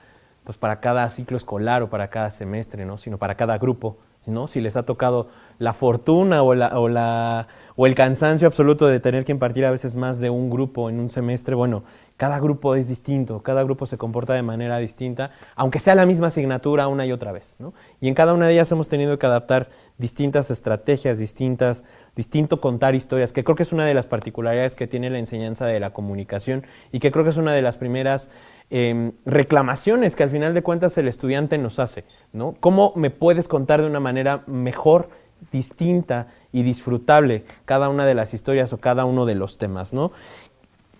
pues 0.48 0.56
para 0.56 0.80
cada 0.80 1.06
ciclo 1.10 1.36
escolar 1.36 1.82
o 1.82 1.90
para 1.90 2.08
cada 2.08 2.30
semestre, 2.30 2.86
¿no? 2.86 2.96
sino 2.96 3.18
para 3.18 3.34
cada 3.34 3.58
grupo 3.58 3.98
¿no? 4.26 4.46
Si 4.46 4.60
les 4.60 4.76
ha 4.76 4.82
tocado 4.82 5.28
la 5.58 5.72
fortuna 5.72 6.42
o, 6.42 6.48
o, 6.48 6.88
la, 6.88 7.48
o 7.76 7.86
el 7.86 7.94
cansancio 7.94 8.46
absoluto 8.46 8.86
de 8.86 9.00
tener 9.00 9.24
que 9.24 9.32
impartir 9.32 9.64
a 9.64 9.70
veces 9.70 9.94
más 9.94 10.20
de 10.20 10.30
un 10.30 10.50
grupo 10.50 10.90
en 10.90 11.00
un 11.00 11.10
semestre, 11.10 11.54
bueno, 11.54 11.82
cada 12.16 12.38
grupo 12.38 12.74
es 12.74 12.88
distinto, 12.88 13.42
cada 13.42 13.62
grupo 13.62 13.86
se 13.86 13.96
comporta 13.96 14.34
de 14.34 14.42
manera 14.42 14.78
distinta, 14.78 15.30
aunque 15.56 15.78
sea 15.78 15.94
la 15.94 16.06
misma 16.06 16.28
asignatura 16.28 16.88
una 16.88 17.06
y 17.06 17.12
otra 17.12 17.32
vez. 17.32 17.56
¿no? 17.58 17.72
Y 18.00 18.08
en 18.08 18.14
cada 18.14 18.34
una 18.34 18.46
de 18.46 18.54
ellas 18.54 18.70
hemos 18.70 18.88
tenido 18.88 19.18
que 19.18 19.26
adaptar 19.26 19.68
distintas 19.96 20.50
estrategias, 20.50 21.18
distintas, 21.18 21.84
distinto 22.14 22.60
contar 22.60 22.94
historias, 22.94 23.32
que 23.32 23.44
creo 23.44 23.56
que 23.56 23.62
es 23.62 23.72
una 23.72 23.84
de 23.84 23.94
las 23.94 24.06
particularidades 24.06 24.76
que 24.76 24.86
tiene 24.86 25.10
la 25.10 25.18
enseñanza 25.18 25.66
de 25.66 25.80
la 25.80 25.90
comunicación 25.90 26.66
y 26.92 27.00
que 27.00 27.10
creo 27.10 27.24
que 27.24 27.30
es 27.30 27.36
una 27.36 27.52
de 27.52 27.62
las 27.62 27.76
primeras 27.76 28.30
em, 28.70 29.12
reclamaciones 29.24 30.16
que 30.16 30.22
al 30.22 30.30
final 30.30 30.54
de 30.54 30.62
cuentas 30.62 30.96
el 30.98 31.08
estudiante 31.08 31.58
nos 31.58 31.78
hace. 31.78 32.04
¿no? 32.32 32.54
¿Cómo 32.60 32.92
me 32.96 33.10
puedes 33.10 33.48
contar 33.48 33.80
de 33.80 33.86
una 33.86 34.00
manera 34.00 34.42
mejor? 34.46 35.08
distinta 35.52 36.28
y 36.52 36.62
disfrutable 36.62 37.44
cada 37.64 37.88
una 37.88 38.06
de 38.06 38.14
las 38.14 38.34
historias 38.34 38.72
o 38.72 38.78
cada 38.78 39.04
uno 39.04 39.26
de 39.26 39.34
los 39.34 39.58
temas, 39.58 39.92
¿no? 39.92 40.12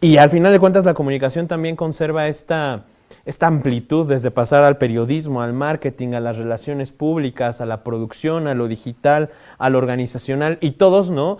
Y 0.00 0.18
al 0.18 0.30
final 0.30 0.52
de 0.52 0.60
cuentas 0.60 0.84
la 0.84 0.94
comunicación 0.94 1.48
también 1.48 1.74
conserva 1.74 2.28
esta, 2.28 2.84
esta 3.24 3.48
amplitud 3.48 4.06
desde 4.06 4.30
pasar 4.30 4.62
al 4.62 4.78
periodismo, 4.78 5.42
al 5.42 5.52
marketing, 5.52 6.14
a 6.14 6.20
las 6.20 6.36
relaciones 6.36 6.92
públicas, 6.92 7.60
a 7.60 7.66
la 7.66 7.82
producción, 7.82 8.46
a 8.46 8.54
lo 8.54 8.68
digital, 8.68 9.30
a 9.58 9.70
lo 9.70 9.78
organizacional 9.78 10.58
y 10.60 10.72
todos, 10.72 11.10
¿no? 11.10 11.38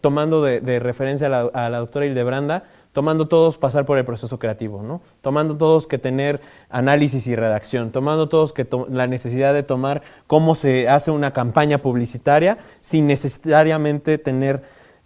Tomando 0.00 0.42
de, 0.42 0.80
referencia 0.80 1.28
a 1.28 1.30
la, 1.30 1.40
a 1.54 1.70
la 1.70 1.78
doctora 1.78 2.06
Hildebranda, 2.06 2.64
tomando 2.92 3.28
todos 3.28 3.58
pasar 3.58 3.86
por 3.86 3.98
el 3.98 4.04
proceso 4.04 4.38
creativo, 4.38 4.82
¿no? 4.82 5.00
Tomando 5.20 5.56
todos 5.56 5.86
que 5.86 5.98
tener 5.98 6.40
análisis 6.68 7.26
y 7.26 7.36
redacción, 7.36 7.92
tomando 7.92 8.28
todos 8.28 8.52
que 8.52 8.66
la 8.88 9.06
necesidad 9.06 9.54
de 9.54 9.62
tomar 9.62 10.02
cómo 10.26 10.54
se 10.54 10.88
hace 10.88 11.10
una 11.10 11.32
campaña 11.32 11.78
publicitaria 11.78 12.58
sin 12.80 13.06
necesariamente 13.06 14.18
tener 14.18 14.62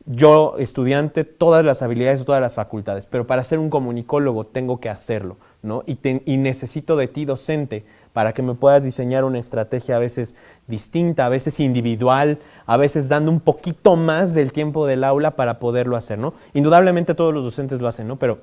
yo, 0.06 0.56
estudiante, 0.58 1.24
todas 1.24 1.64
las 1.64 1.80
habilidades 1.80 2.20
o 2.20 2.24
todas 2.26 2.40
las 2.40 2.54
facultades, 2.54 3.06
pero 3.06 3.26
para 3.26 3.42
ser 3.42 3.58
un 3.58 3.70
comunicólogo 3.70 4.44
tengo 4.44 4.78
que 4.78 4.90
hacerlo, 4.90 5.38
¿no? 5.62 5.82
Y, 5.86 5.98
y 6.30 6.36
necesito 6.36 6.96
de 6.96 7.08
ti, 7.08 7.24
docente, 7.24 7.86
para 8.14 8.32
que 8.32 8.42
me 8.42 8.54
puedas 8.54 8.84
diseñar 8.84 9.24
una 9.24 9.40
estrategia 9.40 9.96
a 9.96 9.98
veces 9.98 10.36
distinta, 10.68 11.26
a 11.26 11.28
veces 11.28 11.58
individual, 11.58 12.38
a 12.64 12.76
veces 12.76 13.08
dando 13.08 13.32
un 13.32 13.40
poquito 13.40 13.96
más 13.96 14.34
del 14.34 14.52
tiempo 14.52 14.86
del 14.86 15.02
aula 15.02 15.32
para 15.32 15.58
poderlo 15.58 15.96
hacer, 15.96 16.20
¿no? 16.20 16.32
Indudablemente 16.54 17.14
todos 17.14 17.34
los 17.34 17.42
docentes 17.42 17.80
lo 17.80 17.88
hacen, 17.88 18.06
¿no? 18.06 18.14
Pero 18.14 18.38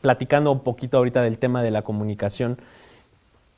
platicando 0.00 0.50
un 0.50 0.60
poquito 0.60 0.96
ahorita 0.96 1.20
del 1.20 1.36
tema 1.36 1.62
de 1.62 1.70
la 1.70 1.82
comunicación, 1.82 2.56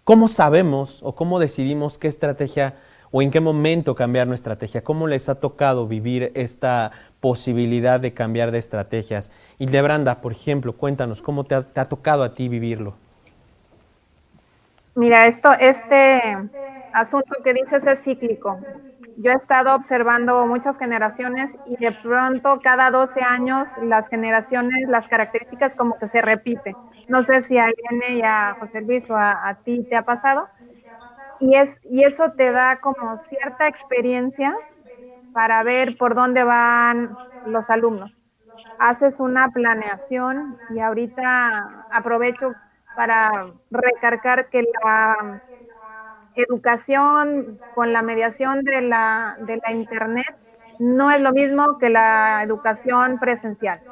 ¿cómo 0.03 0.27
sabemos 0.27 0.99
o 1.05 1.15
cómo 1.15 1.39
decidimos 1.39 1.97
qué 1.97 2.09
estrategia 2.09 2.75
o 3.13 3.23
en 3.23 3.31
qué 3.31 3.39
momento 3.39 3.95
cambiar 3.95 4.27
nuestra 4.27 4.55
estrategia? 4.55 4.83
¿Cómo 4.83 5.07
les 5.07 5.29
ha 5.29 5.37
tocado 5.37 5.87
vivir 5.87 6.33
esta 6.35 6.91
posibilidad 7.21 8.01
de 8.01 8.13
cambiar 8.13 8.51
de 8.51 8.59
estrategias? 8.59 9.31
Y 9.61 9.69
Lebranda, 9.69 10.21
por 10.23 10.33
ejemplo, 10.33 10.73
cuéntanos, 10.73 11.23
¿cómo 11.23 11.45
te 11.45 11.55
ha 11.55 11.89
tocado 11.89 12.25
a 12.25 12.35
ti 12.35 12.49
vivirlo? 12.49 13.06
Mira, 14.97 15.27
esto, 15.29 15.51
este 15.61 16.23
asunto 16.93 17.37
que 17.45 17.55
dices 17.55 17.87
es 17.87 18.03
cíclico. 18.03 18.67
Yo 19.17 19.33
he 19.33 19.35
estado 19.35 19.75
observando 19.75 20.47
muchas 20.47 20.79
generaciones 20.79 21.51
y 21.65 21.77
de 21.79 21.93
pronto 21.93 22.61
cada 22.63 22.91
12 22.91 23.23
años 23.23 23.71
las 23.79 24.09
generaciones, 24.09 24.89
las 24.89 25.09
características 25.09 25.77
como 25.77 25.99
que 25.99 26.09
se 26.09 26.23
repiten. 26.23 26.79
No 27.09 27.25
sé 27.25 27.43
si 27.43 27.59
a 27.59 27.67
Irene 27.69 28.19
y 28.19 28.23
a 28.23 28.57
José 28.61 28.83
Luis 28.83 29.09
o 29.11 29.17
a, 29.17 29.49
a 29.49 29.57
ti 29.63 29.85
te 29.89 29.97
ha 29.97 30.03
pasado. 30.05 30.51
Y, 31.39 31.57
es, 31.57 31.79
y 31.85 32.05
eso 32.05 32.33
te 32.37 32.53
da 32.53 32.81
como 32.81 33.19
cierta 33.29 33.69
experiencia 33.69 34.55
para 35.33 35.63
ver 35.65 35.97
por 35.99 36.15
dónde 36.15 36.45
van 36.45 37.19
los 37.43 37.71
alumnos. 37.71 38.19
Haces 38.79 39.21
una 39.21 39.51
planeación 39.51 40.61
y 40.69 40.81
ahorita 40.81 41.87
aprovecho 41.91 42.57
para 42.97 43.31
recargar 43.71 44.51
que 44.51 44.65
la 44.85 45.43
educación 46.35 47.61
con 47.71 47.93
la 47.93 48.03
mediación 48.03 48.63
de 48.65 48.83
la, 48.83 49.37
de 49.41 49.61
la 49.65 49.73
Internet 49.73 50.27
no 50.79 51.11
es 51.11 51.21
lo 51.21 51.33
mismo 51.33 51.79
que 51.79 51.91
la 51.91 52.43
educación 52.45 53.19
presencial. 53.19 53.83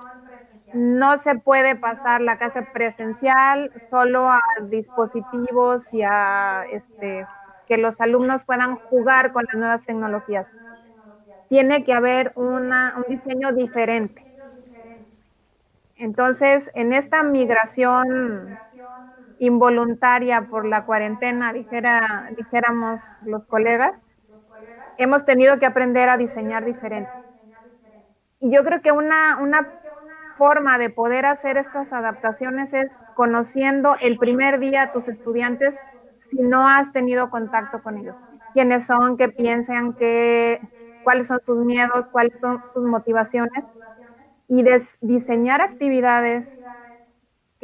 No 0.73 1.19
se 1.19 1.37
puede 1.37 1.77
pasar 1.77 2.21
la 2.21 2.39
clase 2.39 2.63
presencial 2.65 3.73
solo 3.91 4.29
a 4.31 4.41
dispositivos 4.63 5.93
y 5.93 6.03
a 6.05 6.65
este, 6.71 7.29
que 7.67 7.79
los 7.79 8.01
alumnos 8.01 8.45
puedan 8.45 8.77
jugar 8.77 9.33
con 9.33 9.45
las 9.53 9.59
nuevas 9.59 9.85
tecnologías. 9.85 10.57
Tiene 11.49 11.85
que 11.85 11.95
haber 11.95 12.33
una, 12.37 12.95
un 12.99 13.05
diseño 13.09 13.53
diferente. 13.53 14.27
Entonces, 15.97 16.71
en 16.75 16.93
esta 16.93 17.23
migración 17.23 18.61
involuntaria 19.47 20.49
por 20.49 20.67
la 20.67 20.85
cuarentena, 20.85 21.53
dijera, 21.53 22.31
dijéramos 22.37 23.01
los 23.23 23.47
colegas, 23.47 24.05
hemos 24.97 25.25
tenido 25.25 25.59
que 25.61 25.67
aprender 25.67 26.09
a 26.09 26.19
diseñar 26.19 26.65
diferente. 26.65 27.13
Y 28.41 28.53
yo 28.55 28.65
creo 28.65 28.83
que 28.83 28.93
una, 28.93 29.39
una 29.41 29.73
forma 30.37 30.79
de 30.79 30.91
poder 30.91 31.27
hacer 31.27 31.57
estas 31.57 31.93
adaptaciones 31.93 32.73
es 32.73 32.99
conociendo 33.15 33.97
el 34.01 34.19
primer 34.19 34.59
día 34.59 34.83
a 34.85 34.93
tus 34.93 35.09
estudiantes 35.09 35.83
si 36.19 36.39
no 36.41 36.69
has 36.69 36.93
tenido 36.93 37.31
contacto 37.31 37.83
con 37.83 37.99
ellos. 37.99 38.25
Quiénes 38.53 38.87
son, 38.87 39.17
qué 39.17 39.29
piensan, 39.29 39.95
qué, 39.95 40.61
cuáles 41.03 41.29
son 41.29 41.41
sus 41.45 41.65
miedos, 41.65 42.09
cuáles 42.11 42.39
son 42.41 42.63
sus 42.73 42.85
motivaciones. 42.85 43.67
Y 44.49 44.65
diseñar 45.01 45.61
actividades 45.63 46.57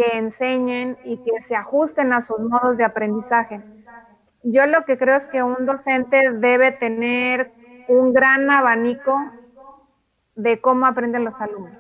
que 0.01 0.17
enseñen 0.19 0.99
y 1.03 1.19
que 1.19 1.43
se 1.43 1.57
ajusten 1.57 2.13
a 2.13 2.23
sus 2.23 2.39
modos 2.41 2.77
de 2.79 2.85
aprendizaje. 2.85 3.65
Yo 4.43 4.67
lo 4.67 4.85
que 4.85 4.99
creo 4.99 5.17
es 5.17 5.29
que 5.29 5.43
un 5.43 5.67
docente 5.67 6.33
debe 6.33 6.73
tener 6.73 7.53
un 7.87 8.13
gran 8.13 8.51
abanico 8.51 9.35
de 10.35 10.61
cómo 10.61 10.87
aprenden 10.87 11.25
los 11.25 11.41
alumnos. 11.41 11.79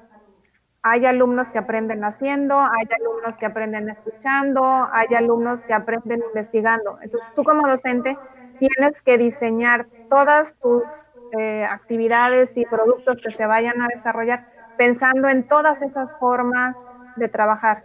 Hay 0.83 1.07
alumnos 1.07 1.53
que 1.53 1.59
aprenden 1.59 2.05
haciendo, 2.05 2.59
hay 2.61 2.87
alumnos 3.01 3.39
que 3.39 3.47
aprenden 3.47 3.91
escuchando, 3.91 4.89
hay 4.93 5.14
alumnos 5.16 5.64
que 5.64 5.75
aprenden 5.75 6.23
investigando. 6.27 6.99
Entonces, 7.03 7.31
tú 7.35 7.45
como 7.45 7.68
docente 7.68 8.21
tienes 8.59 9.03
que 9.03 9.18
diseñar 9.18 9.89
todas 10.09 10.57
tus 10.61 11.12
eh, 11.39 11.64
actividades 11.64 12.57
y 12.57 12.66
productos 12.66 13.18
que 13.23 13.33
se 13.33 13.47
vayan 13.47 13.81
a 13.83 13.89
desarrollar 13.95 14.47
pensando 14.77 15.29
en 15.29 15.47
todas 15.47 15.83
esas 15.83 16.16
formas 16.16 16.87
de 17.14 17.29
trabajar 17.29 17.85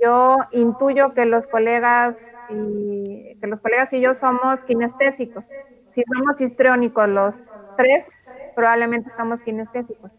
yo 0.00 0.36
intuyo 0.52 1.14
que 1.14 1.24
los 1.26 1.46
colegas 1.46 2.18
y 2.48 3.36
que 3.40 3.46
los 3.46 3.60
colegas 3.60 3.92
y 3.92 4.00
yo 4.00 4.14
somos 4.14 4.62
kinestésicos. 4.64 5.50
Si 5.90 6.02
somos 6.14 6.40
histriónicos 6.40 7.08
los 7.08 7.36
tres, 7.76 8.06
probablemente 8.54 9.08
estamos 9.08 9.40
kinestésicos. 9.42 10.12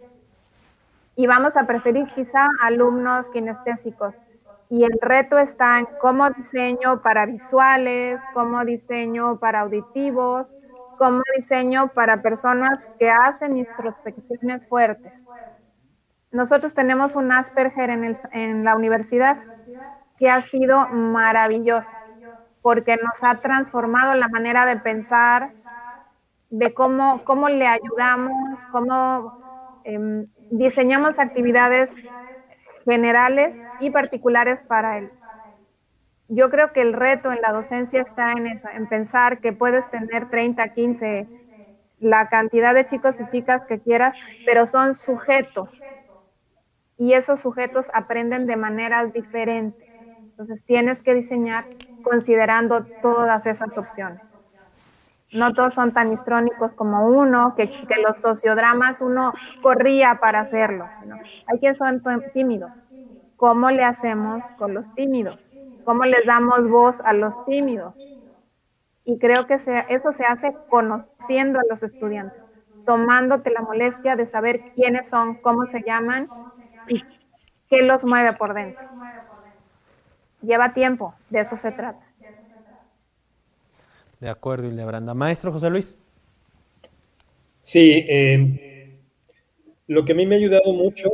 Y 1.16 1.28
vamos 1.28 1.58
a 1.58 1.68
preferir 1.68 2.06
quizá 2.16 2.48
alumnos 2.62 3.30
kinestésicos. 3.30 4.16
Y 4.70 4.84
el 4.84 4.98
reto 5.02 5.38
está 5.38 5.80
en 5.80 5.88
cómo 5.98 6.30
diseño 6.32 7.02
para 7.02 7.26
visuales, 7.26 8.22
cómo 8.34 8.64
diseño 8.64 9.40
para 9.40 9.62
auditivos, 9.62 10.56
cómo 10.98 11.22
diseño 11.36 11.90
para 11.90 12.22
personas 12.22 12.90
que 13.00 13.10
hacen 13.10 13.58
introspecciones 13.58 14.68
fuertes. 14.68 15.14
Nosotros 16.32 16.74
tenemos 16.74 17.16
un 17.16 17.32
Asperger 17.32 17.90
en, 17.90 18.16
en 18.32 18.64
la 18.64 18.76
universidad 18.76 19.40
que 20.18 20.30
ha 20.30 20.42
sido 20.42 20.88
maravilloso, 20.90 21.92
porque 22.62 22.98
nos 22.98 23.24
ha 23.24 23.40
transformado 23.40 24.14
la 24.16 24.28
manera 24.28 24.66
de 24.66 24.78
pensar, 24.78 25.54
de 26.50 26.74
cómo, 26.74 27.24
cómo 27.24 27.50
le 27.50 27.68
ayudamos, 27.68 28.66
cómo 28.72 29.34
em, 29.84 30.28
diseñamos 30.52 31.20
actividades 31.20 31.96
generales 32.86 33.64
y 33.80 33.92
particulares 33.92 34.64
para 34.64 34.98
él. 34.98 35.12
Yo 36.28 36.50
creo 36.50 36.74
que 36.74 36.82
el 36.82 36.94
reto 36.94 37.32
en 37.32 37.42
la 37.42 37.52
docencia 37.52 38.02
está 38.02 38.34
en 38.34 38.48
eso, 38.48 38.68
en 38.70 38.88
pensar 38.88 39.40
que 39.40 39.54
puedes 39.54 39.90
tener 39.90 40.30
30, 40.30 40.74
15, 40.74 41.28
la 42.00 42.30
cantidad 42.30 42.74
de 42.74 42.86
chicos 42.86 43.20
y 43.20 43.28
chicas 43.28 43.66
que 43.66 43.80
quieras, 43.80 44.16
pero 44.46 44.68
son 44.68 44.96
sujetos. 44.96 45.86
Y 47.00 47.14
esos 47.14 47.40
sujetos 47.40 47.88
aprenden 47.94 48.46
de 48.46 48.58
maneras 48.58 49.14
diferentes. 49.14 49.90
Entonces 50.20 50.64
tienes 50.66 51.02
que 51.02 51.16
diseñar 51.16 51.66
considerando 52.04 52.86
todas 53.02 53.46
esas 53.46 53.78
opciones. 53.78 54.22
No 55.32 55.54
todos 55.54 55.76
son 55.76 55.94
tan 55.94 56.12
histrónicos 56.12 56.74
como 56.74 57.08
uno, 57.08 57.56
que, 57.56 57.70
los 58.06 58.18
sociodramas 58.18 59.02
uno 59.02 59.34
corría 59.62 60.20
para 60.20 60.42
hacerlos. 60.42 60.90
Hay 61.48 61.60
quienes 61.60 61.78
son 61.78 62.02
tímidos. 62.34 62.72
¿Cómo 63.38 63.72
le 63.72 63.84
hacemos 63.84 64.44
con 64.58 64.74
los 64.74 64.94
tímidos? 64.96 65.58
¿Cómo 65.86 66.04
les 66.04 66.26
damos 66.26 66.68
voz 66.68 67.00
a 67.06 67.14
los 67.14 67.46
tímidos? 67.46 67.98
Y 69.06 69.18
creo 69.20 69.48
que 69.48 69.56
eso 69.56 70.12
se 70.12 70.24
hace 70.26 70.56
conociendo 70.68 71.60
a 71.60 71.64
los 71.70 71.82
estudiantes, 71.84 72.44
tomándote 72.86 73.52
la 73.52 73.62
molestia 73.62 74.16
de 74.16 74.26
saber 74.26 74.74
quiénes 74.76 75.10
son, 75.10 75.36
cómo 75.36 75.68
se 75.68 75.82
llaman 75.84 76.28
y 76.90 77.04
qué 77.70 77.84
los 77.84 78.04
mueve 78.04 78.34
por 78.34 78.54
dentro. 78.54 78.84
Lleva 80.42 80.74
tiempo, 80.74 81.14
de 81.30 81.40
eso 81.42 81.58
se 81.58 81.72
trata. 81.72 82.06
De 84.20 84.30
acuerdo, 84.30 84.70
Branda. 84.86 85.14
Maestro 85.14 85.52
José 85.52 85.70
Luis. 85.70 85.98
Sí, 87.62 88.06
eh, 88.08 88.98
lo 89.88 90.04
que 90.04 90.12
a 90.12 90.16
mí 90.16 90.26
me 90.26 90.36
ha 90.36 90.38
ayudado 90.38 90.74
mucho 90.74 91.14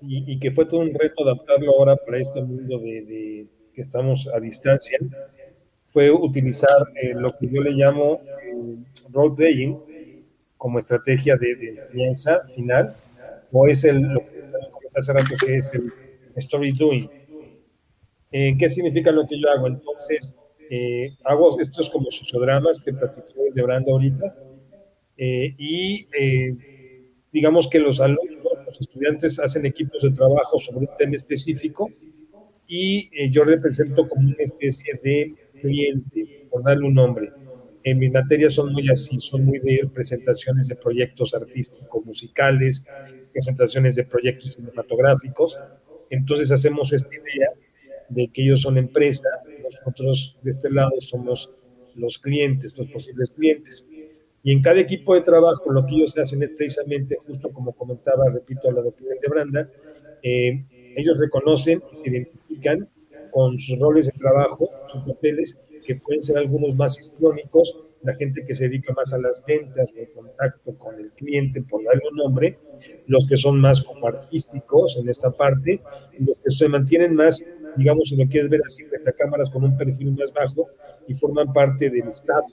y, 0.00 0.38
que 0.38 0.52
fue 0.52 0.64
todo 0.64 0.80
un 0.80 0.94
reto 0.94 1.24
adaptarlo 1.24 1.72
ahora 1.72 1.96
para 1.96 2.18
este 2.18 2.40
mundo 2.40 2.78
de, 2.78 3.46
que 3.74 3.80
estamos 3.80 4.28
a 4.32 4.38
distancia, 4.38 4.98
fue 5.86 6.10
utilizar 6.10 6.86
eh, 7.02 7.14
lo 7.14 7.36
que 7.36 7.48
yo 7.48 7.60
le 7.62 7.72
llamo 7.72 8.20
eh, 8.42 8.76
role 9.12 9.34
playing 9.34 9.78
como 10.56 10.78
estrategia 10.78 11.36
de, 11.36 11.70
enseñanza 11.70 12.42
final, 12.54 12.94
o 13.50 13.66
es 13.66 13.84
el, 13.84 14.02
lo 14.02 14.20
que 14.20 14.27
hace 14.98 15.12
rato 15.12 15.34
que 15.44 15.56
es 15.56 15.72
el 15.74 15.92
story 16.36 16.72
doing. 16.72 17.08
Eh, 18.30 18.56
¿Qué 18.58 18.68
significa 18.68 19.10
lo 19.10 19.26
que 19.26 19.40
yo 19.40 19.50
hago? 19.50 19.66
Entonces, 19.66 20.36
eh, 20.70 21.16
hago 21.24 21.58
estos 21.60 21.88
como 21.90 22.10
sociodramas 22.10 22.78
que 22.80 22.92
platicé 22.92 23.34
de 23.54 23.62
Brando 23.62 23.92
ahorita, 23.92 24.34
y 25.16 26.06
digamos 27.32 27.68
que 27.68 27.78
los 27.80 28.00
alumnos, 28.00 28.52
los 28.66 28.80
estudiantes 28.80 29.38
hacen 29.38 29.66
equipos 29.66 30.02
de 30.02 30.10
trabajo 30.10 30.58
sobre 30.58 30.86
un 30.86 30.96
tema 30.96 31.16
específico 31.16 31.90
y 32.66 33.08
eh, 33.12 33.30
yo 33.30 33.44
represento 33.44 34.08
como 34.08 34.28
una 34.28 34.36
especie 34.38 35.00
de 35.02 35.34
cliente, 35.60 36.46
por 36.50 36.62
darle 36.62 36.86
un 36.86 36.94
nombre. 36.94 37.32
En 37.90 37.98
mis 37.98 38.12
materias 38.12 38.52
son 38.52 38.70
muy 38.70 38.86
así, 38.90 39.18
son 39.18 39.46
muy 39.46 39.60
de 39.60 39.88
presentaciones 39.90 40.68
de 40.68 40.76
proyectos 40.76 41.32
artísticos, 41.32 42.04
musicales, 42.04 42.84
presentaciones 43.32 43.94
de 43.94 44.04
proyectos 44.04 44.52
cinematográficos. 44.52 45.58
Entonces 46.10 46.50
hacemos 46.50 46.92
esta 46.92 47.14
idea 47.14 47.48
de 48.10 48.28
que 48.28 48.42
ellos 48.42 48.60
son 48.60 48.76
empresa, 48.76 49.28
nosotros 49.62 50.36
de 50.42 50.50
este 50.50 50.70
lado 50.70 51.00
somos 51.00 51.50
los 51.94 52.18
clientes, 52.18 52.76
los 52.76 52.88
posibles 52.88 53.30
clientes. 53.30 53.88
Y 54.42 54.52
en 54.52 54.60
cada 54.60 54.80
equipo 54.80 55.14
de 55.14 55.22
trabajo 55.22 55.72
lo 55.72 55.86
que 55.86 55.94
ellos 55.94 56.16
hacen 56.18 56.42
es 56.42 56.50
precisamente, 56.50 57.16
justo 57.26 57.50
como 57.50 57.72
comentaba, 57.72 58.28
repito, 58.30 58.70
la 58.70 58.82
doctora 58.82 59.14
de 59.20 59.28
Branda, 59.30 59.70
eh, 60.22 60.62
ellos 60.94 61.16
reconocen 61.16 61.82
y 61.90 61.96
se 61.96 62.10
identifican 62.10 62.86
con 63.30 63.58
sus 63.58 63.78
roles 63.78 64.06
de 64.06 64.12
trabajo, 64.12 64.68
sus 64.88 65.02
papeles, 65.04 65.56
que 65.88 65.94
pueden 65.94 66.22
ser 66.22 66.36
algunos 66.36 66.76
más 66.76 67.00
histriónicos, 67.00 67.74
la 68.02 68.14
gente 68.14 68.44
que 68.44 68.54
se 68.54 68.64
dedica 68.64 68.92
más 68.92 69.14
a 69.14 69.18
las 69.18 69.42
ventas 69.46 69.90
o 69.96 69.98
el 69.98 70.10
contacto 70.10 70.76
con 70.76 71.00
el 71.00 71.10
cliente, 71.12 71.62
por 71.62 71.82
darle 71.82 72.02
un 72.10 72.16
nombre, 72.18 72.58
los 73.06 73.26
que 73.26 73.38
son 73.38 73.58
más 73.58 73.80
como 73.80 74.06
artísticos 74.06 74.98
en 74.98 75.08
esta 75.08 75.30
parte, 75.30 75.80
los 76.18 76.38
que 76.40 76.50
se 76.50 76.68
mantienen 76.68 77.14
más, 77.14 77.42
digamos, 77.78 78.10
si 78.10 78.16
lo 78.16 78.28
quieres 78.28 78.50
ver 78.50 78.60
así, 78.66 78.84
frente 78.84 79.08
a 79.08 79.14
cámaras 79.14 79.48
con 79.48 79.64
un 79.64 79.78
perfil 79.78 80.12
más 80.12 80.30
bajo 80.30 80.66
y 81.06 81.14
forman 81.14 81.54
parte 81.54 81.88
del 81.88 82.08
staff 82.08 82.44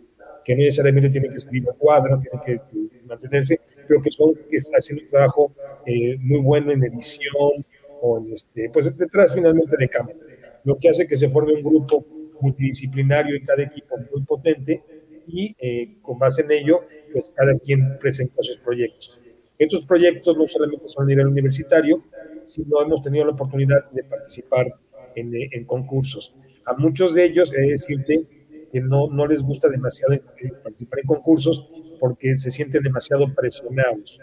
que 0.46 0.56
no 0.56 0.60
necesariamente 0.60 1.10
tienen 1.10 1.30
que 1.30 1.38
escribir 1.38 1.70
a 1.70 1.74
cuadro, 1.74 2.18
tienen 2.22 2.40
que, 2.42 2.62
mantenerse, 3.06 3.60
pero 3.86 4.02
que 4.02 4.12
son 4.12 4.34
que 4.50 4.60
hacen 4.78 5.00
un 5.00 5.10
trabajo 5.10 5.54
eh, 5.86 6.16
muy 6.22 6.40
bueno 6.40 6.72
en 6.72 6.86
edición 6.86 7.66
o 8.02 8.18
en 8.18 8.32
este, 8.32 8.70
pues 8.72 8.96
detrás 8.98 9.34
finalmente 9.34 9.76
de 9.78 9.90
cámara, 9.90 10.18
lo 10.64 10.78
que 10.78 10.88
hace 10.90 11.06
que 11.06 11.18
se 11.18 11.28
forme 11.28 11.54
un 11.54 11.64
grupo 11.64 12.06
multidisciplinario 12.42 13.36
en 13.36 13.44
cada 13.44 13.64
equipo 13.64 13.96
muy 14.12 14.24
potente 14.24 14.84
y 15.28 15.56
eh, 15.60 15.98
con 16.02 16.20
base 16.20 16.44
en 16.44 16.52
ello, 16.52 16.82
pues 17.12 17.32
cada 17.36 17.58
quien 17.58 17.98
presenta 18.00 18.42
sus 18.42 18.58
proyectos. 18.58 19.20
Estos 19.58 19.86
proyectos 19.86 20.38
no 20.38 20.48
solamente 20.48 20.88
son 20.88 21.06
a 21.06 21.08
nivel 21.08 21.28
universitario, 21.28 22.04
sino 22.44 22.82
hemos 22.82 23.02
tenido 23.02 23.26
la 23.26 23.32
oportunidad 23.32 23.90
de 23.92 24.04
participar 24.04 24.68
en, 25.16 25.32
en 25.34 25.66
concursos. 25.66 26.36
A 26.66 26.74
muchos 26.74 27.14
de 27.14 27.26
ellos, 27.26 27.54
he 27.54 27.62
de 27.62 27.68
decirte, 27.70 28.28
que 28.76 28.82
no, 28.82 29.08
no 29.10 29.26
les 29.26 29.42
gusta 29.42 29.70
demasiado 29.70 30.20
participar 30.62 31.00
en 31.00 31.06
concursos 31.06 31.66
porque 31.98 32.36
se 32.36 32.52
sienten 32.52 32.84
demasiado 32.84 33.34
presionados. 33.34 34.20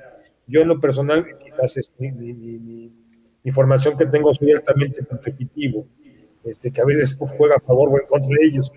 Yo 0.47 0.61
en 0.61 0.69
lo 0.69 0.79
personal, 0.79 1.25
quizás 1.43 1.79
es 1.79 1.91
mi, 1.99 2.13
mi, 2.13 2.93
formación 3.51 3.97
que 3.97 4.05
tengo, 4.05 4.35
soy 4.35 4.53
altamente 4.53 5.07
competitivo, 5.07 5.87
este, 6.45 6.71
que 6.71 6.81
a 6.81 6.85
veces 6.85 7.17
juega 7.19 7.57
a 7.57 7.61
favor 7.61 7.89
o 7.91 8.01
en 8.01 8.07
contra 8.07 8.29
de 8.29 8.47
ellos. 8.47 8.73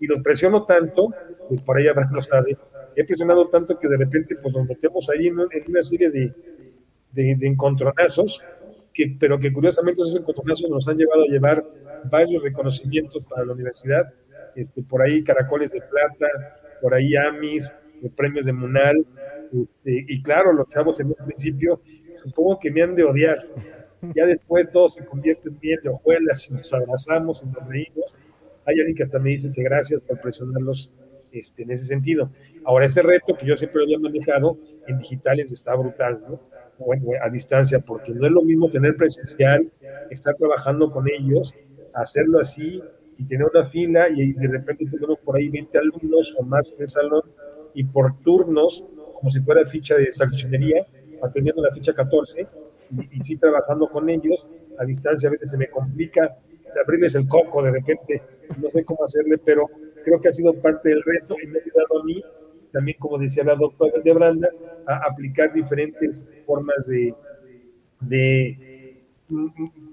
Y 0.00 0.06
los 0.06 0.20
presiono 0.20 0.64
tanto, 0.64 1.14
este, 1.30 1.56
por 1.64 1.76
ahí 1.76 1.88
habrá 1.88 2.08
lo 2.10 2.20
sabe, 2.20 2.56
he 2.96 3.04
presionado 3.04 3.48
tanto 3.48 3.78
que 3.78 3.88
de 3.88 3.96
repente 3.96 4.36
pues 4.36 4.54
nos 4.54 4.66
metemos 4.66 5.08
ahí 5.10 5.28
en, 5.28 5.38
una 5.38 5.82
serie 5.82 6.10
de, 6.10 6.32
de, 7.12 7.36
de 7.36 7.46
encontronazos, 7.46 8.44
que, 8.92 9.16
pero 9.18 9.38
que 9.38 9.52
curiosamente 9.52 10.02
esos 10.02 10.16
encontronazos 10.16 10.68
nos 10.68 10.86
han 10.88 10.96
llevado 10.96 11.22
a 11.22 11.26
llevar 11.26 11.64
varios 12.10 12.42
reconocimientos 12.42 13.24
para 13.24 13.44
la 13.44 13.52
universidad 13.52 14.12
este, 14.54 14.82
por 14.82 15.02
ahí 15.02 15.24
Caracoles 15.24 15.72
de 15.72 15.80
Plata, 15.80 16.26
por 16.80 16.94
ahí 16.94 17.16
Amis, 17.16 17.72
premios 18.16 18.46
de 18.46 18.52
Munal, 18.52 19.06
este, 19.52 20.04
y 20.08 20.22
claro, 20.22 20.52
los 20.52 20.68
chavos 20.68 21.00
en 21.00 21.08
un 21.08 21.16
principio, 21.24 21.80
supongo 22.12 22.58
que 22.58 22.70
me 22.70 22.82
han 22.82 22.94
de 22.94 23.04
odiar. 23.04 23.38
Ya 24.14 24.26
después 24.26 24.70
todo 24.70 24.88
se 24.88 25.04
convierte 25.04 25.48
en 25.48 25.58
miel 25.62 25.78
de 25.82 25.90
hojuelas 25.90 26.50
y 26.50 26.54
nos 26.54 26.72
abrazamos 26.74 27.42
y 27.44 27.46
nos 27.46 27.68
reímos. 27.68 28.16
Hay 28.64 28.78
alguien 28.78 28.96
que 28.96 29.02
hasta 29.04 29.18
me 29.18 29.30
dice 29.30 29.50
que 29.50 29.62
gracias 29.62 30.00
por 30.00 30.20
presionarlos 30.20 30.92
este, 31.30 31.62
en 31.62 31.70
ese 31.70 31.84
sentido. 31.84 32.30
Ahora, 32.64 32.86
ese 32.86 33.02
reto 33.02 33.36
que 33.36 33.46
yo 33.46 33.56
siempre 33.56 33.78
lo 33.78 33.84
había 33.84 33.98
manejado 33.98 34.58
en 34.86 34.98
digitales 34.98 35.52
está 35.52 35.74
brutal, 35.74 36.20
¿no? 36.28 36.40
Bueno, 36.78 37.10
a 37.22 37.28
distancia, 37.30 37.78
porque 37.78 38.12
no 38.12 38.26
es 38.26 38.32
lo 38.32 38.42
mismo 38.42 38.68
tener 38.68 38.96
presencial, 38.96 39.70
estar 40.10 40.34
trabajando 40.34 40.90
con 40.90 41.06
ellos, 41.08 41.54
hacerlo 41.94 42.40
así, 42.40 42.82
y 43.18 43.24
tener 43.24 43.46
una 43.46 43.64
fila 43.64 44.08
y 44.08 44.32
de 44.32 44.48
repente 44.48 44.86
tenemos 44.90 45.18
por 45.20 45.36
ahí 45.36 45.48
20 45.48 45.78
alumnos 45.78 46.34
o 46.38 46.42
más 46.42 46.72
en 46.72 46.82
el 46.82 46.88
salón 46.88 47.22
y 47.74 47.84
por 47.84 48.18
turnos, 48.22 48.84
como 49.14 49.30
si 49.30 49.40
fuera 49.40 49.64
ficha 49.64 49.96
de 49.96 50.10
salchichonería, 50.10 50.86
atendiendo 51.22 51.62
la 51.62 51.70
ficha 51.70 51.92
14 51.92 52.48
y, 53.10 53.20
sí 53.20 53.36
trabajando 53.36 53.88
con 53.88 54.08
ellos, 54.08 54.48
a 54.78 54.84
distancia 54.84 55.28
a 55.28 55.32
veces 55.32 55.50
se 55.50 55.58
me 55.58 55.68
complica 55.68 56.36
abrirles 56.82 57.14
el 57.14 57.28
coco 57.28 57.62
de 57.62 57.70
repente, 57.70 58.22
no 58.60 58.70
sé 58.70 58.84
cómo 58.84 59.04
hacerle, 59.04 59.38
pero 59.38 59.68
creo 60.04 60.20
que 60.20 60.28
ha 60.28 60.32
sido 60.32 60.54
parte 60.54 60.88
del 60.88 61.02
reto 61.02 61.36
y 61.42 61.46
me 61.46 61.58
ha 61.58 61.62
ayudado 61.62 62.00
a 62.00 62.04
mí, 62.04 62.22
también 62.72 62.96
como 62.98 63.18
decía 63.18 63.44
la 63.44 63.54
doctora 63.54 64.00
de 64.02 64.12
Branda, 64.12 64.48
a 64.86 65.02
aplicar 65.10 65.52
diferentes 65.52 66.28
formas 66.46 66.86
de, 66.86 67.14
de 68.00 68.72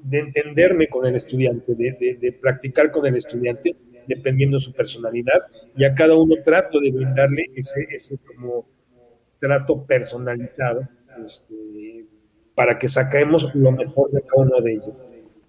de 0.03 0.19
entenderme 0.19 0.87
con 0.87 1.05
el 1.05 1.15
estudiante, 1.15 1.75
de, 1.75 2.37
practicar 2.41 2.91
con 2.91 3.05
el 3.05 3.15
estudiante, 3.15 3.75
dependiendo 4.07 4.57
de 4.57 4.63
su 4.63 4.73
personalidad, 4.73 5.43
y 5.75 5.83
a 5.83 5.93
cada 5.93 6.15
uno 6.15 6.35
trato 6.43 6.79
de 6.79 6.91
brindarle 6.91 7.45
ese, 7.55 7.87
ese 7.91 8.17
como 8.17 8.65
trato 9.37 9.85
personalizado 9.85 10.87
este, 11.23 12.05
para 12.59 12.77
que 12.77 12.89
saquemos 12.89 13.55
lo 13.55 13.71
mejor 13.71 14.11
de 14.11 14.21
cada 14.21 14.41
uno 14.41 14.59
de 14.59 14.73
ellos. 14.73 15.01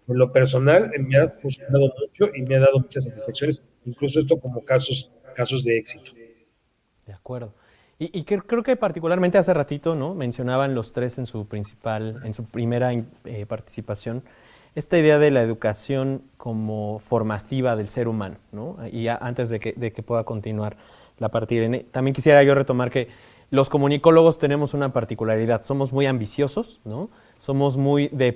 En 0.06 0.16
lo 0.16 0.30
personal, 0.30 0.92
me 1.00 1.18
ha 1.18 1.28
funcionado 1.28 1.92
mucho 1.98 2.30
y 2.32 2.42
me 2.42 2.54
ha 2.54 2.61
dado 2.61 2.78
muchas 2.78 3.02
satisfacciones, 3.02 3.66
incluso 3.84 4.20
esto 4.20 4.38
como 4.38 4.64
casos, 4.64 5.11
casos 5.34 5.64
de 5.64 5.76
éxito. 5.76 6.12
De 7.04 7.12
acuerdo. 7.12 7.52
Y, 7.98 8.22
creo 8.22 8.62
que 8.62 8.76
particularmente 8.76 9.38
hace 9.38 9.52
ratito, 9.52 9.96
¿no? 9.96 10.14
Mencionaban 10.14 10.76
los 10.76 10.92
tres 10.92 11.18
en 11.18 11.26
su 11.26 11.48
principal, 11.48 12.20
en 12.22 12.32
su 12.32 12.44
primera 12.44 12.92
eh, 12.92 13.44
participación, 13.44 14.22
esta 14.76 14.96
idea 14.96 15.18
de 15.18 15.32
la 15.32 15.42
educación 15.42 16.22
como 16.36 17.00
formativa 17.00 17.74
del 17.74 17.88
ser 17.88 18.06
humano, 18.06 18.36
¿no? 18.52 18.76
Y 18.86 19.08
antes 19.08 19.48
de 19.48 19.58
que 19.58 20.02
pueda 20.04 20.22
continuar 20.22 20.76
la 21.18 21.30
partida, 21.30 21.68
también 21.90 22.14
quisiera 22.14 22.44
yo 22.44 22.54
retomar 22.54 22.92
que 22.92 23.08
los 23.51 23.68
comunicólogos 23.68 24.38
tenemos 24.38 24.74
una 24.74 24.92
particularidad, 24.92 25.62
somos 25.62 25.92
muy 25.92 26.07
ambiciosos, 26.07 26.80
¿no? 26.84 27.11
Somos 27.40 27.76
muy 27.76 28.09
de, 28.09 28.32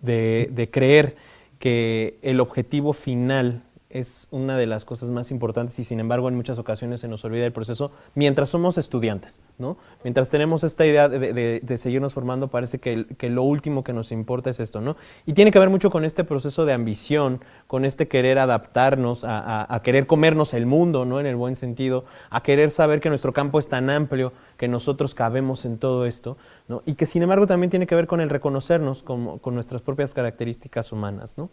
de, 0.00 0.48
de 0.50 0.70
creer 0.70 1.16
que 1.58 2.18
el 2.22 2.40
objetivo 2.40 2.92
final 2.92 3.62
es 3.92 4.26
una 4.30 4.56
de 4.56 4.66
las 4.66 4.84
cosas 4.84 5.10
más 5.10 5.30
importantes 5.30 5.78
y 5.78 5.84
sin 5.84 6.00
embargo 6.00 6.28
en 6.28 6.34
muchas 6.34 6.58
ocasiones 6.58 7.00
se 7.00 7.08
nos 7.08 7.24
olvida 7.24 7.44
el 7.44 7.52
proceso 7.52 7.90
mientras 8.14 8.50
somos 8.50 8.78
estudiantes, 8.78 9.40
¿no? 9.58 9.76
Mientras 10.02 10.30
tenemos 10.30 10.64
esta 10.64 10.86
idea 10.86 11.08
de, 11.08 11.76
seguirnos 11.76 12.14
formando, 12.14 12.48
parece 12.48 12.78
que, 12.78 13.30
lo 13.30 13.42
último 13.42 13.84
que 13.84 13.92
nos 13.92 14.12
importa 14.12 14.50
es 14.50 14.60
esto, 14.60 14.80
¿no? 14.80 14.96
Y 15.26 15.34
tiene 15.34 15.50
que 15.50 15.58
ver 15.58 15.70
mucho 15.70 15.90
con 15.90 16.04
este 16.04 16.24
proceso 16.24 16.64
de 16.64 16.72
ambición, 16.72 17.40
con 17.66 17.84
este 17.84 18.08
querer 18.08 18.38
adaptarnos, 18.38 19.24
a, 19.26 19.80
querer 19.84 20.06
comernos 20.06 20.54
el 20.54 20.66
mundo, 20.66 21.04
¿no? 21.04 21.20
En 21.20 21.26
el 21.26 21.36
buen 21.36 21.54
sentido, 21.54 22.04
a 22.30 22.42
querer 22.42 22.70
saber 22.70 23.00
que 23.00 23.08
nuestro 23.08 23.32
campo 23.32 23.58
es 23.58 23.68
tan 23.68 23.90
amplio, 23.90 24.32
que 24.56 24.68
nosotros 24.68 25.14
cabemos 25.14 25.64
en 25.64 25.78
todo 25.78 26.06
esto, 26.06 26.36
¿no? 26.68 26.82
Y 26.86 26.94
que 26.94 27.06
sin 27.06 27.22
embargo 27.22 27.46
también 27.46 27.70
tiene 27.70 27.86
que 27.86 27.94
ver 27.94 28.06
con 28.06 28.20
el 28.20 28.30
reconocernos 28.30 29.02
con, 29.02 29.38
con 29.38 29.54
nuestras 29.54 29.82
propias 29.82 30.14
características 30.14 30.92
humanas, 30.92 31.36
¿no? 31.36 31.50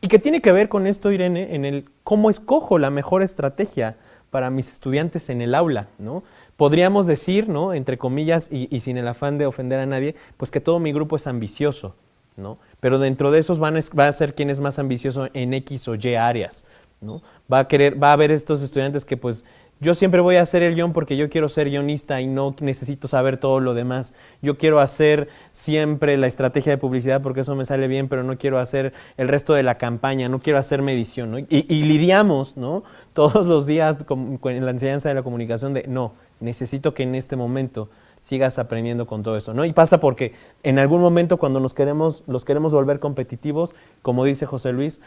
Y 0.00 0.08
que 0.08 0.18
tiene 0.18 0.40
que 0.40 0.52
ver 0.52 0.68
con 0.68 0.86
esto, 0.86 1.12
Irene, 1.12 1.54
en 1.54 1.64
el 1.64 1.84
cómo 2.04 2.30
escojo 2.30 2.78
la 2.78 2.90
mejor 2.90 3.22
estrategia 3.22 3.96
para 4.30 4.50
mis 4.50 4.72
estudiantes 4.72 5.28
en 5.28 5.42
el 5.42 5.54
aula, 5.54 5.88
¿no? 5.98 6.22
Podríamos 6.56 7.06
decir, 7.06 7.48
¿no? 7.48 7.74
Entre 7.74 7.98
comillas, 7.98 8.48
y, 8.50 8.80
sin 8.80 8.96
el 8.96 9.08
afán 9.08 9.38
de 9.38 9.46
ofender 9.46 9.80
a 9.80 9.86
nadie, 9.86 10.14
pues 10.36 10.50
que 10.50 10.60
todo 10.60 10.78
mi 10.78 10.92
grupo 10.92 11.16
es 11.16 11.26
ambicioso, 11.26 11.94
¿no? 12.36 12.58
Pero 12.80 12.98
dentro 12.98 13.30
de 13.30 13.40
esos 13.40 13.58
van 13.58 13.78
va 13.98 14.08
a 14.08 14.12
ser 14.12 14.34
quien 14.34 14.50
es 14.50 14.60
más 14.60 14.78
ambicioso 14.78 15.28
en 15.34 15.52
X 15.54 15.88
o 15.88 15.94
Y 15.94 16.14
áreas, 16.14 16.66
¿no? 17.00 17.22
Va 17.52 17.60
a 17.60 17.68
querer, 17.68 18.02
va 18.02 18.10
a 18.10 18.12
haber 18.12 18.30
estos 18.30 18.62
estudiantes 18.62 19.04
que 19.04 19.16
pues 19.16 19.44
yo 19.80 19.94
siempre 19.94 20.20
voy 20.20 20.36
a 20.36 20.42
hacer 20.42 20.62
el 20.62 20.74
guion 20.74 20.92
porque 20.92 21.16
yo 21.16 21.30
quiero 21.30 21.48
ser 21.48 21.70
guionista 21.70 22.20
y 22.20 22.26
no 22.26 22.54
necesito 22.60 23.08
saber 23.08 23.38
todo 23.38 23.60
lo 23.60 23.72
demás. 23.72 24.12
Yo 24.42 24.58
quiero 24.58 24.78
hacer 24.78 25.28
siempre 25.52 26.18
la 26.18 26.26
estrategia 26.26 26.72
de 26.72 26.78
publicidad 26.78 27.22
porque 27.22 27.40
eso 27.40 27.56
me 27.56 27.64
sale 27.64 27.88
bien, 27.88 28.08
pero 28.08 28.22
no 28.22 28.36
quiero 28.36 28.58
hacer 28.58 28.92
el 29.16 29.28
resto 29.28 29.54
de 29.54 29.62
la 29.62 29.78
campaña, 29.78 30.28
no 30.28 30.40
quiero 30.40 30.58
hacer 30.58 30.82
medición. 30.82 31.46
Y, 31.48 31.82
lidiamos 31.82 32.58
¿no? 32.58 32.84
todos 33.14 33.46
los 33.46 33.66
días 33.66 34.04
con, 34.04 34.38
la 34.42 34.70
enseñanza 34.70 35.08
de 35.08 35.14
la 35.14 35.22
comunicación 35.22 35.72
de, 35.72 35.86
no, 35.88 36.12
necesito 36.40 36.92
que 36.92 37.04
en 37.04 37.14
este 37.14 37.36
momento 37.36 37.88
sigas 38.20 38.58
aprendiendo 38.58 39.06
con 39.06 39.22
todo 39.22 39.38
eso, 39.38 39.54
¿no? 39.54 39.64
Y 39.64 39.72
pasa 39.72 39.98
porque 39.98 40.34
en 40.62 40.78
algún 40.78 41.00
momento 41.00 41.38
cuando 41.38 41.58
nos 41.58 41.72
queremos, 41.72 42.22
los 42.26 42.44
queremos 42.44 42.74
volver 42.74 43.00
competitivos, 43.00 43.74
como 44.02 44.26
dice 44.26 44.44
José 44.44 44.72
Luis, 44.72 45.00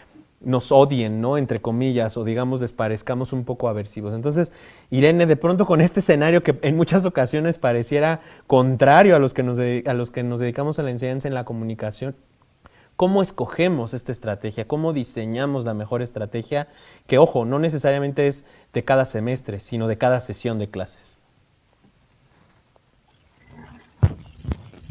nos 0.44 0.72
odien, 0.72 1.22
¿no? 1.22 1.38
Entre 1.38 1.62
comillas, 1.62 2.18
o 2.18 2.24
digamos 2.24 2.62
les 2.62 2.74
parezcamos 2.74 3.34
un 3.34 3.46
poco 3.46 3.70
aversivos. 3.70 4.14
Entonces, 4.14 4.52
Irene, 4.90 5.26
de 5.26 5.36
pronto 5.36 5.66
con 5.66 5.82
este 5.82 6.02
escenario 6.02 6.44
que 6.44 6.58
en 6.62 6.76
muchas 6.76 7.06
ocasiones 7.06 7.58
pareciera 7.58 8.22
contrario 8.48 9.16
a 9.16 9.20
los 9.20 9.34
que 9.34 9.44
nos, 9.44 9.58
a 9.60 9.94
los 9.94 10.12
que 10.12 10.24
nos 10.24 10.40
dedicamos 10.40 10.80
a 10.80 10.84
la 10.84 10.92
enseñanza 10.92 11.28
en 11.28 11.34
la 11.34 11.46
comunicación, 11.46 12.16
¿cómo 12.96 13.22
escogemos 13.22 13.94
esta 13.94 14.12
estrategia? 14.12 14.68
¿Cómo 14.68 14.94
diseñamos 14.94 15.66
la 15.66 15.74
mejor 15.74 16.02
estrategia? 16.02 16.68
Que, 17.08 17.18
ojo, 17.18 17.46
no 17.46 17.60
necesariamente 17.60 18.28
es 18.28 18.46
de 18.74 18.84
cada 18.84 19.06
semestre, 19.06 19.60
sino 19.60 19.88
de 19.88 19.98
cada 19.98 20.20
sesión 20.20 20.60
de 20.60 20.70
clases. 20.70 21.20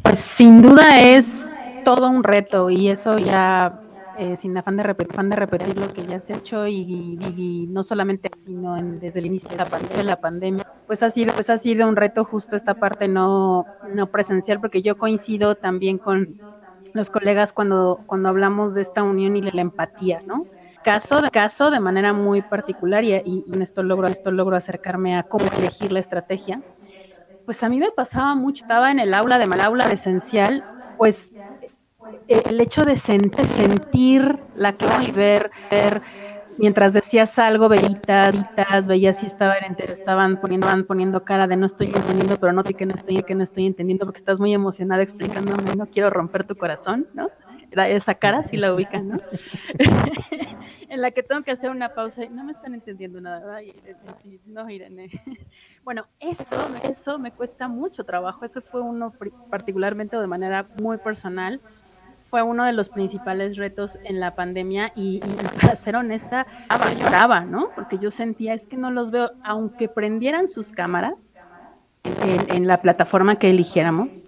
Pues 0.03 0.21
sin 0.21 0.63
duda 0.63 1.01
es 1.01 1.47
todo 1.85 2.09
un 2.09 2.23
reto 2.23 2.71
y 2.71 2.89
eso 2.89 3.19
ya 3.19 3.82
eh, 4.19 4.37
sin 4.37 4.57
afán 4.57 4.77
de, 4.77 4.83
repetir, 4.83 5.17
de 5.17 5.37
repetir 5.37 5.79
lo 5.79 5.89
que 5.89 6.05
ya 6.05 6.21
se 6.21 6.35
ha 6.35 6.37
hecho 6.37 6.67
y, 6.67 7.67
no 7.71 7.83
solamente 7.83 8.31
sino 8.37 8.77
desde 9.01 9.21
el 9.21 9.27
inicio 9.27 9.49
de 9.49 9.57
la, 10.05 10.17
pandemia, 10.17 10.67
pues 10.87 11.03
ha 11.03 11.11
sido 11.11 11.33
pues 11.33 11.49
ha 11.51 11.59
sido 11.59 11.89
un 11.89 11.97
reto 11.97 12.25
justo 12.25 12.57
esta 12.57 12.75
parte 12.75 13.09
no 13.09 13.67
no 13.95 14.07
presencial 14.09 14.61
porque 14.61 14.83
yo 14.83 14.99
coincido 14.99 15.55
también 15.55 15.99
con 15.99 16.41
los 16.93 17.11
colegas 17.11 17.53
cuando 17.53 18.01
cuando 18.07 18.29
hablamos 18.29 18.75
de 18.75 18.83
esta 18.83 19.03
unión 19.03 19.37
y 19.37 19.41
de 19.41 19.53
la 19.53 19.63
empatía, 19.63 20.23
¿no? 20.27 20.47
Caso 20.85 21.21
de 21.21 21.31
caso 21.31 21.71
de 21.71 21.81
manera 21.81 22.13
muy 22.13 22.43
particular 22.43 23.05
y, 23.05 23.15
y 23.15 23.45
en 23.53 23.63
esto 23.63 23.83
logro 23.83 24.09
esto 24.09 24.31
logro 24.31 24.57
acercarme 24.57 25.17
a 25.17 25.23
cómo 25.23 25.47
elegir 25.59 25.93
la 25.93 26.01
estrategia. 26.01 26.61
Pues 27.47 27.63
a 27.63 27.69
mí 27.69 27.79
me 27.79 27.91
pasaba 27.91 28.35
mucho, 28.35 28.63
estaba 28.63 28.91
en 28.91 28.99
el 28.99 29.15
aula 29.15 29.39
de 29.39 29.47
mal 29.47 29.61
aula 29.61 29.91
esencial, 29.91 30.65
pues 30.99 31.33
el 32.29 32.61
hecho 32.61 32.83
de 32.83 32.97
sentir 32.97 34.39
la 34.55 34.75
clase, 34.75 35.13
ver, 35.13 35.51
ver, 35.71 36.03
mientras 36.57 36.93
decías 36.93 37.39
algo, 37.39 37.69
veritas, 37.69 38.87
veías 38.87 39.19
si 39.19 39.27
estaban, 39.27 39.77
estaban 39.79 40.39
poniendo, 40.39 40.69
poniendo 40.87 41.25
cara 41.25 41.47
de 41.47 41.57
no 41.57 41.67
estoy 41.67 41.89
entendiendo, 41.89 42.37
pero 42.39 42.53
no 42.53 42.63
que 42.65 42.87
no 42.87 42.95
estoy, 42.95 43.23
que 43.23 43.35
no 43.35 43.43
estoy 43.43 43.67
entendiendo, 43.67 44.07
porque 44.07 44.19
estás 44.19 44.39
muy 44.41 44.53
emocionada 44.55 45.03
explicándome, 45.03 45.75
no 45.77 45.87
quiero 45.89 46.11
romper 46.11 46.45
tu 46.45 46.57
corazón, 46.57 47.09
¿no? 47.13 47.31
esa 47.73 48.15
cara 48.15 48.45
sí 48.45 48.57
la 48.57 48.75
ubican, 48.75 49.09
¿no? 49.09 49.19
en 50.89 51.01
la 51.01 51.11
que 51.11 51.23
tengo 51.23 51.43
que 51.43 51.51
hacer 51.51 51.71
una 51.71 51.89
pausa 51.89 52.25
y 52.25 52.29
no 52.29 52.45
me 52.45 52.53
están 52.53 52.75
entendiendo 52.75 53.21
nada. 53.21 53.61
no, 54.45 54.69
Irene. 54.69 55.11
bueno, 55.85 56.07
eso, 56.21 56.69
eso 56.83 57.19
me 57.19 57.33
cuesta 57.33 57.69
mucho 57.69 58.05
trabajo. 58.05 58.45
Eso 58.45 58.61
fue 58.61 58.83
uno 58.83 59.15
particularmente 59.49 60.17
de 60.19 60.27
manera 60.27 60.69
muy 60.83 60.99
personal 60.99 61.63
fue 62.33 62.41
uno 62.41 62.65
de 62.65 62.73
los 62.73 62.89
principales 62.89 63.59
retos 63.59 63.99
en 64.05 64.19
la 64.19 64.35
pandemia 64.35 64.91
y, 64.97 65.21
para 65.61 65.77
ser 65.77 65.97
honesta, 65.97 66.47
lloraba, 66.99 67.41
¿no? 67.43 67.69
Porque 67.75 67.99
yo 67.99 68.11
sentía, 68.11 68.55
es 68.55 68.65
que 68.65 68.79
no 68.79 68.91
los 68.91 69.11
veo, 69.11 69.33
aunque 69.45 69.87
prendieran 69.87 70.49
sus 70.49 70.73
cámaras 70.73 71.35
en, 72.49 72.67
la 72.67 72.81
plataforma 72.81 73.37
que 73.37 73.51
eligiéramos, 73.51 74.25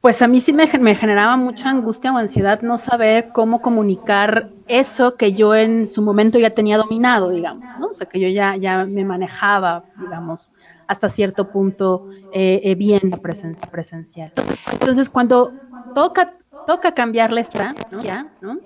pues 0.00 0.22
a 0.22 0.28
mí 0.28 0.40
sí 0.40 0.52
me, 0.52 0.68
generaba 0.68 1.36
mucha 1.36 1.70
angustia 1.70 2.12
o 2.12 2.18
ansiedad 2.18 2.62
no 2.62 2.78
saber 2.78 3.30
cómo 3.32 3.62
comunicar 3.62 4.50
eso 4.68 5.16
que 5.16 5.32
yo 5.32 5.56
en 5.56 5.88
su 5.88 6.02
momento 6.02 6.38
ya 6.38 6.50
tenía 6.50 6.76
dominado, 6.76 7.30
digamos, 7.30 7.76
¿no? 7.80 7.88
O 7.88 7.92
sea, 7.92 8.06
que 8.06 8.20
yo 8.20 8.28
ya, 8.28 8.54
ya 8.54 8.84
me 8.84 9.04
manejaba, 9.04 9.82
digamos, 10.00 10.52
hasta 10.86 11.08
cierto 11.08 11.50
punto 11.50 12.10
eh, 12.32 12.60
eh, 12.62 12.76
bien 12.76 13.00
la 13.10 13.16
presencia 13.16 13.68
presencial. 13.68 14.30
Entonces, 14.70 15.10
cuando 15.10 15.52
toca 15.96 16.34
toca 16.68 16.92
cambiarle 16.92 17.40
esta, 17.40 17.74
¿no? 17.90 18.02
Ya, 18.02 18.30
¿no? 18.42 18.58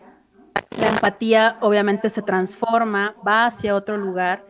La 0.76 0.88
empatía 0.88 1.57
obviamente 1.61 2.11
se 2.11 2.20
transforma, 2.20 3.14
va 3.24 3.46
hacia 3.46 3.76
otro 3.76 3.96
lugar. 3.96 4.44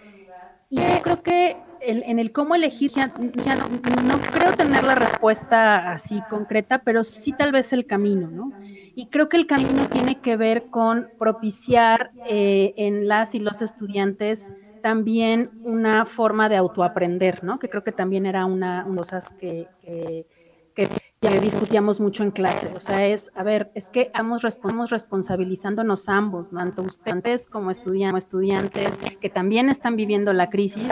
Y 0.70 0.76
yo 0.76 1.02
creo 1.02 1.22
que 1.22 1.58
en 1.82 2.18
el 2.18 2.32
cómo 2.32 2.54
elegir, 2.54 2.92
ya, 2.92 3.08
no, 3.08 4.18
creo 4.32 4.54
tener 4.54 4.84
la 4.84 4.94
respuesta 4.94 5.90
así 5.90 6.22
concreta, 6.30 6.78
pero 6.78 7.04
sí 7.04 7.32
tal 7.32 7.52
vez 7.52 7.74
el 7.74 7.84
camino, 7.84 8.30
¿no? 8.30 8.54
Y 8.94 9.08
creo 9.08 9.28
que 9.28 9.36
el 9.36 9.46
camino 9.46 9.86
tiene 9.90 10.18
que 10.22 10.38
ver 10.38 10.70
con 10.70 11.10
propiciar 11.18 12.12
eh, 12.24 12.72
en 12.78 13.06
las 13.06 13.34
y 13.34 13.40
los 13.40 13.60
estudiantes 13.60 14.50
también 14.80 15.50
una 15.62 16.06
forma 16.06 16.48
de 16.48 16.56
autoaprender, 16.56 17.44
¿no? 17.44 17.58
Que 17.58 17.68
creo 17.68 17.84
que 17.84 17.92
también 17.92 18.24
era 18.24 18.46
una, 18.46 18.84
de 18.84 18.88
las 18.88 18.96
cosas 18.96 19.28
que, 19.38 19.68
que 19.82 20.26
que 20.74 20.88
discutíamos 21.30 22.00
mucho 22.00 22.22
en 22.22 22.30
clases. 22.30 22.74
O 22.74 22.80
sea, 22.80 23.06
es, 23.06 23.30
a 23.34 23.42
ver, 23.42 23.70
es 23.74 23.88
que 23.90 24.10
vamos, 24.14 24.42
responsabilizándonos 24.90 26.08
ambos, 26.08 26.50
tanto 26.50 26.82
ustedes 26.82 27.46
como 27.46 27.70
estudiantes 27.70 28.98
que 29.20 29.30
también 29.30 29.68
están 29.68 29.96
viviendo 29.96 30.32
la 30.32 30.50
crisis, 30.50 30.88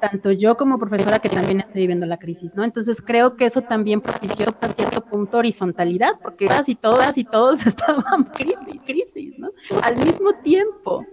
tanto 0.00 0.32
yo 0.32 0.56
como 0.56 0.78
profesora 0.78 1.18
que 1.18 1.28
también 1.28 1.60
estoy 1.60 1.82
viviendo 1.82 2.06
la 2.06 2.18
crisis, 2.18 2.54
¿no? 2.54 2.64
Entonces 2.64 3.02
creo 3.02 3.36
que 3.36 3.46
eso 3.46 3.62
también 3.62 4.00
propició 4.00 4.48
hasta 4.48 4.68
cierto 4.68 5.02
punto 5.02 5.38
horizontalidad, 5.38 6.18
porque 6.22 6.46
todas 6.46 6.68
y 6.68 6.74
todas 6.74 7.18
y 7.18 7.24
todos 7.24 7.66
estaban 7.66 8.24
crisis, 8.24 8.80
crisis, 8.84 9.34
¿no? 9.38 9.50
Al 9.82 9.96
mismo 9.96 10.32
tiempo. 10.42 11.04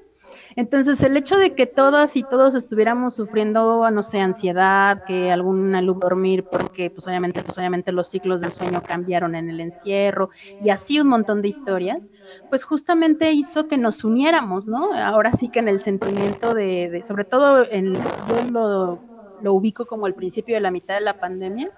Entonces, 0.56 1.02
el 1.04 1.16
hecho 1.18 1.38
de 1.38 1.56
que 1.56 1.66
todas 1.68 2.16
y 2.18 2.24
todos 2.24 2.56
estuviéramos 2.56 3.16
sufriendo, 3.16 3.90
no 3.92 4.04
sé, 4.04 4.20
ansiedad, 4.20 5.04
que 5.06 5.32
algún 5.32 5.76
alumno 5.76 6.02
dormir 6.02 6.48
porque, 6.50 6.90
pues 6.90 7.08
obviamente, 7.08 7.44
pues 7.44 7.58
obviamente 7.58 7.92
los 7.92 8.10
ciclos 8.10 8.42
del 8.42 8.52
sueño 8.52 8.82
cambiaron 8.86 9.36
en 9.36 9.50
el 9.50 9.60
encierro 9.60 10.30
y 10.58 10.70
así 10.70 11.00
un 11.00 11.08
montón 11.08 11.42
de 11.42 11.48
historias, 11.50 12.10
pues 12.50 12.64
justamente 12.64 13.32
hizo 13.32 13.68
que 13.68 13.78
nos 13.78 14.04
uniéramos, 14.04 14.68
¿no? 14.68 14.94
Ahora 14.94 15.34
sí 15.34 15.50
que 15.50 15.60
en 15.60 15.68
el 15.68 15.80
sentimiento 15.82 16.54
de, 16.54 17.04
sobre 17.06 17.26
todo, 17.26 17.66
en, 17.70 17.94
yo 17.94 18.44
lo, 18.52 19.04
lo 19.40 19.54
ubico 19.54 19.86
como 19.86 20.08
el 20.08 20.16
principio 20.16 20.56
de 20.56 20.62
la 20.62 20.72
mitad 20.72 20.96
de 20.96 21.02
la 21.02 21.20
pandemia, 21.20 21.70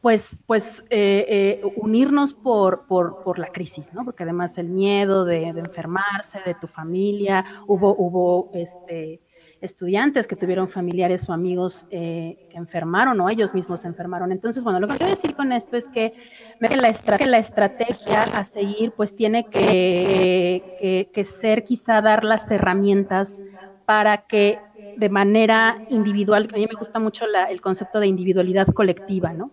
pues, 0.00 0.36
pues 0.46 0.82
eh, 0.90 1.26
eh, 1.28 1.72
unirnos 1.76 2.34
por, 2.34 2.86
por, 2.86 3.38
la 3.38 3.48
crisis, 3.48 3.92
¿no? 3.92 4.04
Porque 4.04 4.22
además 4.22 4.56
el 4.58 4.68
miedo 4.68 5.24
de, 5.24 5.48
enfermarse, 5.48 6.38
de 6.44 6.54
tu 6.54 6.66
familia, 6.66 7.44
hubo, 7.66 7.94
hubo 7.96 8.50
este, 8.54 9.20
estudiantes 9.60 10.26
que 10.26 10.36
tuvieron 10.36 10.68
familiares 10.68 11.28
o 11.28 11.32
amigos 11.32 11.86
eh, 11.90 12.46
que 12.50 12.56
enfermaron 12.56 13.20
o 13.20 13.28
ellos 13.28 13.52
mismos 13.52 13.80
se 13.80 13.88
enfermaron. 13.88 14.32
Entonces, 14.32 14.62
bueno, 14.62 14.80
lo 14.80 14.86
que 14.86 14.96
quiero 14.96 15.10
decir 15.10 15.34
con 15.34 15.50
esto 15.52 15.76
es 15.76 15.88
que 15.88 16.12
la, 16.60 16.68
la 17.26 17.38
estrategia 17.38 18.22
a 18.22 18.44
seguir 18.44 18.92
pues 18.92 19.16
tiene 19.16 19.46
que, 19.46 21.08
que, 21.12 21.24
ser 21.24 21.64
quizá 21.64 22.00
dar 22.00 22.22
las 22.22 22.50
herramientas 22.50 23.40
para 23.86 24.26
que 24.26 24.58
de 24.96 25.08
manera 25.08 25.78
individual, 25.90 26.48
a 26.52 26.56
mí 26.56 26.66
me 26.66 26.78
gusta 26.78 26.98
mucho 26.98 27.24
el 27.48 27.60
concepto 27.60 28.00
de 28.00 28.06
individualidad 28.06 28.68
colectiva, 28.68 29.32
¿no? 29.32 29.50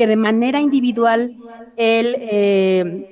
Que 0.00 0.06
de 0.06 0.16
manera 0.16 0.62
individual 0.62 1.36
eh, 1.76 3.06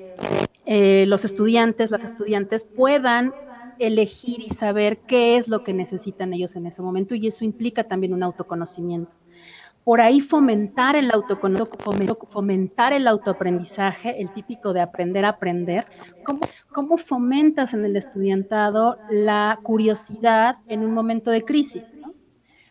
eh, 0.65 1.05
los 1.07 1.23
estudiantes, 1.27 1.91
las 1.91 2.03
estudiantes 2.03 2.65
puedan 2.65 3.35
elegir 3.79 4.41
y 4.41 4.49
saber 4.49 5.01
qué 5.01 5.37
es 5.37 5.49
lo 5.49 5.63
que 5.63 5.75
necesitan 5.75 6.33
ellos 6.33 6.57
en 6.57 6.65
ese 6.65 6.81
momento 6.81 7.15
y 7.15 7.27
eso 7.27 7.45
implica 7.45 7.85
también 7.85 8.15
un 8.15 8.23
autoconocimiento. 8.23 9.13
Por 9.85 10.01
ahí 10.01 10.23
fomentar 10.23 10.97
el 10.97 11.11
autoconocimiento, 11.11 12.27
fomentar 12.31 12.95
el 12.95 13.07
autoaprendizaje, 13.07 14.23
el 14.23 14.33
típico 14.33 14.73
de 14.73 14.81
aprender 14.81 15.27
a 15.27 15.37
aprender. 15.37 15.85
¿Cómo, 16.25 16.41
¿Cómo 16.73 16.97
fomentas 16.97 17.75
en 17.75 17.85
el 17.85 17.97
estudiantado 17.97 18.97
la 19.11 19.61
curiosidad 19.63 20.57
en 20.69 20.87
un 20.87 20.95
momento 20.95 21.31
de 21.31 21.45
crisis? 21.45 21.99
¿no? 22.01 22.15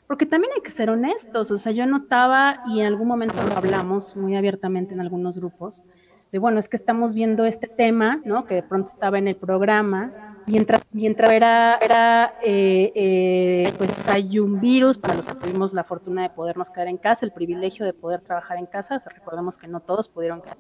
Porque 0.08 0.26
también 0.26 0.52
hay 0.56 0.62
que 0.62 0.72
ser 0.72 0.90
honestos, 0.90 1.52
o 1.52 1.58
sea, 1.58 1.74
yo 1.74 1.86
notaba 1.86 2.64
y 2.68 2.80
en 2.80 2.88
algún 2.88 3.08
momento 3.08 3.36
lo 3.44 3.58
hablamos 3.58 4.16
muy 4.16 4.38
abiertamente 4.38 4.94
en 4.94 5.02
algunos 5.02 5.38
grupos, 5.38 5.84
de 6.32 6.40
bueno, 6.40 6.60
es 6.60 6.70
que 6.70 6.78
estamos 6.78 7.14
viendo 7.14 7.46
este 7.46 7.68
tema, 7.68 8.22
¿no? 8.26 8.46
Que 8.46 8.56
de 8.56 8.64
pronto 8.64 8.90
estaba 8.90 9.18
en 9.18 9.28
el 9.28 9.36
programa 9.36 10.38
mientras, 10.46 10.86
mientras 10.92 11.32
era, 11.32 11.78
era 11.78 12.36
eh, 12.42 12.92
eh, 12.96 13.74
pues 13.78 13.92
hay 14.08 14.40
un 14.40 14.60
virus 14.60 14.98
para 14.98 15.16
los 15.16 15.26
que 15.26 15.36
tuvimos 15.36 15.74
la 15.74 15.84
fortuna 15.84 16.24
de 16.24 16.30
podernos 16.30 16.72
quedar 16.72 16.88
en 16.88 16.98
casa, 16.98 17.26
el 17.26 17.32
privilegio 17.32 17.86
de 17.86 17.94
poder 17.94 18.22
trabajar 18.22 18.58
en 18.58 18.66
casa, 18.66 19.00
recordemos 19.14 19.58
que 19.58 19.68
no 19.68 19.82
todos 19.82 20.08
pudieron 20.10 20.42
quedar. 20.42 20.58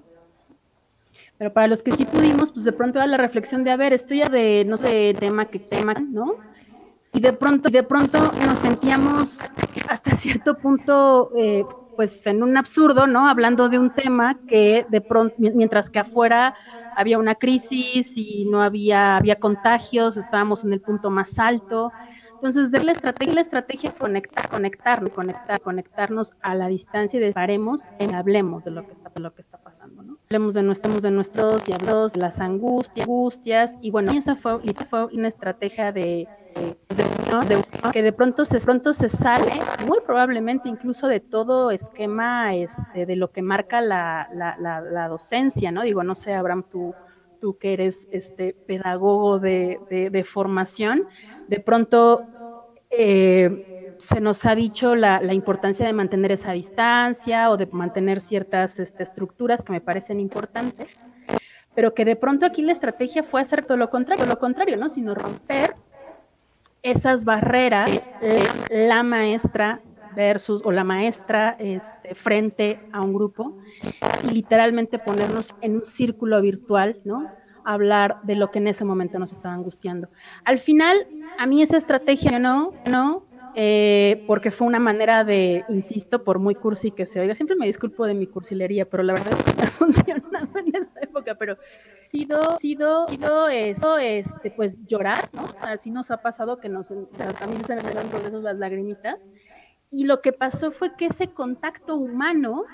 Pero 1.37 1.53
para 1.53 1.67
los 1.67 1.83
que 1.83 1.91
sí 1.91 2.05
pudimos, 2.05 2.51
pues 2.51 2.65
de 2.65 2.71
pronto 2.71 2.99
era 2.99 3.07
la 3.07 3.17
reflexión 3.17 3.63
de, 3.63 3.71
a 3.71 3.77
ver, 3.77 3.93
estoy 3.93 4.19
ya 4.19 4.29
de, 4.29 4.65
no 4.65 4.77
sé, 4.77 5.15
tema 5.19 5.45
que 5.45 5.59
tema, 5.59 5.93
¿no? 5.93 6.35
Y 7.17 7.19
de 7.19 7.33
pronto, 7.33 7.69
de 7.69 7.81
pronto 7.81 8.31
nos 8.45 8.59
sentíamos 8.59 9.39
hasta 9.89 10.15
cierto 10.15 10.55
punto, 10.55 11.31
eh, 11.35 11.65
pues 11.95 12.27
en 12.27 12.43
un 12.43 12.55
absurdo, 12.57 13.07
¿no? 13.07 13.27
Hablando 13.27 13.69
de 13.69 13.79
un 13.79 13.89
tema 13.89 14.37
que 14.47 14.85
de 14.87 15.01
pronto, 15.01 15.33
mientras 15.39 15.89
que 15.89 15.97
afuera 15.97 16.53
había 16.95 17.17
una 17.17 17.33
crisis 17.33 18.15
y 18.15 18.45
no 18.45 18.61
había, 18.61 19.17
había 19.17 19.39
contagios, 19.39 20.15
estábamos 20.15 20.63
en 20.63 20.73
el 20.73 20.79
punto 20.79 21.09
más 21.09 21.39
alto. 21.39 21.91
Entonces, 22.35 22.69
de 22.69 22.83
la 22.83 22.91
estrategia, 22.91 23.33
la 23.33 23.41
estrategia 23.41 23.89
es 23.89 23.95
conectar, 23.95 24.47
conectar, 24.47 25.09
conectar, 25.09 25.59
conectarnos 25.59 26.33
a 26.41 26.53
la 26.53 26.67
distancia 26.67 27.17
y 27.17 27.23
de 27.23 27.31
paremos 27.33 27.85
en 27.97 28.13
hablemos 28.13 28.63
de 28.65 28.69
lo 28.69 28.85
que 28.85 28.91
está, 28.91 29.09
de 29.09 29.21
lo 29.21 29.33
que 29.33 29.41
está 29.41 29.57
pasando, 29.57 30.03
¿no? 30.03 30.17
Hablemos 30.27 30.53
de 30.53 30.61
nuestros, 30.61 31.01
de 31.01 31.09
nuestros 31.09 31.67
y 31.67 31.73
hablemos 31.73 32.13
de 32.13 32.19
las 32.19 32.39
angustias, 32.39 33.07
angustias, 33.07 33.75
y 33.81 33.89
bueno, 33.89 34.11
esa 34.11 34.35
fue, 34.35 34.59
fue 34.87 35.05
una 35.05 35.29
estrategia 35.29 35.91
de, 35.91 36.27
de, 37.47 37.63
que 37.91 38.01
de 38.03 38.11
pronto 38.11 38.45
se, 38.45 38.59
pronto 38.59 38.93
se 38.93 39.09
sale, 39.09 39.51
muy 39.85 39.99
probablemente 40.05 40.69
incluso 40.69 41.07
de 41.07 41.19
todo 41.19 41.71
esquema 41.71 42.55
este, 42.55 43.05
de 43.05 43.15
lo 43.15 43.31
que 43.31 43.41
marca 43.41 43.81
la, 43.81 44.29
la, 44.33 44.57
la, 44.57 45.07
docencia, 45.07 45.71
¿no? 45.71 45.83
Digo, 45.83 46.03
no 46.03 46.15
sé, 46.15 46.33
Abraham, 46.33 46.65
tú, 46.69 46.93
tú 47.39 47.57
que 47.57 47.73
eres 47.73 48.07
este 48.11 48.53
pedagogo 48.53 49.39
de, 49.39 49.79
de 50.11 50.23
formación, 50.23 51.07
de 51.47 51.59
pronto 51.59 52.25
eh, 52.89 53.93
se 53.97 54.21
nos 54.21 54.45
ha 54.45 54.55
dicho 54.55 54.95
la, 54.95 55.21
importancia 55.33 55.85
de 55.85 55.93
mantener 55.93 56.31
esa 56.31 56.51
distancia 56.51 57.49
o 57.49 57.57
de 57.57 57.65
mantener 57.67 58.21
ciertas 58.21 58.79
este, 58.79 59.03
estructuras 59.03 59.63
que 59.63 59.71
me 59.71 59.81
parecen 59.81 60.19
importantes, 60.19 60.87
pero 61.73 61.93
que 61.93 62.05
de 62.05 62.15
pronto 62.15 62.45
aquí 62.45 62.61
la 62.61 62.71
estrategia 62.71 63.23
fue 63.23 63.41
hacer 63.41 63.65
todo 63.65 63.77
lo 63.77 63.89
contrario, 63.89 64.25
lo 64.25 64.39
contrario, 64.39 64.77
¿no? 64.77 64.89
Sino 64.89 65.15
romper 65.15 65.75
esas 66.81 67.25
barreras, 67.25 68.15
la, 68.69 69.03
maestra 69.03 69.81
versus 70.15 70.61
o 70.63 70.71
la 70.71 70.83
maestra 70.83 71.55
este, 71.59 72.15
frente 72.15 72.79
a 72.91 73.01
un 73.01 73.13
grupo 73.13 73.57
y 74.23 74.33
literalmente 74.33 74.97
ponernos 74.99 75.55
en 75.61 75.77
un 75.77 75.85
círculo 75.85 76.41
virtual, 76.41 76.99
¿no? 77.03 77.31
hablar 77.67 78.17
de 78.23 78.35
lo 78.35 78.49
que 78.49 78.59
en 78.59 78.67
ese 78.67 78.85
momento 78.85 79.19
nos 79.19 79.33
estaba 79.33 79.53
angustiando. 79.53 80.07
Al 80.45 80.57
final, 80.57 81.05
a 81.37 81.45
mí 81.45 81.61
esa 81.61 81.75
estrategia 81.75 82.39
no, 82.39 82.73
no, 82.85 83.27
eh, 83.55 84.23
porque 84.25 84.51
fue 84.51 84.67
una 84.67 84.79
manera 84.79 85.25
de, 85.25 85.65
insisto, 85.67 86.23
por 86.23 86.39
muy 86.39 86.55
cursi 86.55 86.91
que 86.91 87.05
se 87.05 87.19
oiga, 87.19 87.35
siempre 87.35 87.57
me 87.57 87.65
disculpo 87.65 88.05
de 88.05 88.13
mi 88.13 88.25
cursilería, 88.25 88.89
pero 88.89 89.03
la 89.03 89.13
verdad 89.13 89.33
es 89.33 89.43
que 89.43 89.53
no 89.57 89.63
ha 89.63 89.67
funcionado 89.67 90.59
en 90.59 90.75
esta 90.75 90.99
época, 91.01 91.35
pero 91.35 91.57
sido, 92.07 92.57
sido, 92.59 93.07
sido 93.07 93.49
eso, 93.49 93.97
este, 93.97 94.51
pues 94.51 94.85
llorar, 94.85 95.27
¿no? 95.33 95.47
Así 95.61 95.91
nos 95.91 96.11
ha 96.11 96.17
pasado 96.17 96.59
que 96.59 96.69
nos, 96.69 96.91
o 96.91 97.07
sea, 97.11 97.27
también 97.33 97.63
se 97.65 97.75
me 97.75 97.81
dan 97.81 98.07
por 98.07 98.21
eso 98.21 98.41
las 98.41 98.57
lagrimitas. 98.57 99.29
Y 99.91 100.05
lo 100.05 100.21
que 100.21 100.33
pasó 100.33 100.71
fue 100.71 100.95
que 100.95 101.05
ese 101.07 101.27
contacto 101.27 101.95
humano 101.95 102.65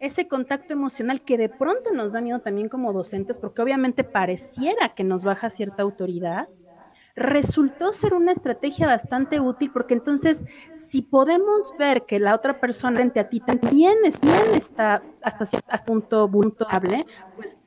ese 0.00 0.28
contacto 0.28 0.72
emocional 0.72 1.22
que 1.22 1.38
de 1.38 1.48
pronto 1.48 1.92
nos 1.92 2.12
da 2.12 2.20
miedo 2.20 2.40
también 2.40 2.68
como 2.68 2.92
docentes, 2.92 3.38
porque 3.38 3.62
obviamente 3.62 4.04
pareciera 4.04 4.94
que 4.94 5.04
nos 5.04 5.24
baja 5.24 5.50
cierta 5.50 5.82
autoridad, 5.82 6.48
resultó 7.16 7.92
ser 7.92 8.12
una 8.12 8.32
estrategia 8.32 8.86
bastante 8.86 9.38
útil 9.38 9.70
porque 9.72 9.94
entonces 9.94 10.44
si 10.74 11.00
podemos 11.00 11.72
ver 11.78 12.06
que 12.06 12.18
la 12.18 12.34
otra 12.34 12.60
persona 12.60 12.96
frente 12.96 13.20
a 13.20 13.28
ti 13.28 13.40
también 13.40 13.98
está, 14.04 15.00
hasta 15.22 15.46
cierto 15.46 15.68
punto 15.86 16.28
vulnerable, 16.28 17.06
pues, 17.36 17.58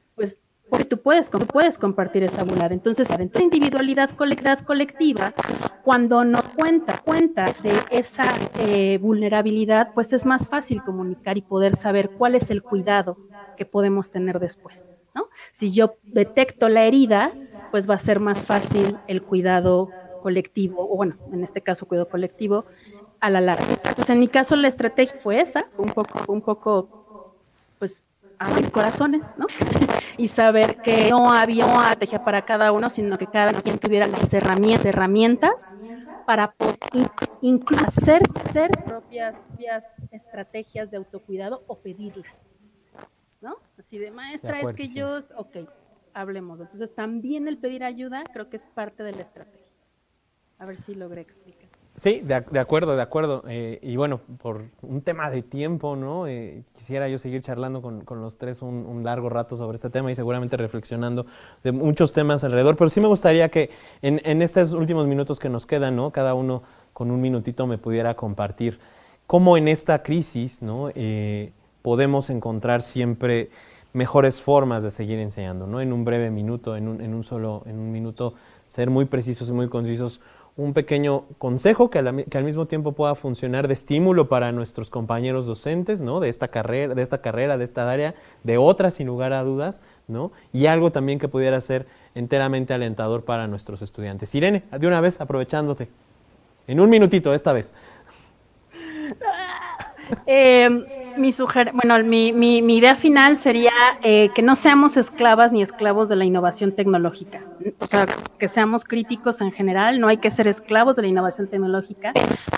porque 0.70 0.86
tú 0.86 1.00
puedes, 1.02 1.30
puedes 1.30 1.78
compartir 1.78 2.24
esa 2.24 2.44
vulnerabilidad. 2.44 2.72
Entonces, 2.74 3.10
la 3.10 3.42
individualidad 3.42 4.10
colectiva, 4.12 5.34
cuando 5.82 6.24
nos 6.26 6.46
cuenta, 6.46 7.00
cuentas 7.04 7.64
de 7.64 7.74
esa 7.90 8.36
eh, 8.60 8.98
vulnerabilidad, 9.00 9.92
pues 9.94 10.12
es 10.14 10.26
más 10.26 10.48
fácil 10.48 10.84
comunicar 10.84 11.38
y 11.38 11.42
poder 11.42 11.76
saber 11.76 12.12
cuál 12.16 12.36
es 12.36 12.50
el 12.52 12.64
cuidado 12.64 13.20
que 13.56 13.66
podemos 13.66 14.10
tener 14.10 14.40
después. 14.40 14.92
¿no? 15.16 15.30
Si 15.52 15.72
yo 15.72 15.96
detecto 16.12 16.70
la 16.70 16.84
herida, 16.86 17.38
pues 17.72 17.90
va 17.90 17.96
a 17.96 18.00
ser 18.00 18.20
más 18.20 18.44
fácil 18.46 19.02
el 19.08 19.24
cuidado 19.24 19.94
colectivo, 20.20 20.92
o 20.92 20.98
bueno, 20.98 21.18
en 21.32 21.44
este 21.44 21.62
caso 21.62 21.86
cuidado 21.88 22.10
colectivo, 22.10 22.66
a 23.20 23.30
la 23.30 23.42
larga. 23.42 23.66
Entonces, 23.70 24.10
en 24.10 24.20
mi 24.20 24.28
caso 24.28 24.56
la 24.56 24.68
estrategia 24.68 25.16
fue 25.20 25.40
esa, 25.40 25.70
un 25.78 25.90
poco, 25.90 26.32
un 26.32 26.42
poco, 26.42 26.90
pues 27.80 28.08
abrir 28.40 28.72
corazones, 28.72 29.34
¿no? 29.38 29.48
y 30.18 30.28
saber 30.28 30.78
que 30.82 31.10
no 31.10 31.34
había 31.34 31.66
una 31.66 31.82
estrategia 31.82 32.24
para 32.24 32.44
cada 32.44 32.72
uno, 32.72 32.90
sino 32.90 33.18
que 33.18 33.28
cada 33.28 33.54
quien 33.62 33.80
tuviera 33.80 34.08
las 34.08 34.34
herramientas, 34.34 34.86
herramientas 34.86 35.78
para 36.26 36.54
incluso 37.42 37.86
hacer, 37.86 38.22
ser 38.28 38.72
propias 38.86 39.58
estrategias 40.12 40.92
de 40.92 40.98
autocuidado 40.98 41.64
o 41.68 41.80
pedirlas, 41.80 42.52
¿no? 43.40 43.56
Así 43.80 43.98
de 43.98 44.12
maestra, 44.12 44.60
es 44.60 44.74
que 44.74 44.88
yo, 44.88 45.20
ok, 45.38 45.70
hablemos. 46.14 46.60
Entonces 46.60 46.94
también 46.94 47.48
el 47.48 47.58
pedir 47.58 47.84
ayuda 47.84 48.24
creo 48.34 48.50
que 48.50 48.58
es 48.58 48.66
parte 48.66 49.04
de 49.04 49.14
la 49.14 49.22
estrategia. 49.22 49.72
A 50.60 50.66
ver 50.66 50.82
si 50.82 50.96
logré 50.96 51.22
explicar. 51.22 51.67
Sí, 52.00 52.22
de, 52.24 52.36
acuerdo, 52.36 52.96
de 52.96 53.02
acuerdo. 53.02 53.44
Eh, 53.48 53.80
y 53.82 53.96
bueno, 53.96 54.22
por 54.38 54.66
un 54.84 55.02
tema 55.02 55.32
de 55.32 55.42
tiempo, 55.42 55.96
¿no? 55.96 56.28
Eh, 56.28 56.64
quisiera 56.72 57.10
yo 57.10 57.18
seguir 57.18 57.42
charlando 57.42 57.82
con, 57.82 58.22
los 58.22 58.38
tres 58.38 58.62
un, 58.62 59.02
largo 59.04 59.30
rato 59.30 59.58
sobre 59.58 59.78
este 59.78 59.90
tema 59.90 60.12
y 60.12 60.16
seguramente 60.16 60.58
reflexionando 60.58 61.26
de 61.64 61.72
muchos 61.72 62.14
temas 62.14 62.44
alrededor. 62.44 62.76
Pero 62.76 62.92
sí 62.92 63.02
me 63.02 63.08
gustaría 63.08 63.50
que 63.50 63.72
en, 64.04 64.44
estos 64.44 64.74
últimos 64.74 65.08
minutos 65.08 65.40
que 65.40 65.50
nos 65.50 65.66
quedan, 65.66 65.96
¿no? 65.96 66.12
Cada 66.12 66.36
uno 66.36 66.62
con 66.94 67.10
un 67.10 67.20
minutito 67.20 67.66
me 67.66 67.80
pudiera 67.80 68.14
compartir 68.14 68.78
cómo 69.26 69.58
en 69.58 69.68
esta 69.68 70.04
crisis, 70.04 70.62
¿no? 70.62 70.92
Eh, 70.94 71.52
podemos 71.82 72.30
encontrar 72.30 72.84
siempre 72.84 73.50
mejores 73.94 74.40
formas 74.40 74.84
de 74.84 74.92
seguir 74.92 75.18
enseñando, 75.18 75.66
¿no? 75.66 75.82
En 75.82 75.92
un 75.92 76.06
breve 76.06 76.30
minuto, 76.30 76.76
en 76.76 76.90
un, 76.90 77.02
en 77.02 77.16
un 77.16 77.24
solo, 77.24 77.64
en 77.66 77.80
un 77.80 77.92
minuto, 77.92 78.36
ser 78.68 78.92
muy 78.92 79.06
precisos 79.06 79.50
y 79.50 79.52
muy 79.52 79.68
concisos 79.68 80.22
un 80.58 80.74
pequeño 80.74 81.26
consejo 81.38 81.92
que, 81.92 82.00
al 82.00 82.44
mismo 82.44 82.66
tiempo 82.66 82.94
pueda 82.94 83.14
funcionar 83.14 83.68
de 83.68 83.76
estímulo 83.76 84.28
para 84.28 84.52
nuestros 84.52 84.90
compañeros 84.90 85.46
docentes, 85.46 86.02
¿no? 86.02 86.20
De 86.20 86.30
esta 86.30 86.48
carrera, 86.48 86.96
de 86.96 87.02
esta 87.04 87.22
carrera, 87.22 87.58
de 87.58 87.64
esta 87.64 87.90
área, 87.90 88.16
de 88.44 88.58
otras 88.58 88.96
sin 88.96 89.06
lugar 89.06 89.34
a 89.34 89.44
dudas, 89.44 89.82
¿no? 90.08 90.32
Y 90.52 90.66
algo 90.66 90.92
también 90.92 91.20
que 91.20 91.28
pudiera 91.28 91.62
ser 91.62 91.86
enteramente 92.16 92.74
alentador 92.74 93.24
para 93.24 93.48
nuestros 93.48 93.84
estudiantes. 93.84 94.34
Irene, 94.34 94.64
de 94.72 94.88
una 94.88 95.00
vez, 95.00 95.22
aprovechándote. 95.22 95.90
En 96.66 96.80
un 96.80 96.90
minutito, 96.90 97.34
esta 97.34 97.54
vez. 97.54 97.74
Eh, 100.26 100.97
mi, 101.18 101.34
bueno, 101.74 102.04
mi, 102.04 102.32
mi, 102.34 102.78
idea 102.78 102.96
final 102.96 103.38
sería 103.38 103.72
eh, 104.02 104.30
que 104.34 104.42
no 104.42 104.56
seamos 104.56 104.98
esclavas 104.98 105.52
ni 105.52 105.62
esclavos 105.62 106.10
de 106.10 106.16
la 106.16 106.26
innovación 106.26 106.74
tecnológica. 106.74 107.44
O 107.80 107.88
sea, 107.88 108.06
que 108.38 108.48
seamos 108.48 108.86
críticos 108.86 109.42
en 109.42 109.52
general, 109.52 110.00
no 110.00 110.08
hay 110.08 110.18
que 110.18 110.32
ser 110.32 110.48
esclavos 110.48 110.96
de 110.96 111.02
la 111.02 111.08
innovación 111.08 111.48
tecnológica. 111.48 112.14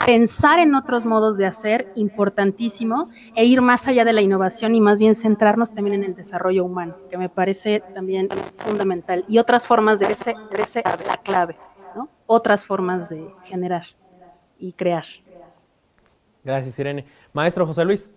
Pensar 0.06 0.60
en 0.60 0.76
otros 0.76 1.06
modos 1.06 1.38
de 1.38 1.46
hacer, 1.46 1.92
importantísimo, 1.96 3.10
e 3.36 3.46
ir 3.46 3.62
más 3.62 3.88
allá 3.88 4.06
de 4.06 4.14
la 4.14 4.22
innovación 4.22 4.76
y 4.76 4.82
más 4.82 5.00
bien 5.00 5.16
centrarnos 5.16 5.74
también 5.74 5.96
en 5.96 6.04
el 6.04 6.16
desarrollo 6.16 6.66
humano, 6.66 6.96
que 7.10 7.18
me 7.18 7.30
parece 7.30 7.82
también 7.94 8.30
fundamental. 8.58 9.26
Y 9.28 9.38
otras 9.38 9.66
formas 9.66 10.00
de 10.00 10.08
ese, 10.08 10.36
la 10.84 11.18
clave, 11.24 11.58
¿no? 11.96 12.10
Otras 12.26 12.66
formas 12.66 13.10
de 13.10 13.34
generar 13.46 13.86
y 14.58 14.74
crear. 14.74 15.06
Gracias, 16.44 16.78
Irene. 16.80 17.06
Maestro 17.34 17.66
José 17.66 17.86
Luis. 17.86 18.12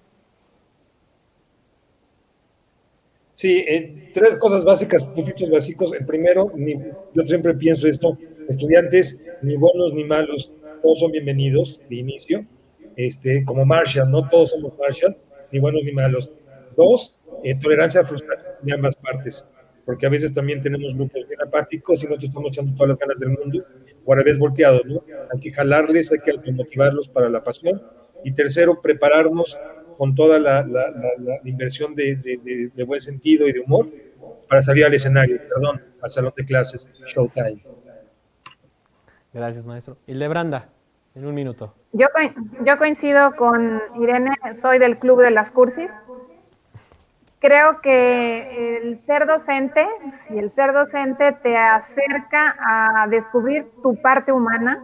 Sí, 3.42 3.64
eh, 3.66 4.10
tres 4.12 4.36
cosas 4.36 4.64
básicas, 4.64 5.04
puntitos 5.04 5.50
básicos. 5.50 5.92
El 5.94 6.06
primero, 6.06 6.52
yo 7.12 7.26
siempre 7.26 7.52
pienso 7.54 7.88
esto, 7.88 8.16
estudiantes 8.48 9.20
ni 9.42 9.56
buenos 9.56 9.92
ni 9.92 10.04
malos, 10.04 10.52
todos 10.80 11.00
son 11.00 11.10
bienvenidos 11.10 11.82
de 11.90 11.96
inicio, 11.96 12.46
este, 12.94 13.44
como 13.44 13.64
Marshall, 13.64 14.08
no 14.08 14.28
todos 14.28 14.52
somos 14.52 14.78
Marshall, 14.78 15.16
ni 15.50 15.58
buenos 15.58 15.82
ni 15.82 15.90
malos. 15.90 16.30
Dos, 16.76 17.18
eh, 17.42 17.56
tolerancia 17.58 18.02
a 18.02 18.04
frustración 18.04 18.52
de 18.62 18.74
ambas 18.74 18.94
partes, 18.94 19.44
porque 19.84 20.06
a 20.06 20.08
veces 20.08 20.32
también 20.32 20.60
tenemos 20.60 20.94
grupos 20.94 21.26
bien 21.26 21.42
apáticos 21.42 22.00
y 22.00 22.06
nosotros 22.06 22.28
estamos 22.28 22.48
echando 22.50 22.76
todas 22.76 22.90
las 22.90 22.98
ganas 22.98 23.18
del 23.18 23.30
mundo, 23.30 23.64
o 24.04 24.12
a 24.12 24.16
la 24.18 24.22
vez 24.22 24.38
volteados, 24.38 24.82
¿no? 24.86 25.02
Hay 25.32 25.40
que 25.40 25.50
jalarles, 25.50 26.12
hay 26.12 26.20
que 26.20 26.30
automotivarlos 26.30 27.08
para 27.08 27.28
la 27.28 27.42
pasión. 27.42 27.82
Y 28.22 28.32
tercero, 28.34 28.80
prepararnos 28.80 29.58
con 30.02 30.16
toda 30.16 30.40
la, 30.40 30.66
inversión 31.44 31.94
de, 31.94 32.84
buen 32.84 33.00
sentido 33.00 33.46
y 33.46 33.52
de 33.52 33.60
humor 33.60 33.86
para 34.48 34.60
salir 34.60 34.84
al 34.84 34.92
escenario, 34.92 35.38
perdón, 35.48 35.80
al 36.02 36.10
salón 36.10 36.32
de 36.36 36.44
clases, 36.44 36.92
Showtime. 37.06 37.62
Gracias, 39.32 39.64
maestro. 39.64 39.96
Hildebranda, 40.08 40.70
en 41.14 41.24
un 41.24 41.32
minuto. 41.32 41.76
Yo, 41.92 42.08
yo 42.66 42.78
coincido 42.78 43.36
con 43.36 43.80
Irene, 43.94 44.30
soy 44.60 44.80
del 44.80 44.98
Club 44.98 45.22
de 45.22 45.30
las 45.30 45.52
Cursis. 45.52 45.92
Creo 47.38 47.80
que 47.80 48.78
el 48.78 49.06
ser 49.06 49.28
docente, 49.28 49.86
si 50.26 50.36
el 50.36 50.50
ser 50.50 50.72
docente 50.72 51.30
te 51.30 51.56
acerca 51.56 52.56
a 52.58 53.06
descubrir 53.06 53.70
tu 53.84 53.94
parte 54.02 54.32
humana 54.32 54.82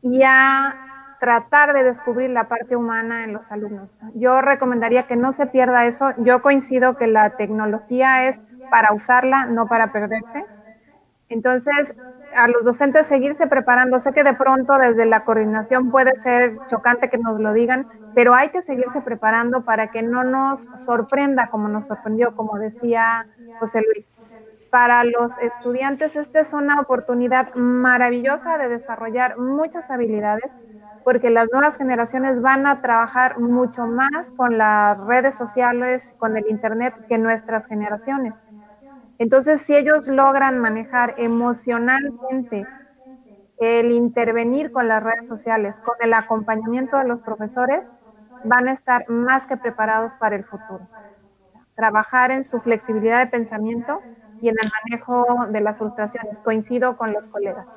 y 0.00 0.22
a 0.22 0.91
tratar 1.22 1.72
de 1.72 1.84
descubrir 1.84 2.30
la 2.30 2.48
parte 2.48 2.74
humana 2.74 3.22
en 3.22 3.32
los 3.32 3.52
alumnos. 3.52 3.88
Yo 4.16 4.40
recomendaría 4.40 5.06
que 5.06 5.14
no 5.14 5.32
se 5.32 5.46
pierda 5.46 5.84
eso. 5.84 6.10
Yo 6.18 6.42
coincido 6.42 6.96
que 6.96 7.06
la 7.06 7.36
tecnología 7.36 8.26
es 8.26 8.40
para 8.72 8.92
usarla, 8.92 9.46
no 9.46 9.68
para 9.68 9.92
perderse. 9.92 10.44
Entonces, 11.28 11.94
a 12.34 12.48
los 12.48 12.64
docentes 12.64 13.06
seguirse 13.06 13.46
preparando. 13.46 14.00
Sé 14.00 14.12
que 14.12 14.24
de 14.24 14.34
pronto 14.34 14.76
desde 14.78 15.06
la 15.06 15.22
coordinación 15.22 15.92
puede 15.92 16.10
ser 16.22 16.58
chocante 16.66 17.08
que 17.08 17.18
nos 17.18 17.38
lo 17.38 17.52
digan, 17.52 17.86
pero 18.16 18.34
hay 18.34 18.48
que 18.48 18.60
seguirse 18.60 19.00
preparando 19.00 19.64
para 19.64 19.92
que 19.92 20.02
no 20.02 20.24
nos 20.24 20.68
sorprenda 20.74 21.50
como 21.50 21.68
nos 21.68 21.86
sorprendió, 21.86 22.34
como 22.34 22.58
decía 22.58 23.28
José 23.60 23.80
Luis. 23.82 24.12
Para 24.72 25.04
los 25.04 25.38
estudiantes 25.38 26.16
esta 26.16 26.40
es 26.40 26.52
una 26.54 26.80
oportunidad 26.80 27.54
maravillosa 27.54 28.58
de 28.58 28.68
desarrollar 28.68 29.38
muchas 29.38 29.90
habilidades 29.90 30.58
porque 31.04 31.30
las 31.30 31.48
nuevas 31.52 31.76
generaciones 31.78 32.40
van 32.42 32.66
a 32.66 32.80
trabajar 32.82 33.38
mucho 33.38 33.86
más 33.86 34.32
con 34.36 34.58
las 34.58 34.98
redes 35.06 35.36
sociales, 35.36 36.14
con 36.18 36.36
el 36.38 36.44
Internet 36.48 36.96
que 37.08 37.18
nuestras 37.18 37.66
generaciones. 37.66 38.42
Entonces, 39.18 39.62
si 39.62 39.76
ellos 39.76 40.08
logran 40.08 40.58
manejar 40.58 41.14
emocionalmente 41.18 42.70
el 43.58 43.92
intervenir 43.92 44.72
con 44.72 44.88
las 44.88 45.02
redes 45.02 45.26
sociales, 45.28 45.80
con 45.80 45.94
el 46.00 46.14
acompañamiento 46.14 46.98
de 46.98 47.04
los 47.06 47.22
profesores, 47.22 47.92
van 48.42 48.68
a 48.68 48.72
estar 48.74 49.04
más 49.08 49.46
que 49.46 49.56
preparados 49.58 50.16
para 50.16 50.36
el 50.36 50.44
futuro. 50.44 50.88
Trabajar 51.76 52.30
en 52.32 52.44
su 52.44 52.60
flexibilidad 52.60 53.20
de 53.20 53.30
pensamiento 53.30 54.04
y 54.42 54.48
en 54.48 54.56
el 54.60 54.70
manejo 54.90 55.46
de 55.50 55.60
las 55.60 55.78
frustraciones. 55.78 56.38
Coincido 56.38 56.96
con 56.96 57.12
los 57.12 57.28
colegas. 57.28 57.68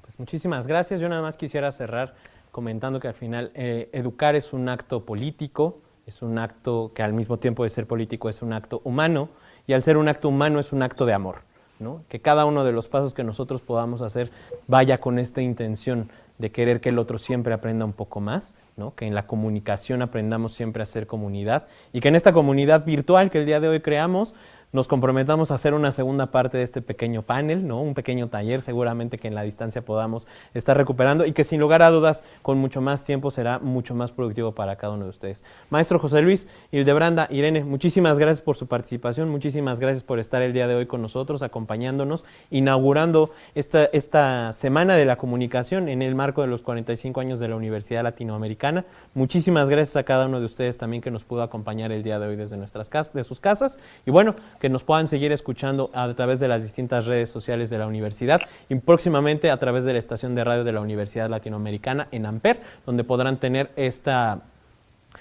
Pues 0.00 0.18
muchísimas 0.18 0.66
gracias. 0.66 1.00
Yo 1.00 1.08
nada 1.08 1.22
más 1.22 1.36
quisiera 1.36 1.70
cerrar 1.72 2.14
comentando 2.52 3.00
que 3.00 3.08
al 3.08 3.14
final 3.14 3.50
eh, 3.54 3.90
educar 3.92 4.36
es 4.36 4.52
un 4.52 4.68
acto 4.68 5.04
político, 5.04 5.80
es 6.06 6.22
un 6.22 6.38
acto 6.38 6.92
que 6.94 7.02
al 7.02 7.12
mismo 7.12 7.38
tiempo 7.38 7.64
de 7.64 7.70
ser 7.70 7.86
político 7.86 8.28
es 8.28 8.42
un 8.42 8.52
acto 8.52 8.80
humano 8.84 9.28
y 9.66 9.72
al 9.72 9.82
ser 9.82 9.96
un 9.96 10.08
acto 10.08 10.28
humano 10.28 10.60
es 10.60 10.72
un 10.72 10.82
acto 10.82 11.04
de 11.04 11.14
amor. 11.14 11.40
¿no? 11.80 12.04
Que 12.08 12.20
cada 12.20 12.44
uno 12.44 12.62
de 12.62 12.70
los 12.70 12.86
pasos 12.86 13.12
que 13.12 13.24
nosotros 13.24 13.60
podamos 13.60 14.02
hacer 14.02 14.30
vaya 14.68 15.00
con 15.00 15.18
esta 15.18 15.42
intención 15.42 16.10
de 16.38 16.52
querer 16.52 16.80
que 16.80 16.90
el 16.90 16.98
otro 16.98 17.18
siempre 17.18 17.54
aprenda 17.54 17.84
un 17.84 17.92
poco 17.92 18.20
más, 18.20 18.54
¿no? 18.76 18.94
que 18.94 19.06
en 19.06 19.14
la 19.14 19.26
comunicación 19.26 20.00
aprendamos 20.00 20.52
siempre 20.52 20.82
a 20.82 20.86
ser 20.86 21.06
comunidad 21.06 21.66
y 21.92 22.00
que 22.00 22.08
en 22.08 22.14
esta 22.14 22.32
comunidad 22.32 22.84
virtual 22.84 23.30
que 23.30 23.38
el 23.38 23.46
día 23.46 23.60
de 23.60 23.68
hoy 23.68 23.80
creamos 23.80 24.34
nos 24.72 24.88
comprometamos 24.88 25.50
a 25.50 25.54
hacer 25.54 25.74
una 25.74 25.92
segunda 25.92 26.30
parte 26.30 26.56
de 26.56 26.64
este 26.64 26.80
pequeño 26.80 27.22
panel, 27.22 27.66
¿no? 27.66 27.80
un 27.80 27.94
pequeño 27.94 28.28
taller 28.28 28.62
seguramente 28.62 29.18
que 29.18 29.28
en 29.28 29.34
la 29.34 29.42
distancia 29.42 29.84
podamos 29.84 30.26
estar 30.54 30.76
recuperando 30.76 31.26
y 31.26 31.32
que 31.32 31.44
sin 31.44 31.60
lugar 31.60 31.82
a 31.82 31.90
dudas 31.90 32.22
con 32.40 32.58
mucho 32.58 32.80
más 32.80 33.04
tiempo 33.04 33.30
será 33.30 33.58
mucho 33.58 33.94
más 33.94 34.12
productivo 34.12 34.52
para 34.52 34.76
cada 34.76 34.94
uno 34.94 35.04
de 35.04 35.10
ustedes. 35.10 35.44
Maestro 35.68 35.98
José 35.98 36.22
Luis, 36.22 36.48
Hildebranda, 36.70 37.28
Irene, 37.30 37.64
muchísimas 37.64 38.18
gracias 38.18 38.40
por 38.40 38.56
su 38.56 38.66
participación, 38.66 39.28
muchísimas 39.28 39.78
gracias 39.78 40.04
por 40.04 40.18
estar 40.18 40.40
el 40.40 40.54
día 40.54 40.66
de 40.66 40.74
hoy 40.74 40.86
con 40.86 41.02
nosotros, 41.02 41.42
acompañándonos, 41.42 42.24
inaugurando 42.50 43.30
esta, 43.54 43.84
esta 43.86 44.52
semana 44.54 44.96
de 44.96 45.04
la 45.04 45.16
comunicación 45.16 45.90
en 45.90 46.00
el 46.00 46.14
marco 46.14 46.40
de 46.40 46.48
los 46.48 46.62
45 46.62 47.20
años 47.20 47.38
de 47.38 47.48
la 47.48 47.56
Universidad 47.56 48.02
Latinoamericana. 48.02 48.86
Muchísimas 49.12 49.68
gracias 49.68 49.96
a 49.96 50.04
cada 50.04 50.26
uno 50.26 50.40
de 50.40 50.46
ustedes 50.46 50.78
también 50.78 51.02
que 51.02 51.10
nos 51.10 51.24
pudo 51.24 51.42
acompañar 51.42 51.92
el 51.92 52.02
día 52.02 52.18
de 52.18 52.28
hoy 52.28 52.36
desde 52.36 52.56
nuestras 52.56 52.88
casas, 52.88 53.12
de 53.12 53.24
sus 53.24 53.38
casas. 53.38 53.78
Y 54.06 54.10
bueno, 54.10 54.34
que 54.62 54.68
nos 54.68 54.84
puedan 54.84 55.08
seguir 55.08 55.32
escuchando 55.32 55.90
a 55.92 56.14
través 56.14 56.38
de 56.38 56.46
las 56.46 56.62
distintas 56.62 57.06
redes 57.06 57.28
sociales 57.28 57.68
de 57.68 57.78
la 57.78 57.88
universidad 57.88 58.42
y 58.68 58.76
próximamente 58.76 59.50
a 59.50 59.56
través 59.56 59.82
de 59.82 59.92
la 59.92 59.98
estación 59.98 60.36
de 60.36 60.44
radio 60.44 60.62
de 60.62 60.70
la 60.70 60.80
Universidad 60.80 61.28
Latinoamericana 61.28 62.06
en 62.12 62.26
Amper, 62.26 62.60
donde 62.86 63.02
podrán 63.02 63.38
tener 63.38 63.72
esta 63.74 64.42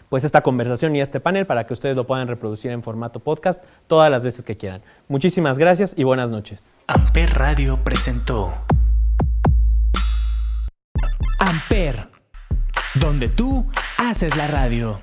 pues 0.10 0.26
esta 0.26 0.42
conversación 0.42 0.96
y 0.96 1.02
este 1.02 1.20
panel 1.20 1.48
para 1.48 1.66
que 1.66 1.74
ustedes 1.74 1.96
lo 1.96 2.06
puedan 2.06 2.28
reproducir 2.28 2.70
en 2.70 2.84
formato 2.84 3.20
podcast 3.20 3.64
todas 3.88 4.12
las 4.12 4.24
veces 4.24 4.46
que 4.46 4.58
quieran. 4.58 4.84
Muchísimas 5.08 5.58
gracias 5.58 5.96
y 5.98 6.04
buenas 6.04 6.30
noches. 6.30 6.74
Amper 6.86 7.34
Radio 7.34 7.84
presentó 7.84 8.54
Amper, 11.40 12.10
donde 12.94 13.28
tú 13.28 13.66
haces 13.98 14.38
la 14.38 14.48
radio. 14.48 15.02